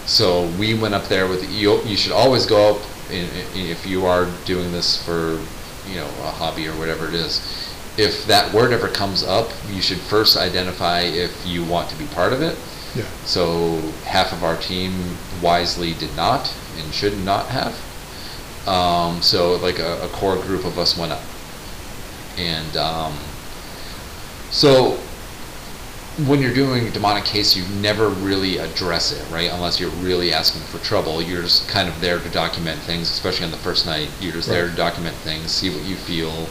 So 0.05 0.47
we 0.59 0.73
went 0.73 0.93
up 0.93 1.05
there 1.05 1.27
with 1.27 1.49
you. 1.49 1.81
You 1.83 1.95
should 1.95 2.11
always 2.11 2.45
go 2.45 2.75
up 2.75 2.81
in, 3.09 3.25
in, 3.55 3.67
if 3.67 3.85
you 3.87 4.05
are 4.05 4.27
doing 4.45 4.73
this 4.73 5.01
for, 5.05 5.39
you 5.89 5.95
know, 5.95 6.07
a 6.23 6.31
hobby 6.31 6.67
or 6.67 6.73
whatever 6.73 7.07
it 7.07 7.13
is. 7.13 7.39
If 7.97 8.25
that 8.27 8.53
word 8.53 8.71
ever 8.71 8.87
comes 8.87 9.23
up, 9.23 9.51
you 9.69 9.81
should 9.81 9.97
first 9.97 10.37
identify 10.37 11.01
if 11.01 11.45
you 11.45 11.63
want 11.65 11.89
to 11.89 11.95
be 11.97 12.05
part 12.07 12.33
of 12.33 12.41
it. 12.41 12.57
Yeah. 12.95 13.05
So 13.25 13.79
half 14.05 14.33
of 14.33 14.43
our 14.43 14.57
team 14.57 14.93
wisely 15.41 15.93
did 15.93 16.15
not 16.15 16.53
and 16.77 16.93
should 16.93 17.17
not 17.23 17.47
have. 17.47 17.75
Um, 18.67 19.21
so 19.21 19.55
like 19.57 19.79
a, 19.79 20.03
a 20.03 20.07
core 20.09 20.37
group 20.37 20.65
of 20.65 20.77
us 20.77 20.97
went 20.97 21.11
up, 21.11 21.21
and 22.37 22.77
um, 22.77 23.17
so 24.51 24.99
when 26.27 26.41
you're 26.41 26.53
doing 26.53 26.87
a 26.87 26.91
demonic 26.91 27.23
case, 27.23 27.55
you 27.55 27.63
never 27.79 28.09
really 28.09 28.57
address 28.57 29.11
it, 29.11 29.31
right? 29.31 29.49
Unless 29.51 29.79
you're 29.79 29.89
really 30.01 30.33
asking 30.33 30.61
for 30.63 30.77
trouble. 30.85 31.21
You're 31.21 31.43
just 31.43 31.67
kind 31.69 31.87
of 31.87 31.99
there 32.01 32.19
to 32.19 32.29
document 32.29 32.79
things, 32.81 33.09
especially 33.09 33.45
on 33.45 33.51
the 33.51 33.57
first 33.57 33.85
night. 33.85 34.09
You're 34.19 34.33
just 34.33 34.49
there 34.49 34.69
to 34.69 34.75
document 34.75 35.15
things, 35.17 35.51
see 35.51 35.69
what 35.69 35.83
you 35.85 35.95
feel, 35.95 36.47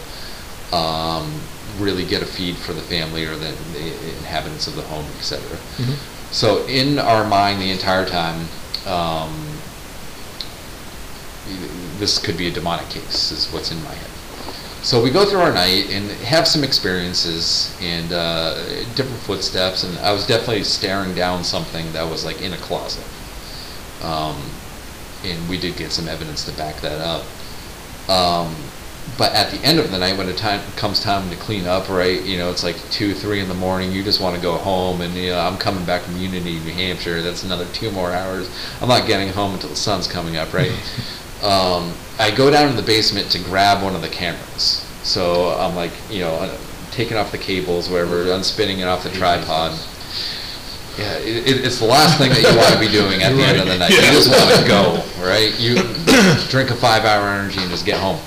um, 0.73 1.41
really 1.79 2.05
get 2.05 2.23
a 2.23 2.27
feed 2.27 2.57
for 2.57 2.73
the 2.73 2.83
family 2.83 3.25
or 3.25 3.37
the, 3.37 3.53
the 3.73 3.87
inhabitants 4.19 4.67
of 4.67 4.77
the 4.77 4.83
home, 4.83 5.07
etc. 5.19 5.57
hmm 5.77 5.95
So 6.33 6.67
in 6.67 6.99
our 6.99 7.27
mind, 7.27 7.61
the 7.61 7.71
entire 7.71 8.07
time, 8.07 8.47
um, 8.87 9.33
this 11.99 12.19
could 12.19 12.37
be 12.37 12.49
a 12.49 12.51
demonic 12.51 12.89
case, 12.89 13.33
is 13.33 13.53
what's 13.53 13.71
in 13.71 13.83
my 13.83 13.95
head. 13.95 14.11
So 14.83 15.03
we 15.03 15.11
go 15.11 15.27
through 15.27 15.41
our 15.41 15.53
night 15.53 15.91
and 15.91 16.11
have 16.23 16.49
some 16.49 16.65
experiences 16.65 17.77
and 17.83 18.13
uh, 18.13 18.55
different 18.95 19.21
footsteps, 19.21 19.85
and 19.85 19.99
I 19.99 20.13
was 20.13 20.27
definitely 20.27 20.65
staring 20.65 21.15
down 21.15 21.45
something 21.45 21.93
that 21.93 22.09
was 22.09 22.25
like 22.25 22.41
in 22.41 22.55
a 22.55 22.57
closet. 22.57 23.05
Um, 24.03 24.41
and 25.23 25.49
we 25.51 25.59
did 25.59 25.77
get 25.77 25.93
some 25.93 26.09
evidence 26.09 26.45
to 26.47 26.53
back 26.53 26.81
that 26.81 26.99
up. 27.01 27.25
Um, 28.09 28.55
but 29.21 29.35
at 29.35 29.51
the 29.51 29.59
end 29.63 29.79
of 29.79 29.91
the 29.91 29.99
night, 29.99 30.17
when 30.17 30.31
it 30.31 30.39
time 30.39 30.63
comes 30.77 31.03
time 31.03 31.29
to 31.29 31.37
clean 31.37 31.67
up, 31.67 31.91
right? 31.91 32.23
You 32.25 32.39
know, 32.39 32.51
it's 32.51 32.65
like 32.65 32.77
two, 32.91 33.13
three 33.13 33.41
in 33.41 33.49
the 33.49 33.55
morning. 33.55 33.93
You 33.93 34.03
just 34.03 34.19
want 34.19 34.35
to 34.35 34.41
go 34.41 34.57
home, 34.57 35.03
and 35.03 35.13
you 35.15 35.29
know, 35.29 35.39
I'm 35.39 35.59
coming 35.59 35.85
back 35.85 36.01
from 36.01 36.17
Unity, 36.17 36.59
New 36.61 36.73
Hampshire. 36.73 37.21
That's 37.21 37.45
another 37.45 37.67
two 37.75 37.91
more 37.91 38.13
hours. 38.13 38.49
I'm 38.81 38.89
not 38.89 39.07
getting 39.07 39.29
home 39.29 39.53
until 39.53 39.69
the 39.69 39.77
sun's 39.77 40.09
coming 40.09 40.39
up, 40.39 40.55
right? 40.55 40.73
um, 41.43 41.93
I 42.19 42.33
go 42.35 42.51
down 42.51 42.71
in 42.71 42.77
the 42.77 42.83
basement 42.83 43.31
to 43.33 43.39
grab 43.41 43.83
one 43.85 43.95
of 43.95 44.01
the 44.01 44.09
cameras. 44.09 44.87
So 45.03 45.51
I'm 45.51 45.77
like, 45.77 45.93
you 46.09 46.21
know, 46.21 46.33
uh, 46.37 46.57
taking 46.91 47.19
off 47.19 47.31
the 47.31 47.37
cables, 47.39 47.91
whatever, 47.91 48.25
unspinning 48.25 48.79
it 48.79 48.85
off 48.85 49.03
the 49.03 49.11
tripod. 49.11 49.79
Yeah, 50.99 51.13
it, 51.19 51.47
it- 51.47 51.65
it's 51.65 51.79
the 51.79 51.85
last 51.85 52.17
thing 52.17 52.31
that 52.31 52.41
you 52.41 52.57
want 52.57 52.73
to 52.73 52.81
be 52.81 52.89
doing 52.89 53.23
at 53.23 53.37
the 53.37 53.43
end 53.43 53.61
of 53.61 53.67
the 53.69 53.77
night. 53.77 53.91
You 53.91 54.01
just 54.17 54.31
want 54.31 54.49
to 54.61 54.67
go, 54.77 55.03
right? 55.23 55.53
You 55.61 55.77
drink 56.49 56.71
a 56.71 56.75
five-hour 56.77 57.29
energy 57.29 57.61
and 57.61 57.71
just 57.71 57.85
get 57.85 58.01
home. 58.01 58.19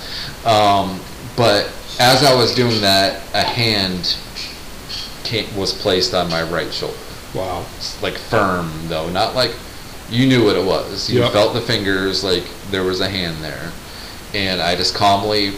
Um, 0.45 0.99
but 1.35 1.71
as 1.99 2.23
I 2.23 2.33
was 2.35 2.53
doing 2.53 2.81
that, 2.81 3.21
a 3.33 3.43
hand 3.43 4.17
came, 5.23 5.55
was 5.55 5.73
placed 5.73 6.13
on 6.13 6.29
my 6.29 6.43
right 6.43 6.71
shoulder, 6.73 6.97
Wow. 7.33 7.65
It's 7.77 8.01
like 8.03 8.17
firm 8.17 8.71
though, 8.87 9.09
not 9.09 9.33
like 9.35 9.51
you 10.09 10.27
knew 10.27 10.43
what 10.45 10.55
it 10.55 10.63
was. 10.65 11.09
You 11.09 11.21
Yep. 11.21 11.31
felt 11.31 11.53
the 11.53 11.61
fingers, 11.61 12.23
like 12.23 12.43
there 12.69 12.83
was 12.83 12.99
a 13.01 13.09
hand 13.09 13.43
there, 13.43 13.71
and 14.33 14.61
I 14.61 14.75
just 14.75 14.93
calmly 14.93 15.53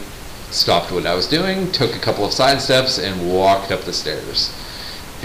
stopped 0.52 0.92
what 0.92 1.06
I 1.06 1.16
was 1.16 1.28
doing, 1.28 1.72
took 1.72 1.96
a 1.96 2.00
couple 2.00 2.24
of 2.24 2.32
side 2.32 2.62
steps, 2.62 2.98
and 3.00 3.34
walked 3.34 3.72
up 3.72 3.84
the 3.84 3.92
stairs 3.94 4.52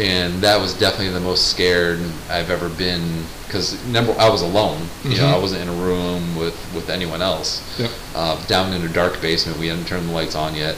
and 0.00 0.40
that 0.40 0.58
was 0.58 0.72
definitely 0.74 1.10
the 1.10 1.20
most 1.20 1.48
scared 1.50 2.00
I've 2.30 2.48
ever 2.50 2.68
been 2.70 3.24
because 3.46 3.76
number 3.86 4.12
I 4.18 4.28
was 4.30 4.40
alone. 4.42 4.88
You 5.04 5.18
know, 5.18 5.24
Mhm. 5.26 5.34
I 5.34 5.38
wasn't 5.38 5.62
in 5.62 5.68
a 5.68 5.72
room 5.74 6.36
with 6.36 6.56
with 6.74 6.88
anyone 6.88 7.20
else. 7.22 7.60
Yep. 7.78 7.90
Uh, 8.14 8.36
down 8.46 8.72
in 8.72 8.82
a 8.82 8.88
dark 8.88 9.20
basement, 9.20 9.58
we 9.58 9.68
hadn't 9.68 9.86
turned 9.86 10.08
the 10.08 10.12
lights 10.12 10.34
on 10.34 10.54
yet, 10.54 10.76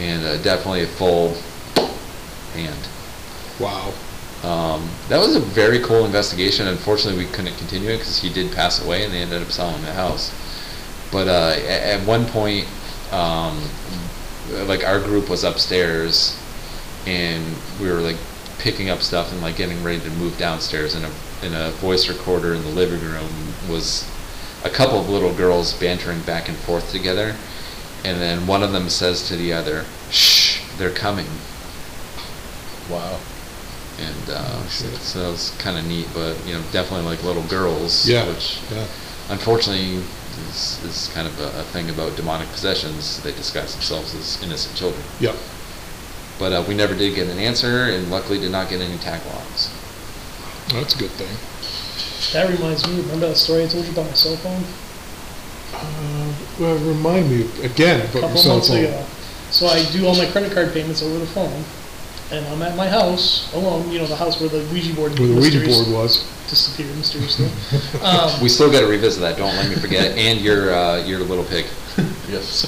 and 0.00 0.24
uh, 0.24 0.36
definitely 0.38 0.82
a 0.82 0.86
full 0.86 1.36
hand. 2.54 2.78
Wow. 3.58 3.92
Um, 4.42 4.88
that 5.08 5.18
was 5.20 5.34
a 5.36 5.40
very 5.40 5.78
cool 5.80 6.04
investigation. 6.04 6.66
Unfortunately, 6.66 7.24
we 7.24 7.30
couldn't 7.30 7.56
continue 7.56 7.90
it 7.90 7.98
because 7.98 8.18
he 8.18 8.28
did 8.28 8.52
pass 8.52 8.82
away, 8.84 9.04
and 9.04 9.12
they 9.12 9.18
ended 9.22 9.42
up 9.42 9.50
selling 9.50 9.82
the 9.82 9.92
house. 9.92 10.30
But 11.10 11.28
uh, 11.28 11.54
a- 11.56 11.94
at 11.94 12.00
one 12.06 12.26
point, 12.26 12.66
um, 13.12 13.58
like 14.66 14.84
our 14.84 15.00
group 15.00 15.28
was 15.30 15.44
upstairs, 15.44 16.34
and 17.06 17.42
we 17.80 17.88
were 17.90 18.00
like 18.00 18.16
picking 18.58 18.88
up 18.90 19.00
stuff 19.00 19.32
and 19.32 19.40
like 19.42 19.56
getting 19.56 19.82
ready 19.82 20.00
to 20.00 20.10
move 20.10 20.36
downstairs. 20.38 20.94
And 20.94 21.04
a 21.06 21.10
in 21.46 21.52
a 21.54 21.70
voice 21.72 22.08
recorder 22.08 22.54
in 22.54 22.62
the 22.62 22.68
living 22.70 23.00
room 23.02 23.28
was 23.68 24.08
a 24.64 24.70
couple 24.70 24.98
of 24.98 25.08
little 25.10 25.34
girls 25.34 25.74
bantering 25.74 26.20
back 26.22 26.48
and 26.48 26.56
forth 26.56 26.90
together, 26.90 27.34
and 28.04 28.20
then 28.20 28.46
one 28.46 28.62
of 28.62 28.72
them 28.72 28.88
says 28.88 29.28
to 29.28 29.36
the 29.36 29.52
other, 29.52 29.84
"Shh, 30.10 30.60
they're 30.78 30.90
coming." 30.94 31.26
Wow. 32.90 33.18
and 33.98 34.28
uh, 34.30 34.66
so, 34.68 34.86
so 34.98 35.18
that 35.22 35.30
was 35.30 35.50
kind 35.58 35.78
of 35.78 35.86
neat. 35.86 36.06
But 36.14 36.36
you 36.46 36.54
know, 36.54 36.62
definitely 36.72 37.06
like 37.06 37.22
little 37.22 37.44
girls, 37.44 38.08
Yeah. 38.08 38.26
which 38.28 38.58
Yeah. 38.72 38.86
unfortunately 39.28 40.02
is, 40.50 40.80
is 40.84 41.10
kind 41.14 41.26
of 41.28 41.38
a, 41.40 41.60
a 41.60 41.62
thing 41.64 41.88
about 41.90 42.16
demonic 42.16 42.48
possessions. 42.48 43.22
They 43.22 43.32
disguise 43.32 43.72
themselves 43.74 44.14
as 44.14 44.42
innocent 44.42 44.76
children. 44.76 45.02
Yep. 45.20 45.36
But 46.38 46.52
uh, 46.52 46.64
we 46.66 46.74
never 46.74 46.94
did 46.94 47.14
get 47.14 47.28
an 47.28 47.38
answer, 47.38 47.84
and 47.90 48.10
luckily 48.10 48.38
did 48.38 48.50
not 48.52 48.68
get 48.68 48.80
any 48.80 48.98
tag 48.98 49.20
logs. 49.26 49.70
That's 50.72 50.94
a 50.94 50.98
good 50.98 51.10
thing. 51.12 51.30
That 52.32 52.50
reminds 52.50 52.86
me, 52.88 53.00
remember 53.02 53.28
that 53.28 53.36
story 53.36 53.64
I 53.64 53.68
told 53.68 53.84
you 53.84 53.92
about 53.92 54.06
my 54.06 54.14
cell 54.14 54.36
phone? 54.36 54.64
Uh, 55.74 56.32
well, 56.58 56.76
remind 56.86 57.30
me 57.30 57.46
again 57.62 58.00
A 58.00 58.04
about 58.04 58.14
your 58.14 58.22
couple 58.22 58.36
cell 58.38 58.52
months 58.54 58.68
phone. 58.68 58.78
ago. 58.84 59.04
So 59.50 59.66
I 59.66 59.84
do 59.92 60.06
all 60.06 60.14
my 60.16 60.26
credit 60.30 60.52
card 60.52 60.72
payments 60.72 61.02
over 61.02 61.18
the 61.18 61.26
phone. 61.26 61.64
And 62.32 62.44
I'm 62.48 62.62
at 62.62 62.74
my 62.74 62.88
house 62.88 63.52
alone, 63.52 63.90
you 63.90 63.98
know, 63.98 64.06
the 64.06 64.16
house 64.16 64.40
where 64.40 64.48
the 64.48 64.66
Ouija 64.72 64.94
board 64.94 65.16
Where 65.18 65.28
the 65.28 65.34
Ouija 65.34 65.60
board 65.60 65.88
was. 65.92 66.24
disappeared 66.48 66.96
mysteriously. 66.96 67.46
um, 68.02 68.40
We 68.42 68.48
still 68.48 68.72
got 68.72 68.80
to 68.80 68.86
revisit 68.86 69.20
that. 69.20 69.36
Don't 69.36 69.54
let 69.56 69.68
me 69.68 69.76
forget. 69.76 70.12
it. 70.12 70.18
And 70.18 70.40
your 70.40 70.74
uh, 70.74 71.04
your 71.04 71.20
little 71.20 71.44
pig. 71.44 71.66
Yes. 72.28 72.66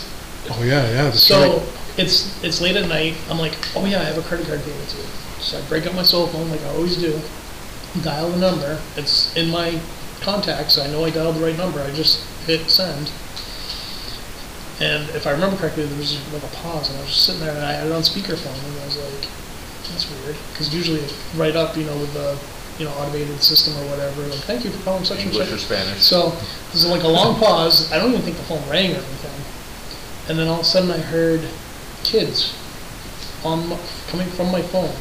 Oh 0.51 0.63
yeah, 0.63 0.87
yeah. 0.91 1.03
That's 1.05 1.23
So 1.23 1.59
right. 1.59 1.69
It's 1.99 2.43
it's 2.45 2.61
late 2.61 2.77
at 2.77 2.89
night. 2.89 3.15
I'm 3.31 3.39
like, 3.39 3.57
oh 3.77 3.85
yeah, 3.85 4.01
I 4.01 4.05
have 4.05 4.19
a 4.19 4.23
credit 4.23 4.47
card 4.47 4.63
payment 4.63 4.89
due. 4.91 5.03
So 5.41 5.59
I 5.59 5.63
break 5.69 5.87
up 5.87 5.95
my 5.95 6.03
cell 6.03 6.27
phone 6.27 6.51
like 6.51 6.63
I 6.63 6.69
always 6.71 6.97
do, 6.97 7.21
dial 8.03 8.31
the 8.31 8.39
number. 8.39 8.81
It's 8.97 9.35
in 9.37 9.51
my 9.51 9.81
contacts. 10.21 10.79
I 10.79 10.87
know 10.89 11.05
I 11.05 11.11
dialed 11.11 11.37
the 11.37 11.45
right 11.45 11.57
number. 11.57 11.81
I 11.81 11.91
just 11.93 12.25
hit 12.47 12.69
send. 12.69 13.11
And 14.79 15.09
if 15.17 15.27
I 15.27 15.31
remember 15.31 15.57
correctly, 15.57 15.87
there 15.87 15.99
was 15.99 16.21
like 16.33 16.43
a 16.43 16.55
pause, 16.57 16.91
and 16.91 16.99
I 16.99 17.01
was 17.01 17.09
just 17.09 17.25
sitting 17.25 17.41
there, 17.41 17.55
and 17.55 17.65
I 17.65 17.73
had 17.73 17.87
it 17.87 17.93
on 17.93 18.03
speakerphone, 18.03 18.53
and 18.53 18.81
I 18.81 18.85
was 18.85 18.99
like, 18.99 19.29
that's 19.89 20.11
weird, 20.11 20.37
because 20.53 20.75
usually 20.75 21.01
right 21.37 21.57
up, 21.57 21.77
you 21.77 21.85
know, 21.85 21.97
with 21.97 22.13
the 22.13 22.37
you 22.79 22.85
know 22.85 22.93
automated 22.93 23.41
system 23.41 23.73
or 23.83 23.91
whatever, 23.91 24.21
like 24.23 24.41
thank 24.41 24.65
you 24.65 24.71
for 24.71 24.83
calling 24.85 25.05
such 25.05 25.19
and 25.19 25.31
English 25.31 25.49
such. 25.49 25.57
or 25.57 25.59
Spanish? 25.59 26.03
So 26.03 26.31
there's 26.73 26.87
like 26.87 27.05
a 27.05 27.09
long 27.09 27.39
pause. 27.39 27.91
I 27.91 27.99
don't 27.99 28.11
even 28.11 28.21
think 28.23 28.37
the 28.37 28.43
phone 28.45 28.63
rang 28.69 28.93
or 28.93 29.01
anything. 29.01 29.41
And 30.29 30.39
then 30.39 30.49
all 30.49 30.61
of 30.61 30.61
a 30.61 30.65
sudden 30.65 30.91
I 30.91 30.99
heard 30.99 31.41
kids 32.07 32.55
on 33.45 33.69
my, 33.69 33.79
coming 34.09 34.29
from 34.29 34.51
my 34.53 34.63
phone, 34.63 34.95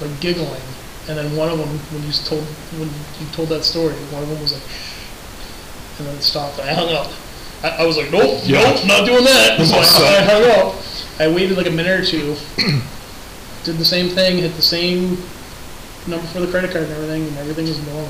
like 0.00 0.20
giggling. 0.20 0.60
And 1.08 1.18
then 1.18 1.34
one 1.36 1.48
of 1.48 1.58
them, 1.58 1.68
when 1.68 2.02
you 2.06 2.12
told 2.12 2.44
when 2.78 2.88
you 2.88 3.26
told 3.32 3.48
that 3.48 3.64
story, 3.64 3.94
one 4.14 4.22
of 4.22 4.28
them 4.28 4.40
was 4.40 4.52
like, 4.52 4.62
and 5.98 6.06
then 6.06 6.14
it 6.16 6.22
stopped. 6.22 6.60
I 6.60 6.72
hung 6.72 6.90
up. 6.94 7.10
I, 7.62 7.82
I 7.82 7.86
was 7.86 7.96
like, 7.96 8.10
nope, 8.12 8.40
Yeah. 8.44 8.62
nope, 8.62 8.86
not 8.86 9.06
doing 9.06 9.24
that. 9.24 9.58
So 9.66 9.76
I, 10.04 10.18
I 10.18 10.22
hung 10.22 10.44
up. 10.68 10.82
I 11.18 11.28
waited 11.28 11.56
like 11.56 11.66
a 11.66 11.70
minute 11.70 12.00
or 12.00 12.04
two, 12.04 12.36
did 13.64 13.76
the 13.78 13.84
same 13.84 14.08
thing, 14.08 14.38
hit 14.38 14.54
the 14.54 14.62
same 14.62 15.18
number 16.06 16.26
for 16.28 16.40
the 16.40 16.50
credit 16.50 16.70
card 16.70 16.84
and 16.84 16.92
everything, 16.92 17.26
and 17.28 17.36
everything 17.38 17.66
was 17.66 17.78
normal. 17.86 18.08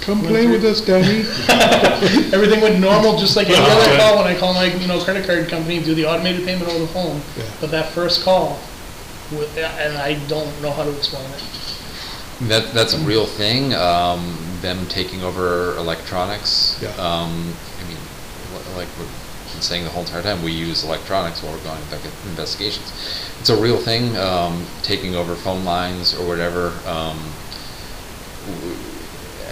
Come 0.00 0.22
play 0.22 0.46
with 0.46 0.64
us, 0.64 0.80
Danny. 0.80 1.20
Everything 2.32 2.60
went 2.60 2.80
normal, 2.80 3.18
just 3.18 3.36
like 3.36 3.48
any 3.48 3.56
other 3.58 3.80
okay. 3.82 3.98
call 3.98 4.16
when 4.16 4.26
I 4.26 4.38
call 4.38 4.54
my, 4.54 4.64
you 4.64 4.86
know, 4.86 4.98
credit 5.02 5.26
card 5.26 5.48
company, 5.48 5.76
and 5.76 5.84
do 5.84 5.94
the 5.94 6.06
automated 6.06 6.46
payment 6.46 6.68
over 6.70 6.78
the 6.78 6.86
phone. 6.88 7.20
Yeah. 7.36 7.44
But 7.60 7.70
that 7.72 7.92
first 7.92 8.22
call, 8.22 8.58
wa- 9.32 9.44
and 9.56 9.98
I 9.98 10.14
don't 10.26 10.50
know 10.62 10.70
how 10.72 10.84
to 10.84 10.96
explain 10.96 11.24
it. 11.30 11.42
That 12.48 12.72
that's 12.72 12.94
a 12.94 12.98
real 13.00 13.26
thing. 13.26 13.74
Um, 13.74 14.36
them 14.62 14.86
taking 14.86 15.22
over 15.22 15.76
electronics. 15.76 16.78
Yeah. 16.82 16.88
Um, 16.92 17.52
I 17.78 17.88
mean, 17.88 17.98
li- 18.54 18.76
like 18.76 18.88
we've 18.98 19.06
been 19.52 19.60
saying 19.60 19.84
the 19.84 19.90
whole 19.90 20.02
entire 20.04 20.22
time, 20.22 20.42
we 20.42 20.52
use 20.52 20.82
electronics 20.82 21.42
while 21.42 21.52
we're 21.52 21.62
going 21.64 21.82
back 21.90 22.00
at 22.06 22.12
investigations. 22.30 22.90
It's 23.40 23.50
a 23.50 23.60
real 23.60 23.76
thing. 23.76 24.16
Um, 24.16 24.64
taking 24.82 25.14
over 25.14 25.34
phone 25.34 25.66
lines 25.66 26.14
or 26.18 26.26
whatever. 26.26 26.68
Um, 26.86 27.18
w- 28.46 28.76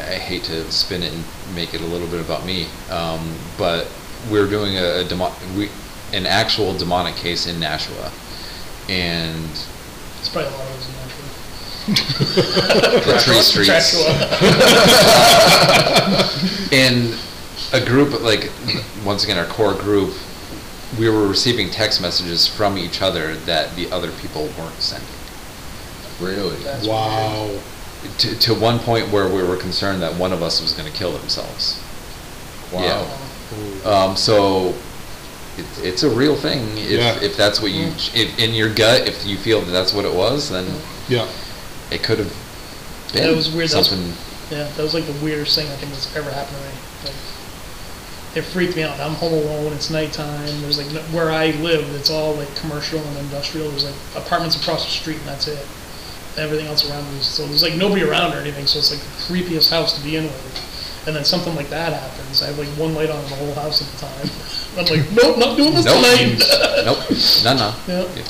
I 0.09 0.19
hate 0.19 0.45
to 0.45 0.71
spin 0.73 1.03
it 1.03 1.13
and 1.13 1.25
make 1.55 1.75
it 1.75 1.81
a 1.81 1.87
little 1.87 2.07
bit 2.09 2.21
about 2.21 2.45
me, 2.47 2.67
um, 2.91 3.37
but 3.59 3.87
we're 4.31 4.49
doing 4.49 4.77
a, 4.79 5.01
a 5.01 5.05
demo- 5.05 5.33
we, 5.57 5.69
an 6.13 6.27
actual 6.27 6.75
demonic 6.77 7.15
case 7.17 7.47
in 7.47 7.61
Nashua, 7.61 8.11
and 8.89 9.51
It's 10.19 10.29
probably 10.31 10.49
a 10.49 10.53
lot 10.57 10.67
of 10.67 10.73
those 10.75 10.89
in 10.89 10.95
Nashua. 10.95 11.25
the 11.89 13.17
tree 13.25 13.41
streets. 13.41 13.97
and 16.73 17.15
a 17.73 17.81
group 17.85 18.21
like 18.23 18.51
once 19.05 19.25
again 19.25 19.39
our 19.39 19.47
core 19.47 19.75
group 19.75 20.15
we 20.99 21.09
were 21.09 21.27
receiving 21.27 21.71
text 21.71 22.01
messages 22.01 22.47
from 22.47 22.79
each 22.79 23.03
other 23.03 23.35
that 23.37 23.75
the 23.77 23.91
other 23.91 24.11
people 24.13 24.49
weren't 24.59 24.81
sending 24.81 25.09
Really? 26.21 26.57
That's 26.65 26.87
Wow. 26.87 27.59
To, 28.19 28.39
to 28.39 28.55
one 28.55 28.79
point 28.79 29.11
where 29.11 29.29
we 29.29 29.43
were 29.43 29.57
concerned 29.57 30.03
that 30.03 30.15
one 30.15 30.33
of 30.33 30.43
us 30.43 30.61
was 30.61 30.73
going 30.73 30.91
to 30.91 30.97
kill 30.97 31.13
themselves 31.13 31.81
Wow. 32.73 32.83
Yeah. 33.85 33.91
um, 33.91 34.17
so 34.17 34.75
it, 35.57 35.67
it's 35.83 36.03
a 36.03 36.11
real 36.11 36.37
thing 36.37 36.77
if, 36.79 36.91
Yeah. 36.91 37.21
if 37.21 37.37
that's 37.37 37.61
what 37.61 37.73
you 37.73 37.87
if 38.15 38.39
in 38.39 38.55
your 38.55 38.73
gut 38.73 39.09
if 39.09 39.25
you 39.27 39.37
feel 39.37 39.61
that 39.63 39.71
that's 39.71 39.93
what 39.93 40.05
it 40.05 40.15
was 40.15 40.51
then 40.51 40.67
Yeah. 41.09 41.27
it 41.91 42.03
could 42.03 42.19
have 42.19 42.33
been 43.13 43.23
That 43.25 43.35
was 43.37 43.51
weird. 43.51 43.71
That 43.71 43.79
was- 43.79 43.89
something 43.89 44.13
Yeah, 44.51 44.65
that 44.77 44.83
was 44.83 44.95
like 44.95 45.07
the 45.07 45.13
weirdest 45.25 45.55
thing 45.57 45.67
I 45.67 45.77
think 45.77 45.93
that's 45.93 46.15
ever 46.17 46.31
happened 46.31 46.57
to 46.57 46.63
me. 46.63 46.73
Like, 47.05 47.15
it 48.37 48.43
freaked 48.43 48.77
me 48.77 48.83
out. 48.83 49.01
I'm 49.01 49.15
home 49.15 49.33
alone. 49.33 49.73
It's 49.73 49.89
nighttime. 49.91 50.61
There's 50.63 50.77
like 50.79 50.91
no, 50.93 51.01
where 51.17 51.31
I 51.31 51.51
live. 51.63 51.83
It's 51.95 52.11
all 52.11 52.35
like 52.35 52.55
commercial 52.57 53.01
and 53.01 53.17
industrial. 53.19 53.71
There's 53.71 53.85
like 53.85 53.95
apartments 54.17 54.57
across 54.61 54.85
the 54.85 54.91
street, 54.91 55.17
and 55.19 55.27
that's 55.27 55.49
it. 55.49 55.67
Everything 56.39 56.67
else 56.67 56.89
around 56.89 57.05
me. 57.13 57.21
So 57.21 57.47
there's 57.47 57.63
like 57.63 57.75
nobody 57.77 58.03
around 58.03 58.35
or 58.35 58.39
anything. 58.39 58.67
So 58.67 58.79
it's 58.79 58.91
like 58.93 59.01
the 59.01 59.23
creepiest 59.27 59.71
house 59.71 59.97
to 59.99 60.05
be 60.05 60.17
in 60.17 60.25
with. 60.25 60.65
And 61.07 61.17
then 61.17 61.25
something 61.25 61.55
like 61.57 61.69
that 61.71 61.93
happens. 61.93 62.43
I 62.43 62.47
have 62.47 62.59
like 62.59 62.69
one 62.79 62.95
light 62.95 63.11
on 63.11 63.23
in 63.25 63.31
the 63.31 63.37
whole 63.37 63.55
house 63.55 63.81
at 63.81 63.89
the 63.93 64.07
time. 64.07 64.29
I'm 64.79 64.87
like, 64.87 65.11
nope, 65.13 65.39
not 65.39 65.57
doing 65.57 65.75
this 65.75 65.87
nope 65.87 65.97
tonight. 66.05 66.39
nope 66.85 66.99
no 67.45 67.55
no 67.57 67.75
yeah. 67.89 68.25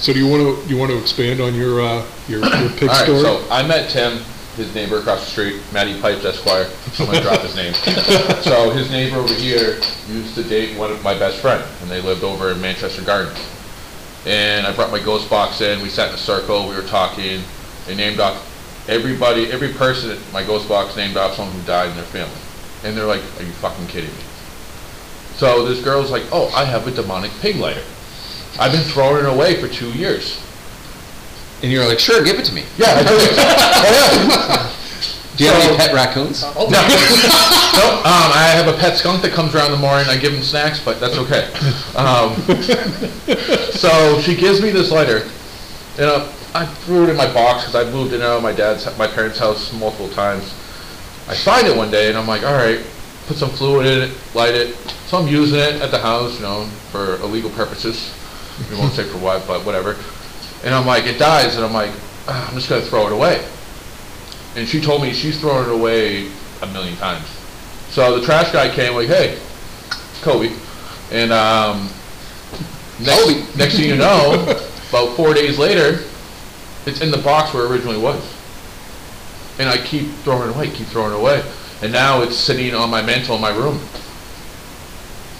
So 0.00 0.12
do 0.12 0.18
you 0.18 0.26
want 0.28 0.42
to 0.42 0.68
you 0.68 0.76
want 0.76 0.90
to 0.90 0.98
expand 0.98 1.40
on 1.40 1.54
your 1.54 1.80
uh, 1.80 2.04
your 2.28 2.40
your 2.44 2.70
pig 2.76 2.88
All 2.90 2.94
right, 2.94 3.04
story? 3.04 3.20
so 3.22 3.46
I 3.50 3.66
met 3.66 3.88
Tim, 3.88 4.18
his 4.56 4.74
neighbor 4.74 4.98
across 4.98 5.24
the 5.24 5.30
street, 5.30 5.62
Matty 5.72 5.98
Pipes 6.00 6.24
Esquire. 6.24 6.68
I'm 6.98 7.06
gonna 7.06 7.22
drop 7.22 7.40
his 7.40 7.54
name. 7.54 7.72
So 8.44 8.70
his 8.72 8.90
neighbor 8.90 9.16
over 9.16 9.32
here 9.32 9.80
used 10.08 10.34
to 10.34 10.42
date 10.42 10.76
one 10.76 10.90
of 10.92 11.02
my 11.02 11.18
best 11.18 11.40
friend, 11.40 11.64
and 11.80 11.90
they 11.90 12.02
lived 12.02 12.22
over 12.24 12.50
in 12.50 12.60
Manchester 12.60 13.00
Gardens. 13.02 13.38
And 14.26 14.66
I 14.66 14.74
brought 14.74 14.90
my 14.90 15.00
ghost 15.00 15.28
box 15.28 15.60
in. 15.60 15.82
We 15.82 15.88
sat 15.88 16.08
in 16.08 16.14
a 16.14 16.18
circle. 16.18 16.68
We 16.68 16.74
were 16.74 16.82
talking. 16.82 17.42
They 17.86 17.94
named 17.94 18.20
off 18.20 18.50
everybody, 18.88 19.50
every 19.52 19.72
person 19.72 20.10
at 20.10 20.18
my 20.32 20.42
ghost 20.42 20.68
box 20.68 20.96
named 20.96 21.16
off 21.16 21.34
someone 21.34 21.54
who 21.54 21.62
died 21.66 21.90
in 21.90 21.96
their 21.96 22.04
family. 22.04 22.40
And 22.82 22.96
they're 22.96 23.06
like, 23.06 23.22
"Are 23.38 23.42
you 23.42 23.52
fucking 23.52 23.86
kidding 23.88 24.10
me?" 24.10 24.24
So 25.36 25.66
this 25.66 25.82
girl's 25.82 26.10
like, 26.10 26.24
"Oh, 26.32 26.48
I 26.54 26.64
have 26.64 26.86
a 26.86 26.90
demonic 26.90 27.32
pig 27.40 27.56
lighter. 27.56 27.82
I've 28.58 28.72
been 28.72 28.84
throwing 28.84 29.24
it 29.24 29.28
away 29.28 29.60
for 29.60 29.68
two 29.68 29.92
years." 29.92 30.38
and 31.64 31.72
you're 31.72 31.86
like 31.88 31.98
sure 31.98 32.22
give 32.22 32.38
it 32.38 32.44
to 32.44 32.52
me 32.54 32.62
Yeah, 32.76 32.94
do 35.36 35.44
you 35.44 35.50
have 35.50 35.62
any 35.62 35.76
pet 35.76 35.92
raccoons 35.94 36.42
Oh, 36.44 36.68
No, 36.70 36.80
no. 37.80 37.96
Um, 38.06 38.30
I 38.32 38.52
have 38.54 38.68
a 38.72 38.78
pet 38.78 38.96
skunk 38.96 39.22
that 39.22 39.32
comes 39.32 39.54
around 39.54 39.66
in 39.66 39.72
the 39.72 39.78
morning. 39.78 40.06
I 40.08 40.16
give 40.16 40.32
him 40.32 40.42
snacks, 40.42 40.78
but 40.84 41.00
that's 41.00 41.16
okay. 41.16 41.50
Um, 41.96 42.34
so 43.72 44.20
she 44.20 44.36
gives 44.36 44.60
me 44.62 44.70
this 44.70 44.90
lighter. 44.90 45.28
You 45.96 46.06
know, 46.06 46.32
I 46.54 46.66
threw 46.66 47.04
it 47.04 47.10
in 47.10 47.16
my 47.16 47.32
box 47.32 47.62
because 47.64 47.74
I've 47.74 47.92
moved 47.92 48.12
in 48.12 48.20
and 48.20 48.24
out 48.24 48.36
of 48.36 48.42
my 48.42 48.52
dad's, 48.52 48.86
my 48.98 49.06
parents' 49.08 49.38
house 49.38 49.72
multiple 49.72 50.08
times. 50.10 50.44
I 51.28 51.34
find 51.34 51.66
it 51.66 51.76
one 51.76 51.90
day 51.90 52.08
and 52.08 52.18
I'm 52.18 52.28
like, 52.28 52.44
all 52.44 52.52
right, 52.54 52.84
put 53.26 53.36
some 53.36 53.50
fluid 53.50 53.86
in 53.86 54.02
it, 54.10 54.34
light 54.34 54.54
it. 54.54 54.74
So 55.08 55.18
I'm 55.18 55.26
using 55.28 55.58
it 55.58 55.82
at 55.82 55.90
the 55.90 55.98
house, 55.98 56.36
you 56.36 56.42
know, 56.42 56.64
for 56.92 57.16
illegal 57.22 57.50
purposes. 57.50 58.12
We 58.70 58.76
won't 58.76 58.92
say 58.92 59.04
for 59.04 59.18
what, 59.18 59.46
but 59.46 59.64
whatever. 59.66 59.96
And 60.64 60.74
I'm 60.74 60.86
like, 60.86 61.04
it 61.06 61.18
dies, 61.18 61.56
and 61.56 61.64
I'm 61.64 61.72
like, 61.72 61.90
ah, 62.28 62.48
I'm 62.48 62.54
just 62.54 62.68
gonna 62.68 62.82
throw 62.82 63.06
it 63.06 63.12
away. 63.12 63.44
And 64.56 64.68
she 64.68 64.80
told 64.80 65.02
me 65.02 65.12
she's 65.12 65.40
thrown 65.40 65.68
it 65.68 65.72
away 65.72 66.28
a 66.62 66.66
million 66.68 66.96
times. 66.96 67.26
So 67.90 68.18
the 68.18 68.24
trash 68.24 68.52
guy 68.52 68.72
came 68.74 68.94
like, 68.94 69.08
hey, 69.08 69.38
Kobe. 70.22 70.52
And 71.10 71.32
um, 71.32 71.88
next, 73.00 73.22
Kobe. 73.24 73.56
next 73.56 73.76
thing 73.76 73.88
you 73.88 73.96
know, 73.96 74.42
about 74.88 75.16
four 75.16 75.34
days 75.34 75.58
later, 75.58 76.04
It's 76.86 77.00
in 77.00 77.10
the 77.10 77.18
box 77.18 77.54
where 77.54 77.64
it 77.64 77.70
originally 77.70 77.98
was. 77.98 78.22
And 79.58 79.68
I 79.68 79.78
keep 79.78 80.06
throwing 80.22 80.50
it 80.50 80.56
away, 80.56 80.68
keep 80.70 80.86
throwing 80.88 81.12
it 81.12 81.18
away. 81.18 81.42
And 81.82 81.92
now 81.92 82.22
it's 82.22 82.36
sitting 82.36 82.74
on 82.74 82.90
my 82.90 83.02
mantle 83.02 83.36
in 83.36 83.42
my 83.42 83.50
room. 83.56 83.80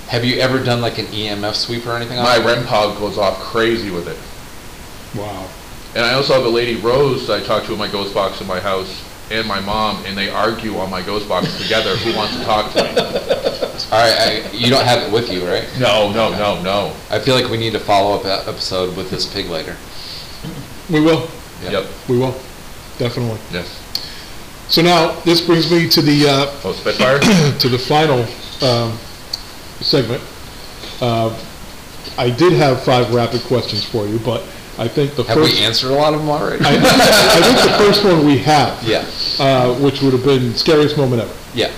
Have 0.08 0.24
you 0.24 0.38
ever 0.38 0.62
done 0.62 0.80
like 0.80 0.98
an 0.98 1.06
EMF 1.06 1.54
sweep 1.54 1.86
or 1.86 1.92
anything? 1.92 2.18
My? 2.18 2.38
REM 2.38 2.64
pod 2.66 2.98
goes 2.98 3.18
off 3.18 3.38
crazy 3.38 3.90
with 3.90 4.06
it. 4.08 4.18
Wow. 5.18 5.48
And 5.94 6.04
I 6.04 6.14
also 6.14 6.34
have 6.34 6.44
a 6.44 6.48
lady, 6.48 6.76
Rose, 6.80 7.26
that 7.28 7.42
I 7.42 7.44
talk 7.46 7.64
to 7.64 7.72
in 7.72 7.78
my 7.78 7.88
ghost 7.90 8.12
box 8.14 8.40
in 8.40 8.46
my 8.46 8.58
house, 8.60 9.02
and 9.30 9.46
my 9.46 9.60
mom, 9.60 10.04
and 10.06 10.16
they 10.18 10.28
argue 10.28 10.76
on 10.78 10.90
my 10.90 11.00
ghost 11.02 11.28
box 11.28 11.56
together 11.62 11.96
who 11.96 12.14
wants 12.16 12.36
to 12.36 12.44
talk 12.44 12.72
to 12.72 12.82
me. 12.82 12.88
All 13.92 14.00
right, 14.02 14.16
I, 14.18 14.50
you 14.52 14.70
don't 14.70 14.84
have 14.84 15.02
it 15.02 15.12
with 15.12 15.30
you, 15.30 15.46
right? 15.46 15.66
No, 15.78 16.12
no, 16.12 16.30
no, 16.36 16.60
no. 16.62 16.94
I 17.10 17.18
feel 17.20 17.34
like 17.34 17.48
we 17.50 17.56
need 17.56 17.74
a 17.74 17.80
follow-up 17.80 18.24
e- 18.24 18.48
episode 18.50 18.96
with 18.96 19.10
this 19.10 19.32
pig 19.32 19.46
later. 19.46 19.76
We 20.90 21.00
will. 21.00 21.28
Yeah. 21.62 21.70
Yep, 21.70 21.86
We 22.08 22.18
will. 22.18 22.32
Definitely. 22.98 23.38
yes. 23.52 23.80
So 24.68 24.82
now 24.82 25.12
this 25.20 25.40
brings 25.40 25.70
me 25.70 25.88
to 25.90 26.02
the 26.02 26.26
uh, 26.28 26.60
Oh, 26.64 26.72
Spitfire? 26.72 27.18
to 27.58 27.68
the 27.68 27.78
final 27.78 28.20
um, 28.68 28.96
segment. 29.80 30.22
Uh, 31.00 31.30
I 32.18 32.30
did 32.30 32.52
have 32.54 32.82
five 32.84 33.12
rapid 33.14 33.42
questions 33.42 33.84
for 33.84 34.06
you, 34.06 34.18
but 34.20 34.42
I 34.78 34.88
think 34.88 35.14
the 35.14 35.22
Have 35.24 35.36
first 35.36 35.52
we 35.54 35.58
answered 35.64 35.90
a 35.90 35.94
lot 35.94 36.14
of 36.14 36.20
them 36.20 36.28
already? 36.28 36.64
I, 36.64 36.72
I 36.74 37.40
think 37.42 37.70
the 37.70 37.78
first 37.78 38.04
one 38.04 38.26
we 38.26 38.38
have, 38.38 38.82
yeah, 38.82 39.04
uh, 39.38 39.74
which 39.80 40.02
would 40.02 40.12
have 40.12 40.24
been 40.24 40.54
scariest 40.54 40.96
moment 40.96 41.22
ever, 41.22 41.34
yeah. 41.54 41.70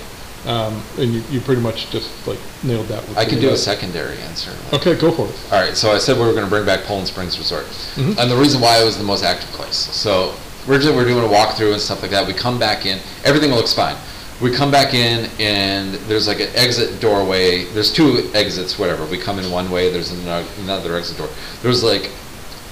um, 0.47 0.83
and 0.99 1.13
you, 1.13 1.23
you 1.31 1.41
pretty 1.41 1.61
much 1.61 1.91
just 1.91 2.09
like 2.27 2.39
nailed 2.63 2.87
that. 2.89 3.07
with 3.09 3.19
I 3.19 3.25
can 3.25 3.41
do 3.41 3.51
a 3.51 3.57
secondary 3.57 4.17
answer. 4.19 4.51
Okay, 4.73 4.95
go 4.99 5.11
for 5.13 5.27
it. 5.29 5.53
All 5.53 5.61
right, 5.61 5.77
so 5.77 5.93
I 5.93 5.99
said 5.99 6.17
we 6.17 6.25
were 6.25 6.33
going 6.33 6.45
to 6.45 6.51
bring 6.51 6.65
back 6.65 6.85
Poland 6.85 7.07
Springs 7.09 7.37
Resort, 7.39 7.65
Mhm. 7.97 8.17
and 8.19 8.31
the 8.31 8.37
reason 8.37 8.61
why 8.61 8.81
it 8.81 8.85
was 8.85 8.97
the 8.97 9.05
most 9.05 9.25
active 9.25 9.51
place. 9.51 9.77
So 9.77 10.35
originally 10.69 10.97
we're 10.97 11.05
doing 11.05 11.25
a 11.25 11.29
walkthrough 11.29 11.73
and 11.73 11.81
stuff 11.81 12.01
like 12.03 12.11
that. 12.13 12.27
We 12.27 12.33
come 12.33 12.59
back 12.59 12.87
in, 12.87 12.99
everything 13.25 13.51
looks 13.53 13.73
fine. 13.75 13.97
We 14.41 14.51
come 14.51 14.71
back 14.71 14.93
in, 14.93 15.31
and 15.41 15.95
there's 16.09 16.29
like 16.29 16.41
an 16.41 16.49
exit 16.55 17.01
doorway. 17.01 17.65
There's 17.73 17.91
two 17.91 18.29
exits, 18.35 18.79
whatever. 18.79 19.07
We 19.07 19.17
come 19.17 19.39
in 19.39 19.51
one 19.51 19.71
way. 19.71 19.91
There's 19.91 20.11
another 20.13 20.95
exit 20.97 21.17
door. 21.17 21.29
There's 21.63 21.83
like 21.83 22.11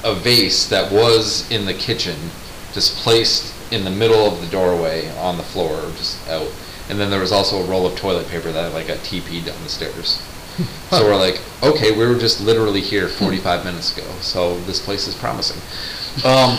a 0.05 0.15
vase 0.15 0.69
that 0.69 0.93
was 0.93 1.51
in 1.51 1.65
the 1.65 1.75
kitchen, 1.75 2.17
just 2.73 2.97
placed 3.03 3.53
in 3.73 3.85
the 3.85 3.91
middle 3.91 4.27
of 4.27 4.41
the 4.41 4.47
doorway 4.49 5.09
on 5.17 5.37
the 5.37 5.43
floor, 5.43 5.81
just 5.97 6.29
out. 6.29 6.51
And 6.89 7.01
then 7.01 7.11
there 7.11 7.21
was 7.21 7.33
also 7.33 7.63
a 7.63 7.67
roll 7.67 7.87
of 7.87 7.97
toilet 7.97 8.29
paper 8.29 8.53
that 8.53 8.73
like 8.75 8.89
got 8.89 8.99
TP'd 8.99 9.47
down 9.47 9.63
the 9.63 9.69
stairs. 9.69 10.23
So 10.91 11.03
we're 11.03 11.17
like, 11.17 11.41
okay, 11.65 11.91
we 11.91 12.07
were 12.07 12.17
just 12.17 12.41
literally 12.41 12.81
here 12.81 13.09
45 13.09 13.65
minutes 13.65 13.97
ago, 13.99 14.07
so 14.21 14.57
this 14.61 14.79
place 14.79 15.09
is 15.09 15.15
promising. 15.17 15.61
Um, 16.25 16.59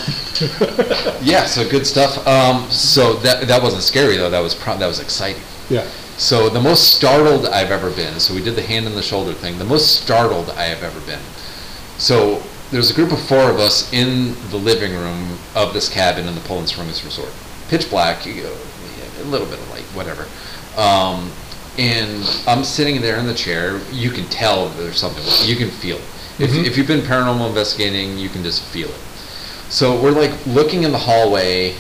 yeah, 1.24 1.46
so 1.46 1.68
good 1.70 1.88
stuff. 1.88 2.28
Um, 2.28 2.70
so 2.70 3.14
that 3.20 3.48
that 3.48 3.64
wasn't 3.64 3.84
scary 3.84 4.18
though. 4.18 4.30
That 4.30 4.42
was 4.42 4.54
pro- 4.54 4.78
that 4.78 4.88
was 4.88 5.00
exciting. 5.00 5.42
Yeah. 5.70 5.88
So 6.18 6.50
the 6.50 6.60
most 6.60 6.94
startled 6.94 7.46
I've 7.46 7.72
ever 7.72 7.90
been. 7.90 8.20
So 8.20 8.34
we 8.34 8.44
did 8.44 8.56
the 8.56 8.62
hand 8.62 8.86
in 8.86 8.96
the 8.96 9.02
shoulder 9.02 9.32
thing. 9.32 9.58
The 9.58 9.64
most 9.64 10.02
startled 10.02 10.50
I 10.50 10.64
have 10.64 10.84
ever 10.84 11.00
been. 11.06 11.22
So 11.98 12.44
there's 12.76 12.92
a 12.92 12.94
group 12.94 13.14
of 13.14 13.22
four 13.22 13.50
of 13.50 13.58
us 13.58 13.92
in 13.94 14.36
the 14.50 14.58
living 14.58 14.92
room 14.94 15.38
of 15.56 15.74
this 15.74 15.88
cabin 15.88 16.28
in 16.28 16.36
the 16.36 16.42
Poland 16.42 16.68
Springs 16.68 17.06
Resort. 17.06 17.32
Pitch 17.70 17.90
black, 17.90 18.26
you 18.26 18.42
go, 18.42 18.54
a 19.22 19.24
little 19.24 19.48
bit 19.48 19.58
of 19.60 19.70
light, 19.70 19.86
whatever. 19.96 20.28
Um, 20.76 21.32
and 21.78 22.22
I'm 22.46 22.66
sitting 22.66 23.00
there 23.00 23.16
in 23.18 23.28
the 23.28 23.34
chair. 23.34 23.80
You 23.94 24.12
can 24.12 24.26
tell 24.26 24.68
there's 24.68 25.00
something. 25.00 25.24
You 25.48 25.56
can 25.56 25.70
feel 25.72 25.96
it. 25.96 26.04
If, 26.38 26.52
Mhm. 26.52 26.66
if 26.66 26.76
you've 26.76 26.86
been 26.88 27.00
paranormal 27.02 27.48
investigating, 27.48 28.18
you 28.18 28.28
can 28.28 28.44
just 28.44 28.62
feel 28.62 28.90
it. 28.90 29.02
So 29.70 29.96
we're 29.96 30.12
like 30.12 30.34
looking 30.46 30.84
in 30.84 30.92
the 30.92 30.98
hallway 30.98 31.76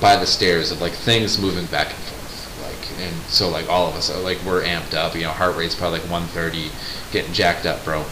by 0.00 0.16
the 0.16 0.26
stairs 0.26 0.70
of 0.70 0.80
like 0.80 0.94
things 0.94 1.38
moving 1.38 1.66
back 1.66 1.88
and 1.88 1.98
forth. 2.04 2.48
Like 2.62 2.88
and 3.06 3.14
so 3.28 3.50
like 3.50 3.68
all 3.68 3.86
of 3.86 3.96
us 3.96 4.08
are 4.10 4.18
like 4.20 4.38
we're 4.46 4.62
amped 4.62 4.94
up, 4.94 5.14
you 5.14 5.24
know, 5.24 5.30
heart 5.30 5.56
rate's 5.56 5.74
probably 5.74 5.98
like 6.00 6.08
130, 6.10 6.70
getting 7.12 7.34
jacked 7.34 7.66
up, 7.66 7.84
bro. 7.84 8.06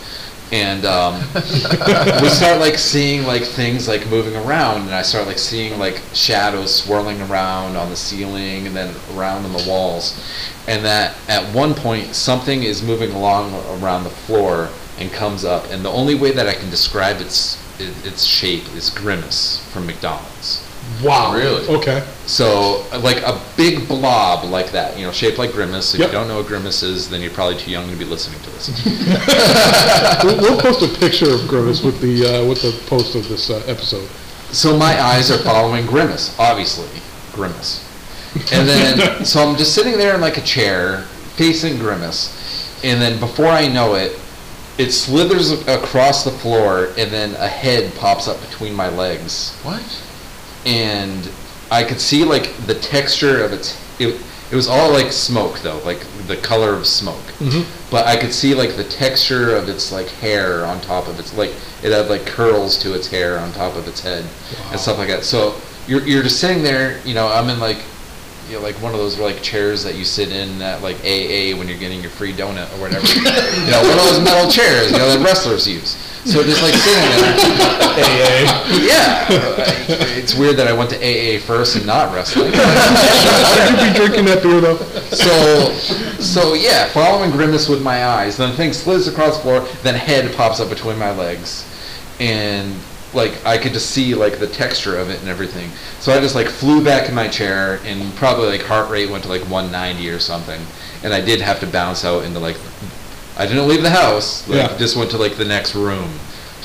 And 0.52 0.84
um, 0.84 1.20
we 2.22 2.28
start 2.28 2.60
like 2.60 2.78
seeing 2.78 3.24
like 3.24 3.42
things 3.42 3.88
like 3.88 4.06
moving 4.08 4.36
around 4.36 4.82
and 4.82 4.94
I 4.94 5.02
start 5.02 5.26
like 5.26 5.38
seeing 5.38 5.78
like 5.78 6.00
shadows 6.12 6.74
swirling 6.74 7.20
around 7.22 7.76
on 7.76 7.90
the 7.90 7.96
ceiling 7.96 8.66
and 8.66 8.76
then 8.76 8.94
around 9.14 9.44
on 9.44 9.52
the 9.52 9.64
walls. 9.68 10.22
And 10.68 10.84
that 10.84 11.16
at 11.28 11.52
one 11.54 11.74
point 11.74 12.14
something 12.14 12.62
is 12.62 12.82
moving 12.82 13.10
along 13.10 13.54
around 13.80 14.04
the 14.04 14.10
floor 14.10 14.68
and 14.98 15.10
comes 15.12 15.44
up 15.44 15.64
and 15.70 15.84
the 15.84 15.90
only 15.90 16.14
way 16.14 16.32
that 16.32 16.46
I 16.46 16.54
can 16.54 16.70
describe 16.70 17.20
its 17.20 17.62
its 17.78 18.24
shape 18.24 18.64
is 18.74 18.88
Grimace 18.88 19.62
from 19.70 19.86
McDonald's. 19.86 20.65
Wow. 21.02 21.34
Really? 21.34 21.66
Okay. 21.68 22.06
So 22.26 22.84
like 23.02 23.18
a 23.22 23.40
big 23.56 23.86
blob 23.88 24.44
like 24.50 24.72
that, 24.72 24.98
you 24.98 25.04
know, 25.06 25.12
shaped 25.12 25.38
like 25.38 25.52
Grimace. 25.52 25.94
If 25.94 26.00
Yep. 26.00 26.08
you 26.08 26.12
don't 26.12 26.28
know 26.28 26.38
what 26.38 26.46
Grimace 26.46 26.82
is, 26.82 27.08
then 27.10 27.20
you're 27.20 27.30
probably 27.30 27.56
too 27.58 27.70
young 27.70 27.88
to 27.90 27.96
be 27.96 28.04
listening 28.04 28.40
to 28.40 28.50
this. 28.50 28.70
we'll, 30.24 30.38
we'll 30.40 30.60
post 30.60 30.82
a 30.82 30.98
picture 30.98 31.30
of 31.32 31.46
Grimace 31.48 31.82
with 31.82 32.00
the 32.00 32.24
uh, 32.42 32.48
with 32.48 32.62
the 32.62 32.72
post 32.86 33.14
of 33.14 33.28
this 33.28 33.50
uh, 33.50 33.62
episode. 33.66 34.08
So 34.52 34.76
my 34.76 35.00
eyes 35.00 35.30
are 35.30 35.38
following 35.38 35.86
Grimace, 35.86 36.34
obviously. 36.38 36.88
Grimace. 37.32 37.82
And 38.52 38.68
then, 38.68 39.24
so 39.24 39.42
I'm 39.46 39.56
just 39.56 39.74
sitting 39.74 39.98
there 39.98 40.14
in 40.14 40.20
like 40.20 40.36
a 40.36 40.42
chair, 40.42 41.02
facing 41.36 41.78
Grimace. 41.78 42.32
And 42.84 43.00
then 43.00 43.18
before 43.18 43.46
I 43.48 43.66
know 43.66 43.94
it, 43.94 44.12
it 44.78 44.92
slithers 44.92 45.52
across 45.66 46.22
the 46.24 46.30
floor, 46.30 46.88
and 46.98 47.10
then 47.10 47.34
a 47.36 47.48
head 47.48 47.94
pops 47.96 48.28
up 48.28 48.38
between 48.42 48.74
my 48.74 48.88
legs. 48.90 49.56
What? 49.62 49.82
And 50.66 51.30
I 51.70 51.84
could 51.84 52.00
see 52.00 52.24
like 52.24 52.54
the 52.66 52.74
texture 52.74 53.42
of 53.42 53.52
its. 53.52 53.80
It, 54.00 54.20
it 54.50 54.54
was 54.54 54.68
all 54.68 54.92
like 54.92 55.10
smoke 55.12 55.60
though, 55.60 55.78
like 55.84 56.00
the 56.26 56.36
color 56.36 56.74
of 56.74 56.86
smoke. 56.86 57.22
Mhm. 57.38 57.64
But 57.90 58.06
I 58.06 58.16
could 58.16 58.32
see 58.32 58.54
like 58.54 58.76
the 58.76 58.84
texture 58.84 59.54
of 59.56 59.68
its 59.68 59.90
like 59.92 60.08
hair 60.08 60.64
on 60.66 60.80
top 60.80 61.08
of 61.08 61.18
its 61.18 61.34
like 61.34 61.50
it 61.82 61.92
had 61.92 62.08
like 62.08 62.26
curls 62.26 62.76
to 62.78 62.94
its 62.94 63.08
hair 63.08 63.38
on 63.38 63.52
top 63.52 63.76
of 63.76 63.88
its 63.88 64.00
head 64.00 64.24
and 64.70 64.78
stuff 64.78 64.98
like 64.98 65.08
that. 65.08 65.24
So 65.24 65.54
you're 65.88 66.02
you're 66.02 66.22
just 66.22 66.40
sitting 66.40 66.62
there, 66.62 67.00
you 67.04 67.14
know, 67.14 67.28
I'm 67.28 67.48
in 67.48 67.58
like 67.58 67.78
you 68.48 68.54
know, 68.56 68.62
like 68.62 68.76
one 68.80 68.92
of 68.94 69.00
those 69.00 69.18
like 69.18 69.42
chairs 69.42 69.82
that 69.82 69.96
you 69.96 70.04
sit 70.04 70.30
in 70.30 70.62
at 70.62 70.80
like 70.82 70.96
AA 71.02 71.58
when 71.58 71.66
you're 71.66 71.78
getting 71.78 72.00
your 72.00 72.10
free 72.10 72.32
donut 72.32 72.70
or 72.76 72.80
whatever. 72.80 73.06
you 73.18 73.70
know, 73.70 73.82
one 73.82 73.98
of 73.98 74.04
those 74.06 74.20
metal 74.22 74.48
chairs, 74.50 74.92
you 74.92 74.98
know, 74.98 75.08
that 75.10 75.24
wrestlers 75.24 75.66
use. 75.66 75.96
So 76.26 76.42
just 76.42 76.62
like 76.62 76.74
sitting 76.74 77.10
there. 77.22 77.34
Yeah. 77.98 78.45
It's 79.28 80.34
weird 80.34 80.56
that 80.56 80.66
I 80.68 80.72
went 80.72 80.90
to 80.90 80.96
AA 80.96 81.40
first 81.40 81.76
and 81.76 81.86
not 81.86 82.14
wrestling. 82.14 82.52
Should 82.52 83.70
you 83.70 83.92
be 83.92 83.96
drinking 83.96 84.24
that 84.26 84.42
beer 84.42 84.60
though? 84.60 84.76
So, 85.10 85.72
so 86.20 86.54
yeah, 86.54 86.88
following 86.88 87.30
Grimace 87.30 87.68
with 87.68 87.82
my 87.82 88.06
eyes, 88.06 88.36
then 88.36 88.54
thing 88.56 88.72
slithers 88.72 89.08
across 89.08 89.36
the 89.36 89.42
floor, 89.42 89.60
then 89.82 89.94
head 89.94 90.34
pops 90.36 90.60
up 90.60 90.68
between 90.68 90.98
my 90.98 91.10
legs, 91.12 91.64
and 92.20 92.74
like 93.14 93.44
I 93.46 93.56
could 93.58 93.72
just 93.72 93.90
see 93.90 94.14
like 94.14 94.38
the 94.38 94.46
texture 94.48 94.96
of 94.98 95.10
it 95.10 95.20
and 95.20 95.28
everything. 95.28 95.70
So 96.00 96.12
I 96.12 96.20
just 96.20 96.34
like 96.34 96.48
flew 96.48 96.84
back 96.84 97.08
in 97.08 97.14
my 97.14 97.28
chair, 97.28 97.80
and 97.84 98.14
probably 98.16 98.46
like 98.48 98.62
heart 98.62 98.90
rate 98.90 99.10
went 99.10 99.24
to 99.24 99.28
like 99.30 99.42
190 99.42 100.08
or 100.10 100.18
something, 100.18 100.60
and 101.02 101.12
I 101.14 101.20
did 101.20 101.40
have 101.40 101.60
to 101.60 101.66
bounce 101.66 102.04
out 102.04 102.24
into 102.24 102.38
like, 102.38 102.56
I 103.38 103.46
didn't 103.46 103.68
leave 103.68 103.82
the 103.82 103.90
house, 103.90 104.46
like 104.48 104.56
Yeah. 104.70 104.78
just 104.78 104.96
went 104.96 105.10
to 105.12 105.18
like 105.18 105.36
the 105.36 105.44
next 105.44 105.74
room 105.74 106.10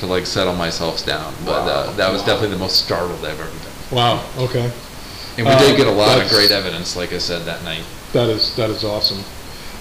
to 0.02 0.06
like 0.06 0.26
settle 0.26 0.54
myself 0.54 1.06
down. 1.06 1.32
But 1.44 1.62
uh, 1.68 1.92
that 1.92 2.12
was 2.12 2.20
Wow. 2.22 2.26
definitely 2.26 2.56
the 2.56 2.60
most 2.60 2.84
startled 2.84 3.24
I've 3.24 3.38
ever 3.38 3.44
been. 3.44 3.96
Wow. 3.96 4.20
Okay. 4.36 4.70
And 5.38 5.46
we 5.46 5.52
Uh, 5.52 5.58
did 5.60 5.76
get 5.76 5.86
a 5.86 5.90
lot 5.90 6.08
of 6.18 6.24
that's- 6.24 6.34
great 6.34 6.50
evidence, 6.50 6.96
like 6.96 7.12
I 7.12 7.18
said 7.18 7.44
that 7.46 7.62
night. 7.64 7.84
That 8.12 8.28
is 8.28 8.54
that 8.56 8.68
is 8.68 8.84
awesome. 8.84 9.22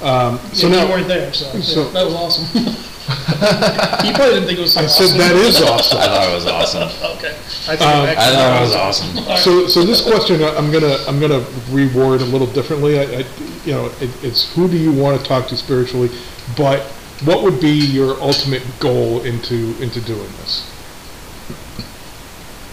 Um, 0.02 0.40
so 0.54 0.68
yeah, 0.68 0.76
now 0.78 0.84
you 0.86 0.90
weren't 0.94 1.08
there, 1.08 1.34
so, 1.34 1.46
yeah, 1.54 1.62
so- 1.62 1.90
that 1.92 2.06
was 2.06 2.14
awesome. 2.16 2.46
you 4.06 4.14
probably 4.14 4.36
didn't 4.36 4.46
think 4.48 4.60
it 4.60 4.62
was 4.62 4.74
so 4.74 4.82
I 4.82 4.86
awesome. 4.86 5.08
said 5.08 5.20
that 5.20 5.36
is 5.36 5.62
awesome. 5.62 5.98
I 6.00 6.06
thought 6.06 6.30
it 6.30 6.36
was 6.36 6.46
awesome. 6.46 6.84
okay. 7.18 7.34
I, 7.68 7.76
think 7.76 7.82
Um, 7.82 8.06
I 8.08 8.16
thought 8.16 8.58
it 8.58 8.62
was 8.62 8.70
was 8.70 8.76
awesome. 8.78 9.38
So, 9.38 9.68
so 9.68 9.84
this 9.84 10.02
question 10.02 10.42
uh, 10.44 10.54
I'm 10.58 10.72
gonna 10.72 10.98
I'm 11.08 11.20
gonna 11.20 11.42
reword 11.74 12.22
a 12.22 12.26
little 12.26 12.48
differently. 12.48 13.00
I, 13.00 13.04
I 13.04 13.26
you 13.66 13.74
know, 13.74 13.86
it, 14.00 14.10
it's 14.24 14.54
who 14.54 14.68
do 14.70 14.78
you 14.78 14.92
want 14.94 15.20
to 15.20 15.24
talk 15.28 15.48
to 15.48 15.58
spiritually, 15.58 16.10
but 16.56 16.84
what 17.26 17.44
would 17.44 17.60
be 17.60 17.70
your 17.72 18.20
ultimate 18.22 18.64
goal 18.80 19.22
into 19.22 19.76
into 19.82 20.02
doing 20.02 20.30
this? 20.42 20.68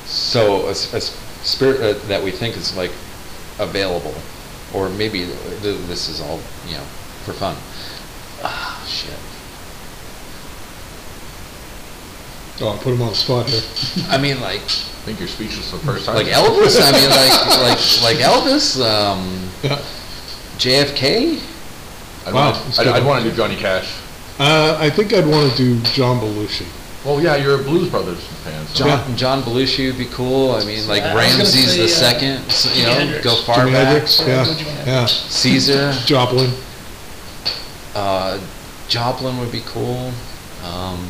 So 0.06 0.66
a 0.68 0.74
spirit 0.74 1.80
uh, 1.80 2.06
that 2.08 2.22
we 2.22 2.30
think 2.30 2.56
is 2.56 2.76
like 2.76 2.92
available, 3.58 4.14
or 4.74 4.88
maybe 4.88 5.26
th- 5.26 5.62
this 5.86 6.08
is 6.08 6.20
all 6.20 6.40
you 6.66 6.76
know 6.76 6.84
for 7.24 7.32
fun. 7.32 7.56
Ah, 8.42 8.84
shit. 8.88 9.18
Oh, 12.60 12.70
I 12.74 12.76
put 12.82 12.92
him 12.92 13.02
on 13.02 13.10
the 13.10 13.14
spot 13.14 13.48
here. 13.48 13.62
I 14.08 14.18
mean, 14.18 14.40
like 14.40 14.60
I 14.60 15.04
think 15.06 15.20
you're 15.20 15.28
speechless 15.28 15.70
the 15.70 15.78
first 15.78 16.06
time. 16.06 16.16
like 16.16 16.26
Elvis. 16.26 16.80
I 16.82 16.90
mean, 16.92 17.10
like 17.10 17.46
like 17.60 18.02
like 18.02 18.16
Elvis. 18.24 18.80
Um, 18.82 19.48
Yeah. 19.62 19.78
JFK. 20.58 21.40
I'd 22.26 22.34
Wow, 22.34 22.52
want, 22.52 22.78
I'd. 22.80 22.86
I'd 22.88 23.04
want 23.04 23.22
to 23.22 23.30
do 23.30 23.36
Johnny 23.36 23.56
Cash. 23.56 23.94
Uh, 24.38 24.76
I 24.80 24.88
think 24.90 25.12
I'd 25.12 25.26
want 25.26 25.50
to 25.50 25.56
do 25.56 25.80
John 25.92 26.20
Belushi. 26.20 26.66
Well, 27.04 27.20
yeah, 27.20 27.36
you're 27.36 27.60
a 27.60 27.62
Blues 27.64 27.88
Brothers 27.90 28.24
fan. 28.44 28.66
So. 28.68 28.84
John 28.84 29.16
John 29.16 29.42
Belushi 29.42 29.86
would 29.88 29.98
be 29.98 30.06
cool. 30.06 30.52
I 30.52 30.64
mean, 30.64 30.86
like 30.86 31.02
Yeah, 31.02 31.12
I 31.12 31.14
was 31.14 31.24
gonna 31.32 31.38
Ramses 31.44 31.70
say, 31.72 31.78
the 31.78 31.84
uh, 31.84 31.88
second. 31.88 32.36
s- 32.48 32.76
You 32.78 32.84
know, 32.86 32.92
Hendrix. 32.94 33.24
go 33.24 33.36
far 33.42 33.56
Jimi 33.66 33.72
back. 33.72 33.86
Hendrix, 33.86 34.20
yeah, 34.20 34.44
Jimi 34.44 34.56
Hendrix. 34.56 34.86
yeah. 34.86 35.06
Caesar. 35.06 35.92
Joplin. 36.06 36.52
Uh, 37.94 38.40
Joplin 38.88 39.38
would 39.38 39.50
be 39.52 39.62
cool. 39.66 40.12
Um, 40.64 41.08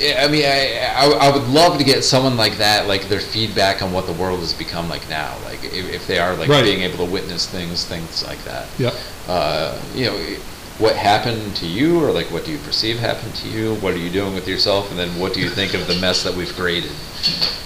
yeah, 0.00 0.24
I 0.24 0.28
mean, 0.28 0.44
I, 0.44 0.78
I, 0.96 1.28
I 1.28 1.30
would 1.36 1.46
love 1.48 1.78
to 1.78 1.84
get 1.84 2.02
someone 2.02 2.36
like 2.36 2.58
that, 2.58 2.88
like 2.88 3.08
their 3.08 3.20
feedback 3.20 3.82
on 3.82 3.92
what 3.92 4.06
the 4.06 4.12
world 4.14 4.40
has 4.40 4.52
become 4.52 4.88
like 4.88 5.08
now. 5.08 5.36
Like 5.44 5.62
if, 5.64 5.88
if 5.90 6.06
they 6.08 6.18
are 6.18 6.34
like 6.34 6.48
Right. 6.48 6.64
being 6.64 6.80
able 6.82 7.04
to 7.06 7.10
witness 7.12 7.46
things, 7.48 7.84
things 7.84 8.24
like 8.26 8.42
that. 8.44 8.66
Yeah. 8.78 8.92
Uh, 9.28 9.80
you 9.94 10.06
know, 10.06 10.36
what 10.78 10.96
happened 10.96 11.54
to 11.56 11.66
you, 11.66 12.02
or 12.02 12.12
like 12.12 12.30
what 12.30 12.44
do 12.44 12.52
you 12.52 12.58
perceive 12.58 12.98
happened 12.98 13.34
to 13.36 13.48
you? 13.48 13.74
What 13.76 13.94
are 13.94 13.98
you 13.98 14.10
doing 14.10 14.34
with 14.34 14.48
yourself? 14.48 14.90
And 14.90 14.98
then 14.98 15.18
what 15.18 15.34
do 15.34 15.40
you 15.40 15.48
think 15.48 15.74
of 15.74 15.86
the 15.86 15.98
mess 16.00 16.22
that 16.22 16.34
we've 16.34 16.52
created? 16.54 16.92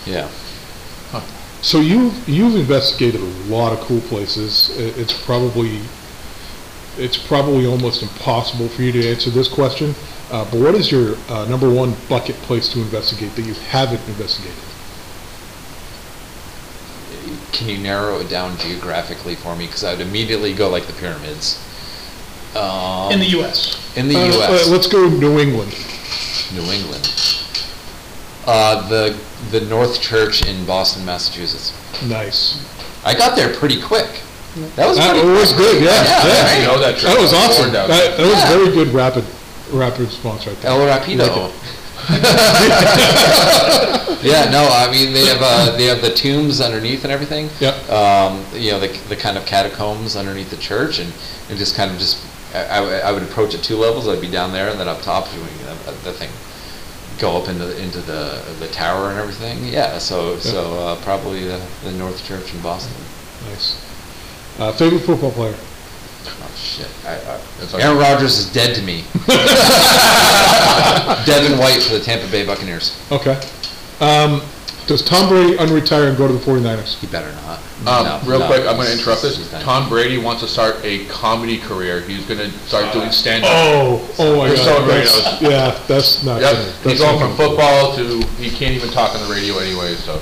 Yeah. 0.05 0.29
So 1.63 1.81
you 1.81 2.13
you've 2.27 2.55
investigated 2.55 3.21
a 3.21 3.25
lot 3.49 3.73
of 3.73 3.81
cool 3.81 4.01
places. 4.03 4.71
It's 4.79 5.13
probably 5.25 5.81
it's 6.99 7.17
probably 7.17 7.67
almost 7.67 8.03
impossible 8.03 8.69
for 8.69 8.83
you 8.83 8.93
to 8.93 9.09
answer 9.11 9.31
this 9.31 9.49
question. 9.49 9.95
Uh, 10.31 10.45
but 10.51 10.61
what 10.61 10.75
is 10.75 10.91
your 10.91 11.17
uh, 11.29 11.45
number 11.47 11.71
one 11.71 11.95
bucket 12.09 12.37
place 12.37 12.69
to 12.73 12.81
investigate 12.81 13.35
that 13.37 13.43
you 13.43 13.55
haven't 13.55 14.07
investigated? 14.09 14.63
Can 17.53 17.69
you 17.69 17.79
narrow 17.79 18.19
it 18.21 18.29
down 18.29 18.57
geographically 18.59 19.35
for 19.35 19.57
me? 19.57 19.67
Because 19.67 19.85
I 19.85 19.93
would 19.93 20.01
immediately 20.01 20.53
go 20.53 20.69
like 20.69 20.87
the 20.87 20.93
pyramids. 20.95 21.63
Um, 22.57 23.13
In 23.13 23.19
the 23.21 23.27
U.S. 23.39 23.77
In 23.97 24.09
the 24.09 24.17
Uh, 24.17 24.25
U.S. 24.35 24.67
uh, 24.67 24.71
let's 24.71 24.87
go 24.87 25.09
New 25.09 25.39
England. 25.39 25.73
New 26.53 26.63
England. 26.73 27.13
Uh, 28.47 28.87
the 28.89 29.17
the 29.51 29.61
North 29.63 30.01
Church 30.01 30.45
in 30.47 30.65
Boston, 30.67 31.05
Massachusetts. 31.05 31.73
Nice. 32.09 32.59
I 33.05 33.15
got 33.15 33.37
there 33.37 33.53
pretty 33.55 33.81
quick. 33.81 34.23
That 34.77 34.87
was 34.89 34.97
That 34.97 35.13
pretty. 35.13 35.29
was 35.29 35.53
good. 35.53 35.83
Yeah, 35.83 35.91
Yeah, 35.93 36.27
yeah. 36.27 36.43
right. 36.45 36.61
You 36.61 36.67
know 36.67 36.79
that. 36.81 36.97
That 36.99 37.19
was 37.21 37.31
trip. 37.31 37.43
awesome. 37.43 37.63
Born 37.65 37.73
That, 37.75 37.89
there. 37.89 38.17
that 38.17 38.23
was 38.27 38.35
Yeah. 38.39 38.49
very 38.49 38.71
good 38.73 38.89
rapid 38.95 39.25
rapid 39.73 40.01
response 40.07 40.47
right 40.47 40.57
there. 40.63 40.71
El 40.71 40.79
Rapido. 40.87 41.53
yeah, 44.23 44.49
no, 44.51 44.69
I 44.71 44.89
mean 44.91 45.13
they 45.13 45.27
have 45.27 45.39
uh, 45.41 45.77
they 45.77 45.85
have 45.87 46.01
the 46.03 46.11
tombs 46.15 46.61
underneath 46.61 47.03
and 47.05 47.13
everything. 47.13 47.49
Yep. 47.61 47.91
Um, 47.91 48.45
you 48.55 48.71
know 48.73 48.81
the, 48.81 48.89
the 49.09 49.17
kind 49.17 49.37
of 49.37 49.45
catacombs 49.47 50.15
underneath 50.17 50.51
the 50.51 50.57
church, 50.57 50.99
and, 51.01 51.13
and 51.51 51.59
just 51.59 51.75
kind 51.75 51.91
of 51.91 51.99
just 51.99 52.19
I, 52.57 52.79
I 52.79 52.81
would- 52.81 53.03
I 53.03 53.13
would 53.13 53.23
approach 53.23 53.55
at 53.55 53.63
two 53.63 53.77
levels. 53.77 54.09
I'd 54.09 54.21
be 54.21 54.31
down 54.31 54.53
there, 54.53 54.69
and 54.71 54.79
then 54.81 54.89
up 54.89 55.01
top 55.03 55.29
doing 55.33 55.47
the, 55.85 55.93
the 56.05 56.13
thing, 56.13 56.31
go 57.19 57.37
up 57.41 57.49
into 57.49 57.67
into 57.83 58.01
the 58.01 58.41
the 58.61 58.69
tower 58.69 59.11
and 59.11 59.19
everything. 59.19 59.65
Yeah, 59.67 59.99
so 59.99 60.39
so 60.39 60.75
uh, 60.79 60.97
probably 61.03 61.45
the, 61.45 61.61
the 61.85 61.93
North 61.93 62.25
Church 62.27 62.53
in 62.55 62.61
Boston. 62.63 62.95
Nice. 63.51 63.77
Uh, 64.59 64.73
favorite 64.73 65.01
football 65.01 65.31
player? 65.33 65.55
Oh 66.29 66.51
shit! 66.57 66.89
I, 67.05 67.15
I, 67.79 67.83
Aaron 67.83 67.99
Rodgers 67.99 68.39
is 68.39 68.53
dead 68.53 68.75
to 68.77 68.83
me. 68.83 69.05
Devin 71.27 71.59
White 71.59 71.83
for 71.83 71.95
the 71.95 72.01
Tampa 72.01 72.31
Bay 72.31 72.45
Buccaneers. 72.47 72.99
Okay. 73.13 73.39
Um, 74.01 74.43
does 74.87 75.03
Tom 75.03 75.29
Brady 75.29 75.57
unretire 75.57 76.09
and 76.09 76.17
go 76.17 76.27
to 76.27 76.33
the 76.33 76.39
49ers? 76.39 76.99
He 76.99 77.07
better 77.09 77.33
not. 77.43 77.59
Um, 77.87 78.05
No, 78.07 78.21
real 78.31 78.39
no. 78.41 78.47
quick, 78.47 78.61
I'm 78.67 78.77
going 78.77 78.87
to 78.87 78.93
interrupt 78.93 79.23
this. 79.23 79.37
He's. 79.37 79.51
Tom 79.63 79.89
Brady 79.89 80.17
wants 80.19 80.43
to 80.43 80.49
start 80.49 80.77
a 80.85 81.05
comedy 81.07 81.59
career. 81.59 82.01
He's 82.01 82.25
going 82.27 82.39
to 82.39 82.51
start 82.67 82.93
doing 82.93 83.11
stand-up. 83.11 83.51
Oh, 83.53 84.15
oh 84.19 84.37
my 84.39 84.47
You're 84.47 84.57
God. 84.57 84.65
so 84.65 84.85
great. 84.85 85.05
That's- 85.07 85.43
Yeah, 85.43 85.79
that's 85.87 86.23
not. 86.25 86.41
Yep, 86.41 86.53
gonna- 86.53 86.65
he's 86.65 86.83
that's 86.85 87.01
going 87.01 87.19
from 87.19 87.37
gonna- 87.37 87.49
football 87.51 87.97
to 87.97 88.27
he 88.43 88.51
can't 88.51 88.75
even 88.75 88.91
talk 88.91 89.15
on 89.15 89.29
the 89.29 89.35
radio 89.35 89.59
anyway. 89.59 89.95
So 89.97 90.19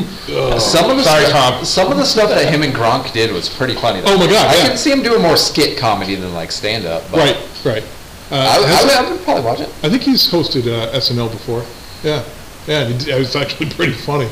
Some 0.58 0.90
of 0.90 0.96
the 0.96 1.02
Sorry, 1.04 1.24
stuff, 1.26 1.32
Tom. 1.56 1.64
Some 1.64 1.92
of 1.92 1.98
the 1.98 2.04
stuff 2.06 2.30
that 2.30 2.52
him 2.52 2.62
and 2.62 2.74
Gronk 2.74 3.12
did 3.12 3.32
was 3.32 3.48
pretty 3.48 3.74
funny. 3.74 4.00
Though. 4.00 4.14
Oh 4.14 4.18
my 4.18 4.26
God, 4.26 4.46
I 4.48 4.56
yeah. 4.56 4.68
could 4.68 4.78
see 4.78 4.90
him 4.90 5.02
doing 5.02 5.20
more 5.22 5.36
skit 5.36 5.78
comedy 5.78 6.14
than 6.16 6.32
like 6.34 6.50
stand 6.50 6.86
up. 6.86 7.02
Right, 7.12 7.36
right. 7.64 7.84
Uh, 8.30 8.36
I, 8.36 8.58
would- 8.58 8.66
I, 8.66 8.72
has- 8.72 8.84
would, 8.84 8.92
I 9.06 9.10
would 9.12 9.22
probably 9.24 9.44
watch 9.44 9.60
it. 9.60 9.68
I 9.82 9.88
think 9.90 10.02
he's 10.02 10.26
hosted 10.30 10.66
uh, 10.66 10.92
SNL 10.98 11.30
before. 11.30 11.62
Yeah, 12.02 12.24
yeah, 12.66 12.80
and 12.86 12.94
he 13.00 13.04
d- 13.04 13.10
it 13.12 13.18
was 13.18 13.36
actually 13.36 13.68
pretty 13.70 13.92
funny. 13.92 14.28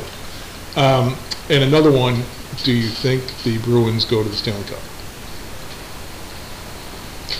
Um, 0.75 1.15
and 1.49 1.63
another 1.63 1.91
one. 1.91 2.23
Do 2.63 2.71
you 2.71 2.87
think 2.87 3.23
the 3.43 3.57
Bruins 3.59 4.05
go 4.05 4.21
to 4.21 4.29
the 4.29 4.35
Stanley 4.35 4.63
Cup? 4.65 4.79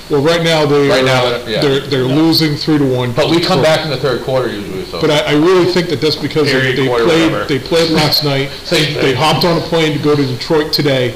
Well, 0.10 0.22
right 0.22 0.44
now 0.44 0.66
they 0.66 0.90
Right 0.90 1.02
are, 1.02 1.06
now, 1.06 1.26
uh, 1.26 1.46
yeah. 1.48 1.62
they're 1.62 1.80
they're 1.82 2.04
losing 2.04 2.56
three 2.56 2.78
to 2.78 2.84
one. 2.86 3.12
but 3.14 3.30
we 3.30 3.40
come 3.40 3.60
So- 3.60 3.64
back 3.64 3.86
in 3.86 3.90
the 3.92 3.98
third 3.98 4.24
quarter 4.24 4.50
usually. 4.52 4.86
So 4.86 5.00
But 5.00 5.12
I, 5.12 5.20
I 5.20 5.34
really 5.34 5.72
think 5.72 5.90
that 5.90 6.02
that's 6.02 6.16
because 6.16 6.48
they, 6.48 6.54
Period, 6.60 6.78
they 6.78 6.88
quarter, 6.88 7.06
played 7.06 7.32
whatever. 7.32 7.48
they 7.48 7.60
played 7.60 7.92
last 7.92 8.24
night. 8.34 8.50
Same 8.64 8.94
They 8.96 9.14
hopped 9.14 9.46
on 9.46 9.58
a 9.58 9.62
plane 9.62 9.96
to 9.98 10.04
go 10.04 10.16
to 10.16 10.26
Detroit 10.26 10.74
today, 10.74 11.16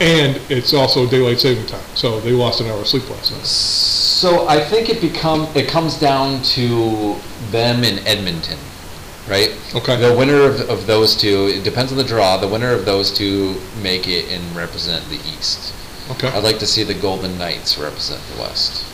and 0.00 0.38
it's 0.50 0.72
also 0.74 1.08
daylight 1.08 1.40
saving 1.40 1.66
time, 1.66 1.82
so 1.94 2.20
they 2.20 2.32
lost 2.32 2.60
an 2.60 2.68
hour 2.68 2.78
of 2.80 2.86
sleep 2.86 3.08
last 3.10 3.32
night. 3.32 3.44
So 3.46 4.46
I 4.46 4.60
think 4.62 4.88
it 4.88 5.00
become 5.00 5.48
it 5.54 5.68
comes 5.68 5.98
down 5.98 6.42
to 6.54 7.16
them 7.50 7.82
in 7.82 7.98
Edmonton, 8.06 8.58
right? 9.28 9.56
Okay. 9.74 9.96
The 9.96 10.14
winner 10.16 10.42
of, 10.42 10.68
of 10.70 10.86
those 10.86 11.16
two, 11.16 11.50
it 11.52 11.64
depends 11.64 11.92
on 11.92 11.98
the 11.98 12.04
draw. 12.04 12.36
The 12.36 12.48
winner 12.48 12.72
of 12.72 12.84
those 12.84 13.10
two 13.10 13.60
make 13.82 14.08
it 14.08 14.30
and 14.30 14.56
represent 14.56 15.04
the 15.08 15.16
East. 15.16 15.74
Okay, 16.10 16.28
I'd 16.28 16.42
like 16.42 16.58
to 16.60 16.66
see 16.66 16.84
the 16.84 16.94
Golden 16.94 17.36
Knights 17.38 17.78
represent 17.78 18.22
the 18.34 18.40
West. 18.40 18.84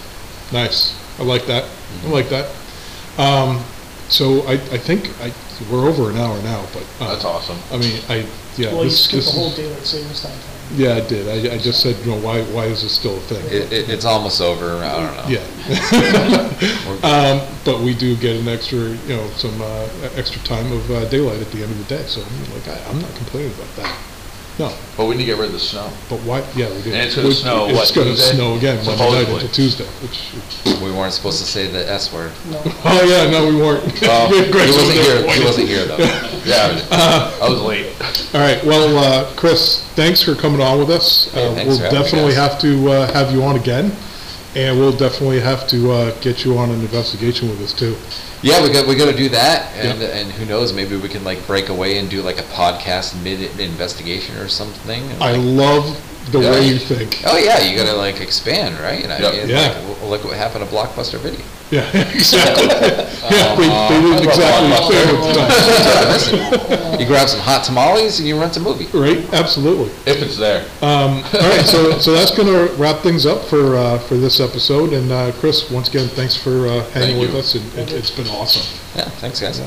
nice. 0.53 0.99
I 1.18 1.22
like 1.22 1.47
that. 1.47 1.64
I 2.05 2.09
like 2.09 2.28
that. 2.28 2.51
Um, 3.18 3.62
so 4.09 4.41
I, 4.49 4.55
I 4.55 4.78
think 4.78 5.09
I, 5.20 5.32
we're 5.70 5.89
over 5.89 6.11
an 6.11 6.16
hour 6.16 6.37
now, 6.43 6.66
but 6.72 6.85
uh, 7.01 7.12
that's 7.12 7.24
awesome. 7.24 7.59
I 7.70 7.78
mean, 7.78 8.01
I 8.09 8.26
yeah. 8.57 8.72
Well, 8.72 8.85
you 8.85 8.91
skipped 8.91 9.26
the 9.26 9.30
whole 9.30 9.49
is, 9.49 9.57
daylight 9.57 9.87
savings 9.87 10.22
time. 10.22 10.37
Yeah, 10.73 10.95
I 10.95 11.01
did. 11.07 11.29
I, 11.29 11.55
I 11.55 11.59
just 11.59 11.81
said, 11.83 11.97
you 12.05 12.12
know, 12.12 12.21
why 12.21 12.43
why 12.45 12.65
is 12.67 12.83
this 12.83 12.93
still 12.93 13.17
a 13.17 13.21
thing? 13.21 13.45
It, 13.47 13.73
it, 13.73 13.89
it's 13.91 14.05
almost 14.05 14.41
over. 14.41 14.77
I 14.83 14.97
don't 15.01 15.17
know. 15.17 15.29
Yeah. 15.29 15.45
um, 17.03 17.41
but 17.65 17.81
we 17.81 17.95
do 17.95 18.17
get 18.17 18.37
an 18.41 18.49
extra, 18.49 18.79
you 18.79 19.17
know, 19.17 19.27
some 19.31 19.61
uh, 19.61 19.89
extra 20.17 20.41
time 20.43 20.71
of 20.73 20.91
uh, 20.91 21.09
daylight 21.09 21.41
at 21.41 21.51
the 21.53 21.62
end 21.62 21.73
of 21.73 21.79
the 21.79 21.97
day. 21.97 22.03
So 22.05 22.21
like, 22.21 22.69
I, 22.69 22.83
I'm 22.91 23.01
not 23.01 23.15
complaining 23.17 23.53
about 23.55 23.77
that. 23.77 23.99
No, 24.57 24.73
But 24.97 25.07
we 25.07 25.17
need 25.17 25.23
to 25.23 25.35
get 25.35 25.39
rid 25.39 25.47
of 25.47 25.53
the 25.53 25.59
snow. 25.59 25.91
but 26.09 26.21
why? 26.21 26.39
Yeah, 26.55 26.71
we 26.71 26.81
do. 26.83 26.93
And 26.93 27.03
it's 27.03 27.17
gonna 27.17 27.33
snow, 27.33 27.67
It's 27.67 27.77
what, 27.77 27.93
going 27.93 28.15
to 28.15 28.17
snow 28.17 28.55
again 28.55 28.87
Monday 28.87 29.11
night 29.11 29.29
into 29.29 29.53
Tuesday. 29.53 29.85
Which, 29.99 30.31
We 30.81 30.93
weren't 30.93 31.12
supposed 31.12 31.41
to 31.41 31.45
say 31.45 31.67
the 31.67 31.91
S 31.91 32.12
word. 32.12 32.31
No. 32.49 32.62
oh 32.65 33.03
yeah, 33.03 33.29
no, 33.31 33.49
we 33.49 33.57
weren't. 33.57 33.83
Well, 34.03 34.31
We 34.31 34.37
he 34.39 34.43
had 34.45 34.53
Greg's 34.53 34.77
wasn't 34.77 34.93
over 34.99 35.03
here. 35.03 35.23
there. 35.23 35.35
He 35.35 35.45
wasn't 35.45 35.69
here 35.69 35.85
though. 35.87 35.97
Yeah, 36.45 36.79
I 37.43 37.49
was 37.51 37.61
late. 37.62 37.87
All 38.35 38.41
right. 38.41 38.62
Well, 38.65 38.97
uh, 38.99 39.35
Chris, 39.35 39.84
thanks 39.95 40.23
for 40.23 40.35
coming 40.35 40.61
on 40.61 40.79
with 40.79 40.91
us. 40.91 41.31
Hey, 41.33 41.47
uh, 41.47 41.55
we'll 41.67 41.79
for 41.79 41.85
having 41.85 41.99
me, 41.99 42.03
definitely 42.03 42.35
have 42.35 42.59
to 42.61 42.89
uh, 42.91 43.13
have 43.13 43.33
you 43.33 43.43
on 43.43 43.57
again, 43.57 43.93
and 44.55 44.79
we'll 44.79 44.97
definitely 44.97 45.41
have 45.41 45.67
to 45.69 45.91
uh, 45.91 46.21
get 46.21 46.45
you 46.45 46.59
on 46.59 46.71
an 46.71 46.81
investigation 46.81 47.49
with 47.49 47.61
us 47.63 47.73
too. 47.73 47.97
Yeah, 48.43 48.63
we 48.63 48.71
got 48.73 48.87
we 48.87 48.95
got 48.95 49.11
to 49.11 49.17
do 49.17 49.29
that, 49.31 49.73
and 49.77 50.01
Yeah. 50.01 50.09
and 50.09 50.31
who 50.33 50.45
knows, 50.45 50.73
maybe 50.73 50.97
we 50.97 51.09
can 51.09 51.25
like 51.25 51.47
break 51.47 51.69
away 51.71 51.99
and 51.99 52.11
do 52.11 52.23
like 52.23 52.39
a 52.39 52.43
podcast 52.55 53.21
mid 53.23 53.41
investigation 53.59 54.37
or 54.37 54.49
something. 54.49 55.03
I 55.21 55.33
like- 55.33 55.41
love 55.43 56.14
the 56.33 56.41
Yeah. 56.41 56.51
way 56.51 56.66
you 56.68 56.79
think. 56.79 57.22
oh 57.27 57.37
yeah, 57.37 57.61
you 57.62 57.77
gotta 57.77 57.97
like 57.97 58.20
expand, 58.20 58.79
right? 58.81 59.05
I 59.09 59.18
Yep. 59.18 59.35
mean, 59.35 59.49
Yeah. 59.49 59.61
like, 59.68 59.75
w- 59.89 60.11
look 60.11 60.25
what 60.25 60.37
happened 60.37 60.68
to 60.68 60.75
Blockbuster 60.75 61.18
Video. 61.18 61.41
Yeah, 61.70 61.89
exactly. 62.14 62.66
yeah, 63.35 63.55
they, 63.57 63.68
Uh, 63.68 63.89
they 63.89 64.01
didn't 64.01 64.25
exactly 64.29 64.68
Blockbuster. 64.70 66.22
say 66.22 66.39
it. 66.39 66.41
Listen, 66.79 67.01
you 67.01 67.07
grab 67.07 67.29
some 67.29 67.41
hot 67.41 67.64
tamales 67.64 68.18
and 68.18 68.29
you 68.29 68.39
rent 68.39 68.57
a 68.57 68.61
movie. 68.61 68.87
Right, 68.97 69.25
absolutely. 69.33 69.91
If 70.07 70.22
it's 70.22 70.37
there. 70.37 70.64
Um, 70.83 71.25
all 71.35 71.41
right, 71.51 71.66
so 71.66 71.99
so 71.99 72.12
that's 72.12 72.31
going 72.31 72.49
to 72.49 72.72
wrap 72.75 73.01
things 73.01 73.27
up 73.27 73.45
for 73.45 73.77
uh, 73.77 73.99
for 73.99 74.16
this 74.16 74.41
episode. 74.41 74.93
And 74.93 75.11
uh, 75.11 75.33
Chris, 75.41 75.70
once 75.70 75.89
again, 75.89 76.09
thanks 76.09 76.37
for 76.37 76.66
uh, 76.68 76.85
hanging 76.93 77.16
Thank 77.16 77.20
with 77.20 77.33
you. 77.33 77.39
us. 77.39 77.55
And 77.55 77.79
it, 77.79 77.93
it's 77.93 78.11
been 78.11 78.29
awesome. 78.29 78.62
Yeah, 78.97 79.09
thanks 79.20 79.41
guys. 79.41 79.61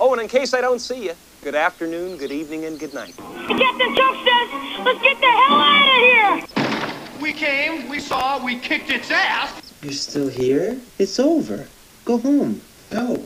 Oh, 0.00 0.12
and 0.12 0.20
in 0.20 0.28
case 0.28 0.52
I 0.52 0.60
don't 0.60 0.80
see 0.80 1.04
you, 1.06 1.12
good 1.42 1.54
afternoon, 1.54 2.16
good 2.18 2.32
evening, 2.32 2.64
and 2.66 2.78
good 2.78 2.92
night. 2.92 3.14
Captain 3.16 3.94
Chuck 3.96 4.16
says, 4.26 4.43
let's 4.84 5.02
get 5.02 5.18
the 5.18 5.26
hell 5.26 5.58
out 5.58 5.86
of 5.86 6.48
here! 6.48 7.20
We 7.20 7.32
came, 7.32 7.88
we 7.88 8.00
saw, 8.00 8.44
we 8.44 8.58
kicked 8.58 8.90
its 8.90 9.10
ass. 9.10 9.72
You're 9.82 9.92
still 9.92 10.28
here? 10.28 10.78
It's 10.98 11.18
over. 11.18 11.66
Go 12.04 12.18
home. 12.18 12.60
Go. 12.90 13.24